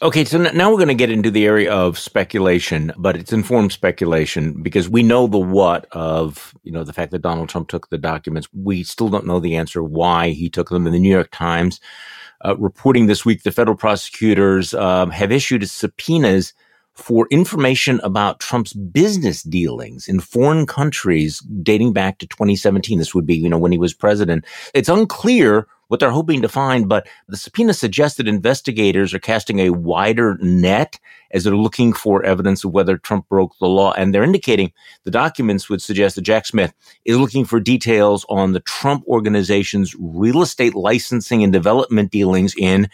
Okay, 0.00 0.24
so 0.24 0.38
now 0.38 0.70
we're 0.70 0.76
going 0.76 0.88
to 0.88 0.94
get 0.94 1.10
into 1.10 1.30
the 1.30 1.46
area 1.46 1.72
of 1.72 1.96
speculation, 1.96 2.92
but 2.96 3.16
it's 3.16 3.32
informed 3.32 3.72
speculation 3.72 4.60
because 4.62 4.88
we 4.88 5.02
know 5.02 5.28
the 5.28 5.38
what 5.38 5.86
of, 5.92 6.54
you 6.64 6.72
know, 6.72 6.82
the 6.82 6.92
fact 6.92 7.12
that 7.12 7.22
Donald 7.22 7.48
Trump 7.48 7.68
took 7.68 7.88
the 7.88 7.98
documents. 7.98 8.48
We 8.52 8.82
still 8.82 9.08
don't 9.08 9.26
know 9.26 9.38
the 9.38 9.56
answer 9.56 9.82
why 9.82 10.30
he 10.30 10.50
took 10.50 10.70
them. 10.70 10.86
In 10.86 10.92
the 10.92 10.98
New 10.98 11.10
York 11.10 11.30
Times 11.30 11.80
reporting 12.58 13.06
this 13.06 13.24
week, 13.24 13.42
the 13.42 13.52
federal 13.52 13.76
prosecutors 13.76 14.74
um, 14.74 15.10
have 15.10 15.32
issued 15.32 15.68
subpoenas 15.68 16.52
for 16.94 17.26
information 17.30 18.00
about 18.02 18.40
Trump's 18.40 18.72
business 18.72 19.42
dealings 19.42 20.08
in 20.08 20.20
foreign 20.20 20.66
countries 20.66 21.40
dating 21.40 21.92
back 21.92 22.18
to 22.18 22.26
2017. 22.26 22.98
This 22.98 23.14
would 23.14 23.26
be, 23.26 23.36
you 23.36 23.48
know, 23.48 23.58
when 23.58 23.72
he 23.72 23.78
was 23.78 23.94
president. 23.94 24.44
It's 24.74 24.88
unclear 24.88 25.66
what 25.88 26.00
they're 26.00 26.10
hoping 26.10 26.40
to 26.40 26.48
find, 26.48 26.88
but 26.88 27.06
the 27.28 27.36
subpoena 27.36 27.74
suggests 27.74 28.16
that 28.16 28.26
investigators 28.26 29.12
are 29.12 29.18
casting 29.18 29.58
a 29.58 29.70
wider 29.70 30.38
net 30.40 30.98
as 31.32 31.44
they're 31.44 31.54
looking 31.54 31.92
for 31.92 32.24
evidence 32.24 32.64
of 32.64 32.72
whether 32.72 32.96
Trump 32.96 33.28
broke 33.28 33.58
the 33.58 33.68
law. 33.68 33.92
And 33.92 34.14
they're 34.14 34.22
indicating 34.24 34.72
the 35.04 35.10
documents 35.10 35.68
would 35.68 35.82
suggest 35.82 36.16
that 36.16 36.22
Jack 36.22 36.46
Smith 36.46 36.72
is 37.04 37.18
looking 37.18 37.44
for 37.44 37.60
details 37.60 38.24
on 38.30 38.52
the 38.52 38.60
Trump 38.60 39.04
organization's 39.06 39.94
real 39.98 40.40
estate 40.40 40.74
licensing 40.74 41.42
and 41.42 41.52
development 41.52 42.10
dealings 42.10 42.54
in 42.56 42.88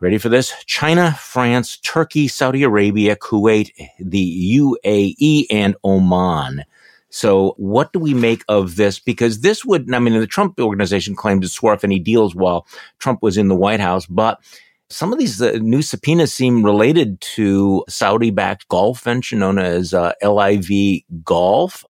Ready 0.00 0.18
for 0.18 0.28
this? 0.28 0.52
China, 0.64 1.12
France, 1.18 1.78
Turkey, 1.78 2.28
Saudi 2.28 2.62
Arabia, 2.62 3.16
Kuwait, 3.16 3.72
the 3.98 4.56
UAE, 4.56 5.46
and 5.50 5.74
Oman. 5.84 6.64
So 7.10 7.54
what 7.56 7.92
do 7.92 7.98
we 7.98 8.14
make 8.14 8.44
of 8.48 8.76
this? 8.76 9.00
Because 9.00 9.40
this 9.40 9.64
would, 9.64 9.92
I 9.92 9.98
mean, 9.98 10.18
the 10.20 10.26
Trump 10.26 10.60
organization 10.60 11.16
claimed 11.16 11.42
to 11.42 11.48
swerve 11.48 11.82
any 11.82 11.98
deals 11.98 12.36
while 12.36 12.64
Trump 13.00 13.22
was 13.22 13.36
in 13.36 13.48
the 13.48 13.56
White 13.56 13.80
House, 13.80 14.06
but 14.06 14.40
some 14.88 15.12
of 15.12 15.18
these 15.18 15.42
uh, 15.42 15.58
new 15.60 15.82
subpoenas 15.82 16.32
seem 16.32 16.64
related 16.64 17.20
to 17.20 17.84
Saudi 17.88 18.30
backed 18.30 18.68
golf 18.68 19.00
venture 19.02 19.36
known 19.36 19.58
as 19.58 19.92
uh, 19.92 20.12
LIV 20.22 21.02
Golf. 21.24 21.84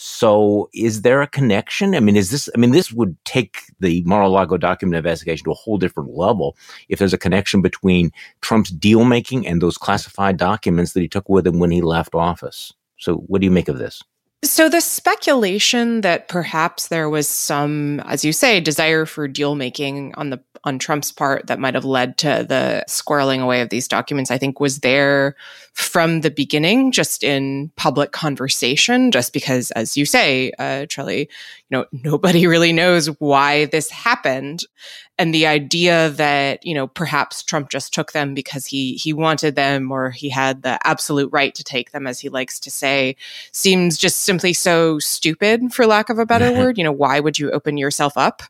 So 0.00 0.70
is 0.72 1.02
there 1.02 1.22
a 1.22 1.26
connection? 1.26 1.96
I 1.96 1.98
mean, 1.98 2.16
is 2.16 2.30
this, 2.30 2.48
I 2.54 2.58
mean, 2.58 2.70
this 2.70 2.92
would 2.92 3.16
take 3.24 3.62
the 3.80 4.04
Mar-a-Lago 4.04 4.56
document 4.56 4.96
investigation 4.96 5.42
to 5.46 5.50
a 5.50 5.54
whole 5.54 5.76
different 5.76 6.14
level 6.14 6.56
if 6.88 7.00
there's 7.00 7.12
a 7.12 7.18
connection 7.18 7.62
between 7.62 8.12
Trump's 8.40 8.70
deal 8.70 9.02
making 9.02 9.44
and 9.44 9.60
those 9.60 9.76
classified 9.76 10.36
documents 10.36 10.92
that 10.92 11.00
he 11.00 11.08
took 11.08 11.28
with 11.28 11.44
him 11.44 11.58
when 11.58 11.72
he 11.72 11.82
left 11.82 12.14
office. 12.14 12.72
So 12.96 13.16
what 13.16 13.40
do 13.40 13.46
you 13.46 13.50
make 13.50 13.68
of 13.68 13.78
this? 13.78 14.00
So 14.44 14.68
the 14.68 14.80
speculation 14.80 16.02
that 16.02 16.28
perhaps 16.28 16.88
there 16.88 17.10
was 17.10 17.28
some, 17.28 17.98
as 18.00 18.24
you 18.24 18.32
say, 18.32 18.60
desire 18.60 19.04
for 19.04 19.26
deal 19.26 19.56
making 19.56 20.14
on 20.14 20.30
the 20.30 20.40
on 20.64 20.78
Trump's 20.78 21.12
part 21.12 21.46
that 21.46 21.58
might 21.58 21.74
have 21.74 21.84
led 21.84 22.18
to 22.18 22.44
the 22.48 22.84
squirreling 22.88 23.40
away 23.40 23.60
of 23.60 23.70
these 23.70 23.88
documents, 23.88 24.30
I 24.30 24.38
think 24.38 24.60
was 24.60 24.80
there 24.80 25.36
from 25.72 26.20
the 26.20 26.30
beginning, 26.30 26.92
just 26.92 27.22
in 27.22 27.70
public 27.76 28.12
conversation, 28.12 29.10
just 29.10 29.32
because, 29.32 29.70
as 29.72 29.96
you 29.96 30.04
say, 30.04 30.52
uh, 30.58 30.86
Charlie, 30.86 31.20
you 31.20 31.26
know, 31.70 31.86
nobody 31.92 32.46
really 32.48 32.72
knows 32.72 33.06
why 33.20 33.66
this 33.66 33.90
happened. 33.90 34.64
And 35.18 35.34
the 35.34 35.46
idea 35.46 36.10
that 36.10 36.64
you 36.64 36.74
know 36.74 36.86
perhaps 36.86 37.42
Trump 37.42 37.70
just 37.70 37.92
took 37.92 38.12
them 38.12 38.34
because 38.34 38.66
he 38.66 38.94
he 38.94 39.12
wanted 39.12 39.56
them 39.56 39.90
or 39.90 40.10
he 40.10 40.28
had 40.28 40.62
the 40.62 40.78
absolute 40.86 41.30
right 41.32 41.54
to 41.54 41.64
take 41.64 41.90
them 41.90 42.06
as 42.06 42.20
he 42.20 42.28
likes 42.28 42.60
to 42.60 42.70
say 42.70 43.16
seems 43.52 43.98
just 43.98 44.18
simply 44.18 44.52
so 44.52 44.98
stupid 44.98 45.72
for 45.72 45.86
lack 45.86 46.08
of 46.08 46.18
a 46.18 46.26
better 46.26 46.52
word 46.58 46.78
you 46.78 46.84
know 46.84 46.92
why 46.92 47.20
would 47.20 47.38
you 47.38 47.50
open 47.50 47.76
yourself 47.76 48.16
up 48.16 48.42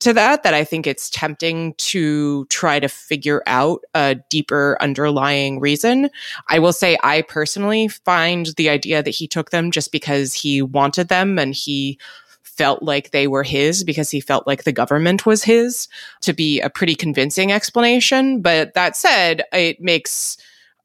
to 0.00 0.12
that 0.12 0.42
that 0.42 0.54
I 0.54 0.64
think 0.64 0.86
it's 0.86 1.08
tempting 1.08 1.74
to 1.74 2.44
try 2.46 2.78
to 2.78 2.88
figure 2.88 3.42
out 3.46 3.82
a 3.94 4.16
deeper 4.28 4.76
underlying 4.80 5.60
reason. 5.60 6.10
I 6.48 6.58
will 6.58 6.74
say 6.74 6.98
I 7.02 7.22
personally 7.22 7.88
find 7.88 8.48
the 8.58 8.68
idea 8.68 9.02
that 9.02 9.10
he 9.10 9.26
took 9.26 9.50
them 9.50 9.70
just 9.70 9.92
because 9.92 10.34
he 10.34 10.60
wanted 10.60 11.08
them 11.08 11.38
and 11.38 11.54
he 11.54 11.98
felt 12.56 12.82
like 12.82 13.10
they 13.10 13.26
were 13.26 13.42
his 13.42 13.84
because 13.84 14.10
he 14.10 14.20
felt 14.20 14.46
like 14.46 14.64
the 14.64 14.72
government 14.72 15.26
was 15.26 15.44
his 15.44 15.88
to 16.22 16.32
be 16.32 16.60
a 16.60 16.70
pretty 16.70 16.94
convincing 16.94 17.52
explanation. 17.52 18.40
But 18.40 18.74
that 18.74 18.96
said, 18.96 19.44
it 19.52 19.80
makes 19.80 20.36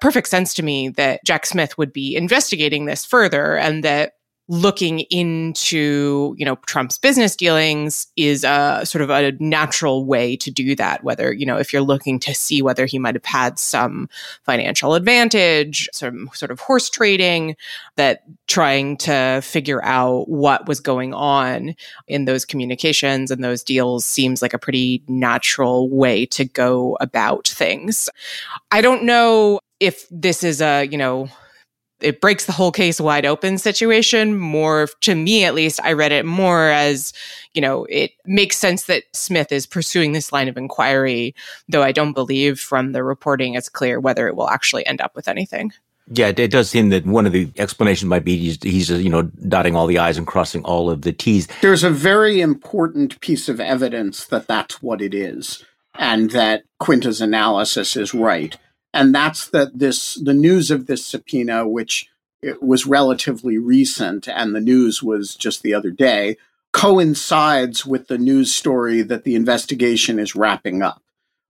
perfect 0.01 0.27
sense 0.27 0.53
to 0.55 0.63
me 0.63 0.89
that 0.89 1.23
Jack 1.25 1.45
Smith 1.45 1.77
would 1.77 1.93
be 1.93 2.15
investigating 2.15 2.85
this 2.85 3.05
further 3.05 3.57
and 3.57 3.83
that 3.83 4.13
looking 4.49 5.01
into 5.11 6.35
you 6.37 6.43
know 6.43 6.57
Trump's 6.65 6.97
business 6.97 7.35
dealings 7.35 8.07
is 8.17 8.43
a 8.43 8.81
sort 8.83 9.01
of 9.01 9.09
a 9.09 9.31
natural 9.39 10.05
way 10.05 10.35
to 10.37 10.51
do 10.51 10.75
that 10.75 11.03
whether 11.03 11.31
you 11.31 11.45
know 11.45 11.57
if 11.57 11.71
you're 11.71 11.81
looking 11.81 12.19
to 12.19 12.33
see 12.33 12.61
whether 12.61 12.85
he 12.85 12.99
might 12.99 13.15
have 13.15 13.25
had 13.25 13.57
some 13.59 14.09
financial 14.43 14.95
advantage 14.95 15.87
some 15.93 16.29
sort 16.33 16.49
of 16.51 16.59
horse 16.59 16.89
trading 16.89 17.55
that 17.95 18.23
trying 18.47 18.97
to 18.97 19.39
figure 19.43 19.83
out 19.85 20.27
what 20.27 20.67
was 20.67 20.79
going 20.79 21.13
on 21.13 21.75
in 22.07 22.25
those 22.25 22.43
communications 22.43 23.29
and 23.31 23.43
those 23.43 23.63
deals 23.63 24.03
seems 24.03 24.41
like 24.41 24.53
a 24.53 24.59
pretty 24.59 25.03
natural 25.07 25.89
way 25.89 26.25
to 26.25 26.45
go 26.45 26.97
about 26.99 27.47
things. 27.47 28.09
I 28.71 28.81
don't 28.81 29.03
know 29.03 29.59
if 29.79 30.07
this 30.09 30.43
is 30.43 30.61
a 30.61 30.85
you 30.85 30.97
know 30.97 31.29
it 32.01 32.21
breaks 32.21 32.45
the 32.45 32.51
whole 32.51 32.71
case 32.71 32.99
wide 32.99 33.25
open 33.25 33.57
situation 33.57 34.37
more 34.37 34.87
to 35.01 35.15
me 35.15 35.43
at 35.43 35.55
least 35.55 35.79
i 35.83 35.91
read 35.91 36.11
it 36.11 36.25
more 36.25 36.69
as 36.69 37.13
you 37.53 37.61
know 37.61 37.85
it 37.85 38.11
makes 38.25 38.57
sense 38.57 38.83
that 38.85 39.03
smith 39.13 39.51
is 39.51 39.65
pursuing 39.65 40.11
this 40.11 40.31
line 40.31 40.47
of 40.47 40.57
inquiry 40.57 41.35
though 41.67 41.83
i 41.83 41.91
don't 41.91 42.13
believe 42.13 42.59
from 42.59 42.91
the 42.91 43.03
reporting 43.03 43.53
it's 43.53 43.69
clear 43.69 43.99
whether 43.99 44.27
it 44.27 44.35
will 44.35 44.49
actually 44.49 44.85
end 44.85 45.01
up 45.01 45.15
with 45.15 45.27
anything 45.27 45.71
yeah, 46.11 46.31
it 46.35 46.49
does 46.49 46.71
seem 46.71 46.89
that 46.89 47.05
one 47.05 47.27
of 47.27 47.33
the 47.33 47.51
explanations 47.57 48.09
might 48.09 48.25
be 48.25 48.35
he's, 48.35 48.63
he's, 48.63 48.91
uh, 48.91 48.95
you 48.95 49.11
know, 49.11 49.23
dotting 49.47 49.75
all 49.75 49.85
the 49.85 49.99
I's 49.99 50.17
and 50.17 50.25
crossing 50.25 50.63
all 50.63 50.89
of 50.89 51.03
the 51.03 51.13
T's. 51.13 51.47
There's 51.61 51.83
a 51.83 51.91
very 51.91 52.41
important 52.41 53.19
piece 53.19 53.47
of 53.47 53.59
evidence 53.59 54.25
that 54.25 54.47
that's 54.47 54.81
what 54.81 55.03
it 55.03 55.13
is, 55.13 55.63
and 55.93 56.31
that 56.31 56.63
Quinta's 56.79 57.21
analysis 57.21 57.95
is 57.95 58.15
right 58.15 58.57
and 58.93 59.13
that's 59.13 59.47
that 59.49 59.77
this 59.77 60.15
the 60.15 60.33
news 60.33 60.71
of 60.71 60.87
this 60.87 61.05
subpoena, 61.05 61.67
which 61.67 62.09
was 62.61 62.85
relatively 62.85 63.57
recent, 63.57 64.27
and 64.27 64.55
the 64.55 64.61
news 64.61 65.03
was 65.03 65.35
just 65.35 65.61
the 65.61 65.73
other 65.73 65.91
day, 65.91 66.37
coincides 66.71 67.85
with 67.85 68.07
the 68.07 68.17
news 68.17 68.55
story 68.55 69.01
that 69.01 69.23
the 69.23 69.35
investigation 69.35 70.19
is 70.19 70.35
wrapping 70.35 70.81
up 70.81 71.01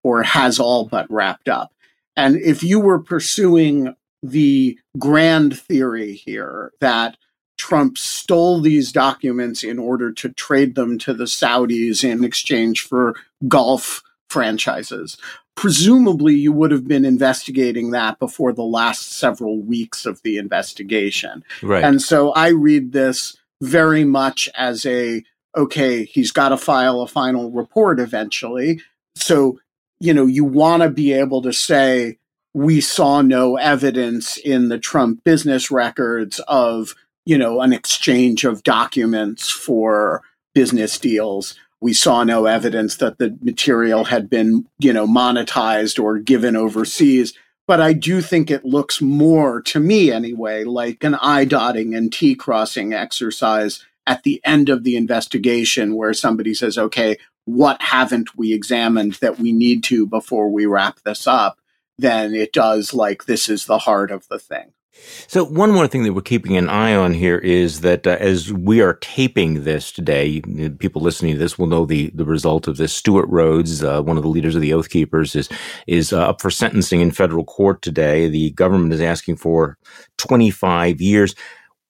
or 0.03 0.23
has 0.23 0.59
all 0.59 0.85
but 0.85 1.09
wrapped 1.11 1.49
up. 1.49 1.71
And 2.15 2.37
if 2.37 2.63
you 2.63 2.79
were 2.79 2.99
pursuing 2.99 3.95
the 4.21 4.77
grand 4.97 5.57
theory 5.57 6.13
here 6.13 6.71
that 6.81 7.17
Trump 7.57 7.97
stole 7.97 8.61
these 8.61 8.91
documents 8.91 9.63
in 9.63 9.77
order 9.79 10.11
to 10.13 10.29
trade 10.29 10.75
them 10.75 10.97
to 10.99 11.13
the 11.13 11.25
Saudis 11.25 12.03
in 12.03 12.23
exchange 12.23 12.81
for 12.81 13.15
golf 13.47 14.01
franchises, 14.29 15.17
presumably 15.59 16.33
you 16.33 16.53
would 16.53 16.71
have 16.71 16.87
been 16.87 17.03
investigating 17.03 17.91
that 17.91 18.17
before 18.17 18.53
the 18.53 18.63
last 18.63 19.11
several 19.11 19.61
weeks 19.61 20.05
of 20.05 20.21
the 20.21 20.37
investigation. 20.37 21.43
Right. 21.61 21.83
And 21.83 22.01
so 22.01 22.31
I 22.31 22.47
read 22.51 22.93
this 22.93 23.35
very 23.61 24.05
much 24.05 24.47
as 24.55 24.85
a 24.85 25.21
okay, 25.57 26.05
he's 26.05 26.31
got 26.31 26.49
to 26.49 26.57
file 26.57 27.01
a 27.01 27.07
final 27.07 27.51
report 27.51 27.99
eventually. 27.99 28.81
So, 29.17 29.59
you 29.99 30.13
know, 30.13 30.27
you 30.27 30.45
want 30.45 30.81
to 30.81 30.89
be 30.89 31.11
able 31.11 31.41
to 31.41 31.51
say 31.51 32.19
we 32.53 32.79
saw 32.79 33.21
no 33.21 33.57
evidence 33.57 34.37
in 34.37 34.69
the 34.69 34.79
Trump 34.79 35.25
business 35.25 35.69
records 35.69 36.39
of, 36.47 36.95
you 37.25 37.37
know, 37.37 37.59
an 37.59 37.73
exchange 37.73 38.45
of 38.45 38.63
documents 38.63 39.49
for 39.49 40.21
business 40.53 40.97
deals 40.97 41.55
we 41.81 41.93
saw 41.93 42.23
no 42.23 42.45
evidence 42.45 42.97
that 42.97 43.17
the 43.17 43.37
material 43.41 44.05
had 44.05 44.29
been, 44.29 44.67
you 44.79 44.91
know, 44.91 45.07
monetized 45.07 46.01
or 46.01 46.19
given 46.19 46.55
overseas. 46.55 47.33
But 47.67 47.79
I 47.79 47.93
do 47.93 48.21
think 48.21 48.49
it 48.49 48.65
looks 48.65 49.01
more, 49.01 49.61
to 49.61 49.79
me 49.79 50.11
anyway, 50.11 50.63
like 50.63 51.03
an 51.03 51.15
I 51.15 51.45
dotting 51.45 51.93
and 51.93 52.11
T 52.11 52.35
crossing 52.35 52.93
exercise 52.93 53.85
at 54.07 54.23
the 54.23 54.41
end 54.43 54.69
of 54.69 54.83
the 54.83 54.95
investigation 54.95 55.95
where 55.95 56.13
somebody 56.13 56.53
says, 56.53 56.77
okay, 56.77 57.17
what 57.45 57.81
haven't 57.81 58.35
we 58.35 58.53
examined 58.53 59.13
that 59.21 59.39
we 59.39 59.51
need 59.51 59.83
to 59.85 60.05
before 60.05 60.49
we 60.49 60.65
wrap 60.65 60.99
this 61.05 61.27
up? 61.27 61.59
Then 61.97 62.33
it 62.33 62.53
does 62.53 62.93
like 62.93 63.25
this 63.25 63.49
is 63.49 63.65
the 63.65 63.79
heart 63.79 64.11
of 64.11 64.27
the 64.29 64.39
thing. 64.39 64.73
So 65.27 65.43
one 65.43 65.71
more 65.71 65.87
thing 65.87 66.03
that 66.03 66.13
we're 66.13 66.21
keeping 66.21 66.57
an 66.57 66.69
eye 66.69 66.95
on 66.95 67.13
here 67.13 67.37
is 67.37 67.81
that 67.81 68.07
uh, 68.07 68.17
as 68.19 68.51
we 68.51 68.81
are 68.81 68.95
taping 68.95 69.63
this 69.63 69.91
today, 69.91 70.41
people 70.79 71.01
listening 71.01 71.33
to 71.33 71.39
this 71.39 71.57
will 71.57 71.67
know 71.67 71.85
the, 71.85 72.09
the 72.15 72.25
result 72.25 72.67
of 72.67 72.77
this. 72.77 72.93
Stewart 72.93 73.27
Rhodes, 73.29 73.83
uh, 73.83 74.01
one 74.01 74.17
of 74.17 74.23
the 74.23 74.29
leaders 74.29 74.55
of 74.55 74.61
the 74.61 74.73
Oath 74.73 74.89
Keepers, 74.89 75.35
is 75.35 75.49
is 75.87 76.11
uh, 76.13 76.29
up 76.29 76.41
for 76.41 76.49
sentencing 76.49 77.01
in 77.01 77.11
federal 77.11 77.43
court 77.43 77.81
today. 77.81 78.27
The 78.27 78.51
government 78.51 78.93
is 78.93 79.01
asking 79.01 79.37
for 79.37 79.77
25 80.17 81.01
years. 81.01 81.35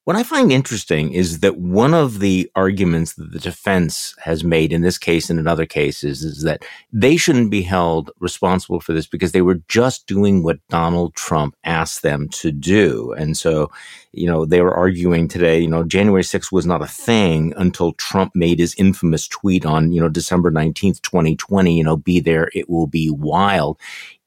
What 0.09 0.17
I 0.17 0.23
find 0.23 0.51
interesting 0.51 1.13
is 1.13 1.41
that 1.41 1.59
one 1.59 1.93
of 1.93 2.17
the 2.17 2.49
arguments 2.55 3.13
that 3.13 3.31
the 3.31 3.37
defense 3.37 4.15
has 4.17 4.43
made 4.43 4.73
in 4.73 4.81
this 4.81 4.97
case 4.97 5.29
and 5.29 5.37
in 5.37 5.47
other 5.47 5.67
cases 5.67 6.23
is 6.23 6.41
that 6.41 6.65
they 6.91 7.15
shouldn't 7.15 7.51
be 7.51 7.61
held 7.61 8.09
responsible 8.19 8.79
for 8.79 8.91
this 8.91 9.05
because 9.05 9.33
they 9.33 9.43
were 9.43 9.61
just 9.67 10.07
doing 10.07 10.41
what 10.41 10.67
Donald 10.69 11.13
Trump 11.13 11.55
asked 11.63 12.01
them 12.01 12.27
to 12.29 12.51
do. 12.51 13.13
And 13.19 13.37
so, 13.37 13.69
you 14.11 14.27
know, 14.27 14.45
they 14.45 14.61
were 14.61 14.73
arguing 14.73 15.27
today, 15.27 15.59
you 15.59 15.67
know, 15.67 15.83
January 15.83 16.23
6th 16.23 16.51
was 16.51 16.65
not 16.65 16.81
a 16.81 16.87
thing 16.87 17.53
until 17.57 17.93
Trump 17.93 18.31
made 18.35 18.59
his 18.59 18.75
infamous 18.77 19.27
tweet 19.27 19.65
on, 19.65 19.91
you 19.91 20.01
know, 20.01 20.09
December 20.09 20.51
19th, 20.51 21.01
2020, 21.01 21.77
you 21.77 21.83
know, 21.83 21.97
be 21.97 22.19
there, 22.19 22.49
it 22.53 22.69
will 22.69 22.87
be 22.87 23.09
wild 23.09 23.79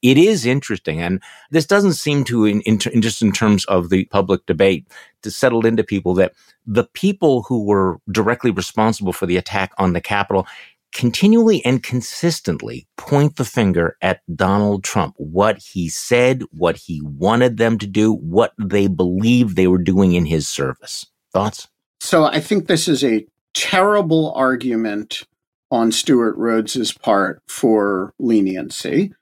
it 0.03 0.17
is 0.17 0.45
interesting. 0.45 1.01
And 1.01 1.23
this 1.49 1.65
doesn't 1.65 1.93
seem 1.93 2.25
to, 2.25 2.45
in, 2.45 2.61
in, 2.61 2.77
just 2.77 3.21
in 3.21 3.31
terms 3.31 3.65
of 3.65 3.89
the 3.89 4.05
public 4.05 4.45
debate, 4.45 4.85
to 5.23 5.31
settle 5.31 5.65
into 5.65 5.83
people 5.83 6.13
that 6.15 6.33
the 6.67 6.83
people 6.83 7.43
who 7.43 7.63
were 7.63 7.99
directly 8.11 8.51
responsible 8.51 9.13
for 9.13 9.25
the 9.25 9.37
attack 9.37 9.71
on 9.77 9.93
the 9.93 10.01
Capitol 10.01 10.45
continually 10.93 11.63
and 11.65 11.81
consistently 11.83 12.87
point 12.97 13.35
the 13.35 13.45
finger 13.45 13.97
at 14.01 14.21
Donald 14.35 14.83
Trump, 14.83 15.15
what 15.17 15.57
he 15.57 15.89
said, 15.89 16.43
what 16.51 16.77
he 16.77 17.01
wanted 17.03 17.57
them 17.57 17.77
to 17.79 17.87
do, 17.87 18.13
what 18.13 18.53
they 18.57 18.87
believed 18.87 19.55
they 19.55 19.67
were 19.67 19.77
doing 19.77 20.13
in 20.13 20.25
his 20.25 20.47
service. 20.47 21.07
Thoughts? 21.33 21.67
So 21.99 22.25
I 22.25 22.39
think 22.39 22.67
this 22.67 22.87
is 22.87 23.03
a 23.03 23.25
terrible 23.53 24.31
argument 24.33 25.23
on 25.71 25.91
Stewart 25.91 26.37
Rhodes's 26.37 26.91
part 26.91 27.41
for 27.47 28.13
leniency 28.19 29.13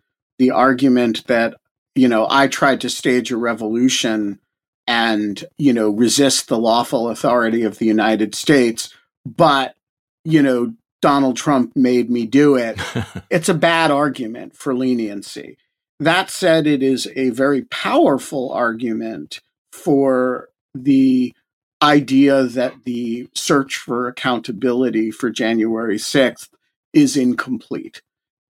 the 0.41 0.49
argument 0.49 1.27
that, 1.27 1.53
you 1.93 2.07
know, 2.07 2.25
I 2.27 2.47
tried 2.47 2.81
to 2.81 2.89
stage 2.89 3.31
a 3.31 3.37
revolution 3.37 4.39
and, 4.87 5.45
you 5.59 5.71
know, 5.71 5.91
resist 5.91 6.47
the 6.47 6.57
lawful 6.57 7.09
authority 7.09 7.61
of 7.61 7.77
the 7.77 7.85
United 7.85 8.33
States, 8.33 8.91
but, 9.23 9.75
you 10.23 10.41
know, 10.41 10.73
Donald 11.01 11.35
Trump 11.35 11.75
made 11.75 12.09
me 12.09 12.25
do 12.25 12.55
it. 12.55 12.79
it's 13.29 13.49
a 13.49 13.53
bad 13.53 13.91
argument 13.91 14.55
for 14.55 14.73
leniency. 14.73 15.57
That 15.99 16.29
said, 16.29 16.65
it 16.65 16.81
is 16.81 17.07
a 17.15 17.29
very 17.29 17.63
powerful 17.63 18.51
argument 18.51 19.39
for 19.71 20.49
the 20.73 21.33
idea 21.81 22.43
that 22.43 22.83
the 22.85 23.27
search 23.33 23.77
for 23.77 24.07
accountability 24.07 25.11
for 25.11 25.29
January 25.29 25.97
6th 25.97 26.49
is 26.93 27.17
incomplete. 27.17 28.01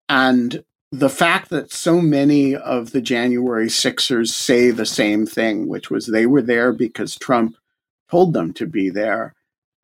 And 0.09 0.63
the 0.91 1.09
fact 1.09 1.49
that 1.49 1.71
so 1.71 2.01
many 2.01 2.55
of 2.55 2.91
the 2.91 3.01
January 3.01 3.69
Sixers 3.69 4.33
say 4.35 4.71
the 4.71 4.85
same 4.85 5.25
thing, 5.25 5.67
which 5.67 5.89
was 5.89 6.07
they 6.07 6.25
were 6.25 6.41
there 6.41 6.73
because 6.73 7.15
Trump 7.15 7.55
told 8.09 8.33
them 8.33 8.53
to 8.53 8.65
be 8.65 8.89
there, 8.89 9.33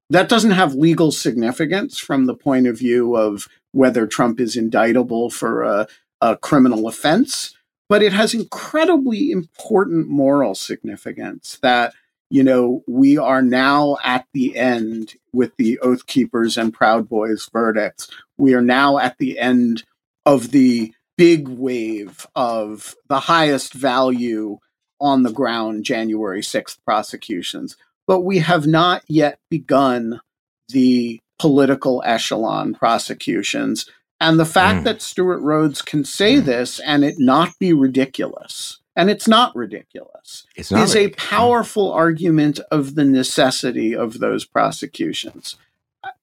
that 0.10 0.30
doesn't 0.30 0.51
have 0.51 0.74
legal 0.74 1.12
significance 1.12 1.97
from 1.97 2.26
the 2.26 2.36
point 2.36 2.68
of 2.68 2.78
view 2.78 3.16
of 3.16 3.47
whether 3.72 4.08
Trump 4.08 4.39
is 4.39 4.55
indictable 4.55 5.30
for 5.30 5.64
a, 5.64 5.88
a 6.22 6.38
criminal 6.38 6.88
offense, 6.88 7.55
but 7.89 8.01
it 8.01 8.14
has 8.14 8.34
incredibly 8.34 9.32
important 9.32 10.08
moral 10.08 10.55
significance 10.55 11.60
that 11.62 11.93
you 12.30 12.43
know, 12.43 12.84
we 12.88 13.18
are 13.18 13.41
now 13.41 13.97
at 14.03 14.26
the 14.34 14.58
end 14.58 15.16
with 15.32 15.55
the 15.58 15.80
Oath 15.80 16.08
Keepers 16.08 16.58
and 16.58 16.74
Proud 16.74 17.08
Boys 17.08 17.49
verdicts. 17.51 18.10
We 18.38 18.53
are 18.53 18.62
now 18.62 18.97
at 18.97 19.18
the 19.18 19.39
end 19.39 19.84
of 20.26 20.51
the 20.51 20.93
big 21.18 21.47
wave 21.47 22.28
of 22.36 22.95
the 23.08 23.22
highest 23.22 23.74
value 23.74 24.60
on 24.99 25.24
the 25.24 25.32
ground 25.32 25.86
January 25.86 26.41
6th 26.41 26.78
prosecutions. 26.84 27.78
But 28.08 28.22
we 28.22 28.39
have 28.39 28.66
not 28.66 29.03
yet 29.08 29.39
begun 29.49 30.22
the 30.70 31.20
political 31.38 32.01
echelon 32.05 32.74
prosecutions. 32.74 33.89
And 34.20 34.39
the 34.39 34.45
fact 34.45 34.82
mm. 34.82 34.84
that 34.86 35.01
Stewart 35.01 35.41
Rhodes 35.41 35.82
can 35.82 36.03
say 36.03 36.36
mm. 36.36 36.45
this 36.45 36.80
and 36.80 37.03
it 37.03 37.20
not 37.20 37.60
be 37.60 37.74
ridiculous, 37.74 38.80
and 38.95 39.10
it's 39.12 39.28
not 39.28 39.55
ridiculous, 39.55 40.47
it's 40.55 40.72
not 40.72 40.84
is 40.84 40.95
ridiculous. 40.95 41.20
a 41.20 41.30
powerful 41.30 41.91
argument 41.91 42.60
of 42.72 42.95
the 42.95 43.05
necessity 43.05 43.95
of 43.95 44.20
those 44.20 44.43
prosecutions. 44.45 45.55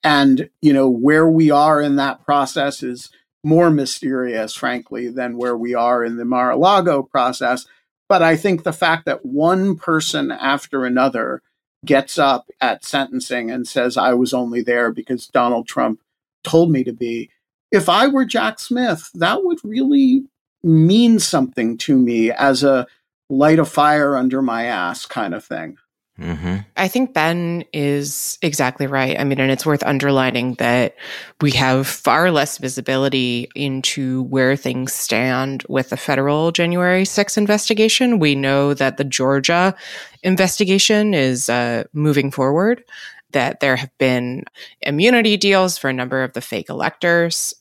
And, 0.02 0.48
you 0.60 0.72
know, 0.72 0.88
where 0.88 1.28
we 1.28 1.50
are 1.50 1.80
in 1.80 1.96
that 1.96 2.24
process 2.24 2.82
is 2.82 3.10
more 3.44 3.70
mysterious, 3.70 4.54
frankly, 4.54 5.08
than 5.08 5.36
where 5.36 5.56
we 5.56 5.74
are 5.74 6.02
in 6.02 6.16
the 6.16 6.24
Mar 6.24 6.50
a 6.50 6.56
Lago 6.56 7.02
process. 7.02 7.66
But 8.08 8.22
I 8.22 8.36
think 8.36 8.62
the 8.62 8.72
fact 8.72 9.04
that 9.04 9.24
one 9.24 9.76
person 9.76 10.32
after 10.32 10.84
another 10.84 11.42
gets 11.84 12.18
up 12.18 12.50
at 12.60 12.84
sentencing 12.84 13.50
and 13.50 13.66
says, 13.66 13.96
I 13.96 14.14
was 14.14 14.32
only 14.34 14.62
there 14.62 14.92
because 14.92 15.26
Donald 15.26 15.66
Trump 15.66 16.00
told 16.42 16.70
me 16.70 16.84
to 16.84 16.92
be. 16.92 17.30
If 17.70 17.88
I 17.88 18.06
were 18.06 18.24
Jack 18.24 18.60
Smith, 18.60 19.10
that 19.14 19.44
would 19.44 19.58
really 19.64 20.24
mean 20.62 21.18
something 21.18 21.76
to 21.78 21.98
me 21.98 22.30
as 22.30 22.62
a 22.62 22.86
light 23.28 23.58
a 23.58 23.64
fire 23.64 24.16
under 24.16 24.42
my 24.42 24.64
ass 24.64 25.06
kind 25.06 25.34
of 25.34 25.44
thing. 25.44 25.76
Mm-hmm. 26.20 26.58
I 26.76 26.86
think 26.86 27.12
Ben 27.12 27.64
is 27.72 28.38
exactly 28.40 28.86
right. 28.86 29.18
I 29.18 29.24
mean, 29.24 29.40
and 29.40 29.50
it's 29.50 29.66
worth 29.66 29.82
underlining 29.82 30.54
that 30.54 30.94
we 31.40 31.50
have 31.52 31.88
far 31.88 32.30
less 32.30 32.58
visibility 32.58 33.48
into 33.56 34.22
where 34.24 34.54
things 34.54 34.92
stand 34.92 35.64
with 35.68 35.90
the 35.90 35.96
federal 35.96 36.52
January 36.52 37.02
6th 37.02 37.36
investigation. 37.36 38.20
We 38.20 38.36
know 38.36 38.74
that 38.74 38.96
the 38.96 39.04
Georgia 39.04 39.74
investigation 40.22 41.14
is 41.14 41.50
uh, 41.50 41.84
moving 41.92 42.30
forward, 42.30 42.84
that 43.32 43.58
there 43.58 43.74
have 43.74 43.90
been 43.98 44.44
immunity 44.82 45.36
deals 45.36 45.76
for 45.76 45.90
a 45.90 45.92
number 45.92 46.22
of 46.22 46.32
the 46.34 46.40
fake 46.40 46.70
electors 46.70 47.54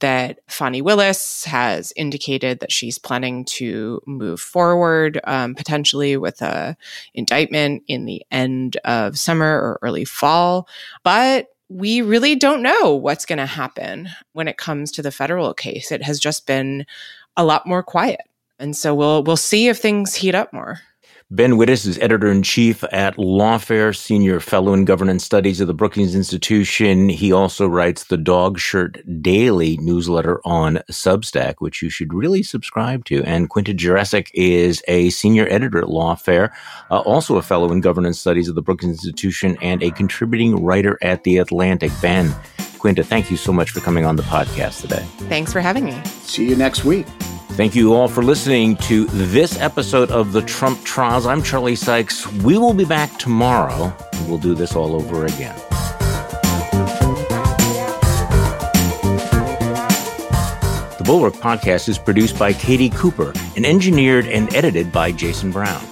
that 0.00 0.40
Fani 0.48 0.82
Willis 0.82 1.44
has 1.44 1.92
indicated 1.96 2.60
that 2.60 2.72
she's 2.72 2.98
planning 2.98 3.44
to 3.44 4.00
move 4.06 4.40
forward 4.40 5.20
um, 5.24 5.54
potentially 5.54 6.16
with 6.16 6.42
a 6.42 6.76
indictment 7.14 7.82
in 7.86 8.04
the 8.04 8.24
end 8.30 8.76
of 8.84 9.18
summer 9.18 9.46
or 9.46 9.78
early 9.82 10.04
fall. 10.04 10.68
But 11.02 11.48
we 11.68 12.02
really 12.02 12.36
don't 12.36 12.62
know 12.62 12.94
what's 12.94 13.26
going 13.26 13.38
to 13.38 13.46
happen 13.46 14.08
when 14.32 14.48
it 14.48 14.56
comes 14.56 14.92
to 14.92 15.02
the 15.02 15.10
federal 15.10 15.52
case. 15.54 15.90
It 15.90 16.02
has 16.02 16.20
just 16.20 16.46
been 16.46 16.86
a 17.36 17.44
lot 17.44 17.66
more 17.66 17.82
quiet. 17.82 18.20
And 18.58 18.76
so 18.76 18.94
we'll 18.94 19.22
we'll 19.22 19.36
see 19.36 19.68
if 19.68 19.78
things 19.78 20.14
heat 20.14 20.34
up 20.34 20.52
more. 20.52 20.80
Ben 21.32 21.54
Wittes 21.54 21.84
is 21.88 21.98
editor 21.98 22.28
in 22.28 22.44
chief 22.44 22.84
at 22.92 23.16
Lawfare, 23.16 23.96
senior 23.96 24.38
fellow 24.38 24.72
in 24.72 24.84
governance 24.84 25.24
studies 25.24 25.60
at 25.60 25.66
the 25.66 25.74
Brookings 25.74 26.14
Institution. 26.14 27.08
He 27.08 27.32
also 27.32 27.66
writes 27.66 28.04
the 28.04 28.16
Dog 28.16 28.60
Shirt 28.60 29.02
Daily 29.20 29.76
newsletter 29.78 30.40
on 30.44 30.76
Substack, 30.88 31.56
which 31.58 31.82
you 31.82 31.90
should 31.90 32.14
really 32.14 32.44
subscribe 32.44 33.04
to. 33.06 33.24
And 33.24 33.50
Quinta 33.50 33.74
Jurecic 33.74 34.30
is 34.34 34.84
a 34.86 35.10
senior 35.10 35.48
editor 35.50 35.78
at 35.78 35.88
Lawfare, 35.88 36.52
uh, 36.92 37.00
also 37.00 37.38
a 37.38 37.42
fellow 37.42 37.72
in 37.72 37.80
governance 37.80 38.20
studies 38.20 38.48
at 38.48 38.54
the 38.54 38.62
Brookings 38.62 39.04
Institution 39.04 39.58
and 39.60 39.82
a 39.82 39.90
contributing 39.90 40.62
writer 40.64 40.96
at 41.02 41.24
The 41.24 41.38
Atlantic. 41.38 41.90
Ben, 42.00 42.32
Quinta, 42.78 43.02
thank 43.02 43.30
you 43.30 43.36
so 43.36 43.52
much 43.52 43.70
for 43.70 43.80
coming 43.80 44.04
on 44.04 44.16
the 44.16 44.22
podcast 44.22 44.80
today. 44.82 45.04
Thanks 45.28 45.52
for 45.52 45.60
having 45.60 45.84
me. 45.84 46.00
See 46.22 46.48
you 46.48 46.56
next 46.56 46.84
week. 46.84 47.06
Thank 47.56 47.74
you 47.74 47.94
all 47.94 48.06
for 48.06 48.22
listening 48.22 48.76
to 48.78 49.06
this 49.06 49.58
episode 49.60 50.10
of 50.10 50.32
the 50.32 50.42
Trump 50.42 50.84
Trials. 50.84 51.24
I'm 51.24 51.42
Charlie 51.42 51.74
Sykes. 51.74 52.30
We 52.42 52.58
will 52.58 52.74
be 52.74 52.84
back 52.84 53.18
tomorrow 53.18 53.96
and 54.12 54.28
we'll 54.28 54.36
do 54.38 54.54
this 54.54 54.76
all 54.76 54.94
over 54.94 55.24
again. 55.24 55.56
The 60.98 61.02
Bulwark 61.04 61.34
podcast 61.34 61.88
is 61.88 61.98
produced 61.98 62.38
by 62.38 62.52
Katie 62.52 62.90
Cooper 62.90 63.32
and 63.56 63.64
engineered 63.64 64.26
and 64.26 64.54
edited 64.54 64.92
by 64.92 65.12
Jason 65.12 65.50
Brown. 65.50 65.82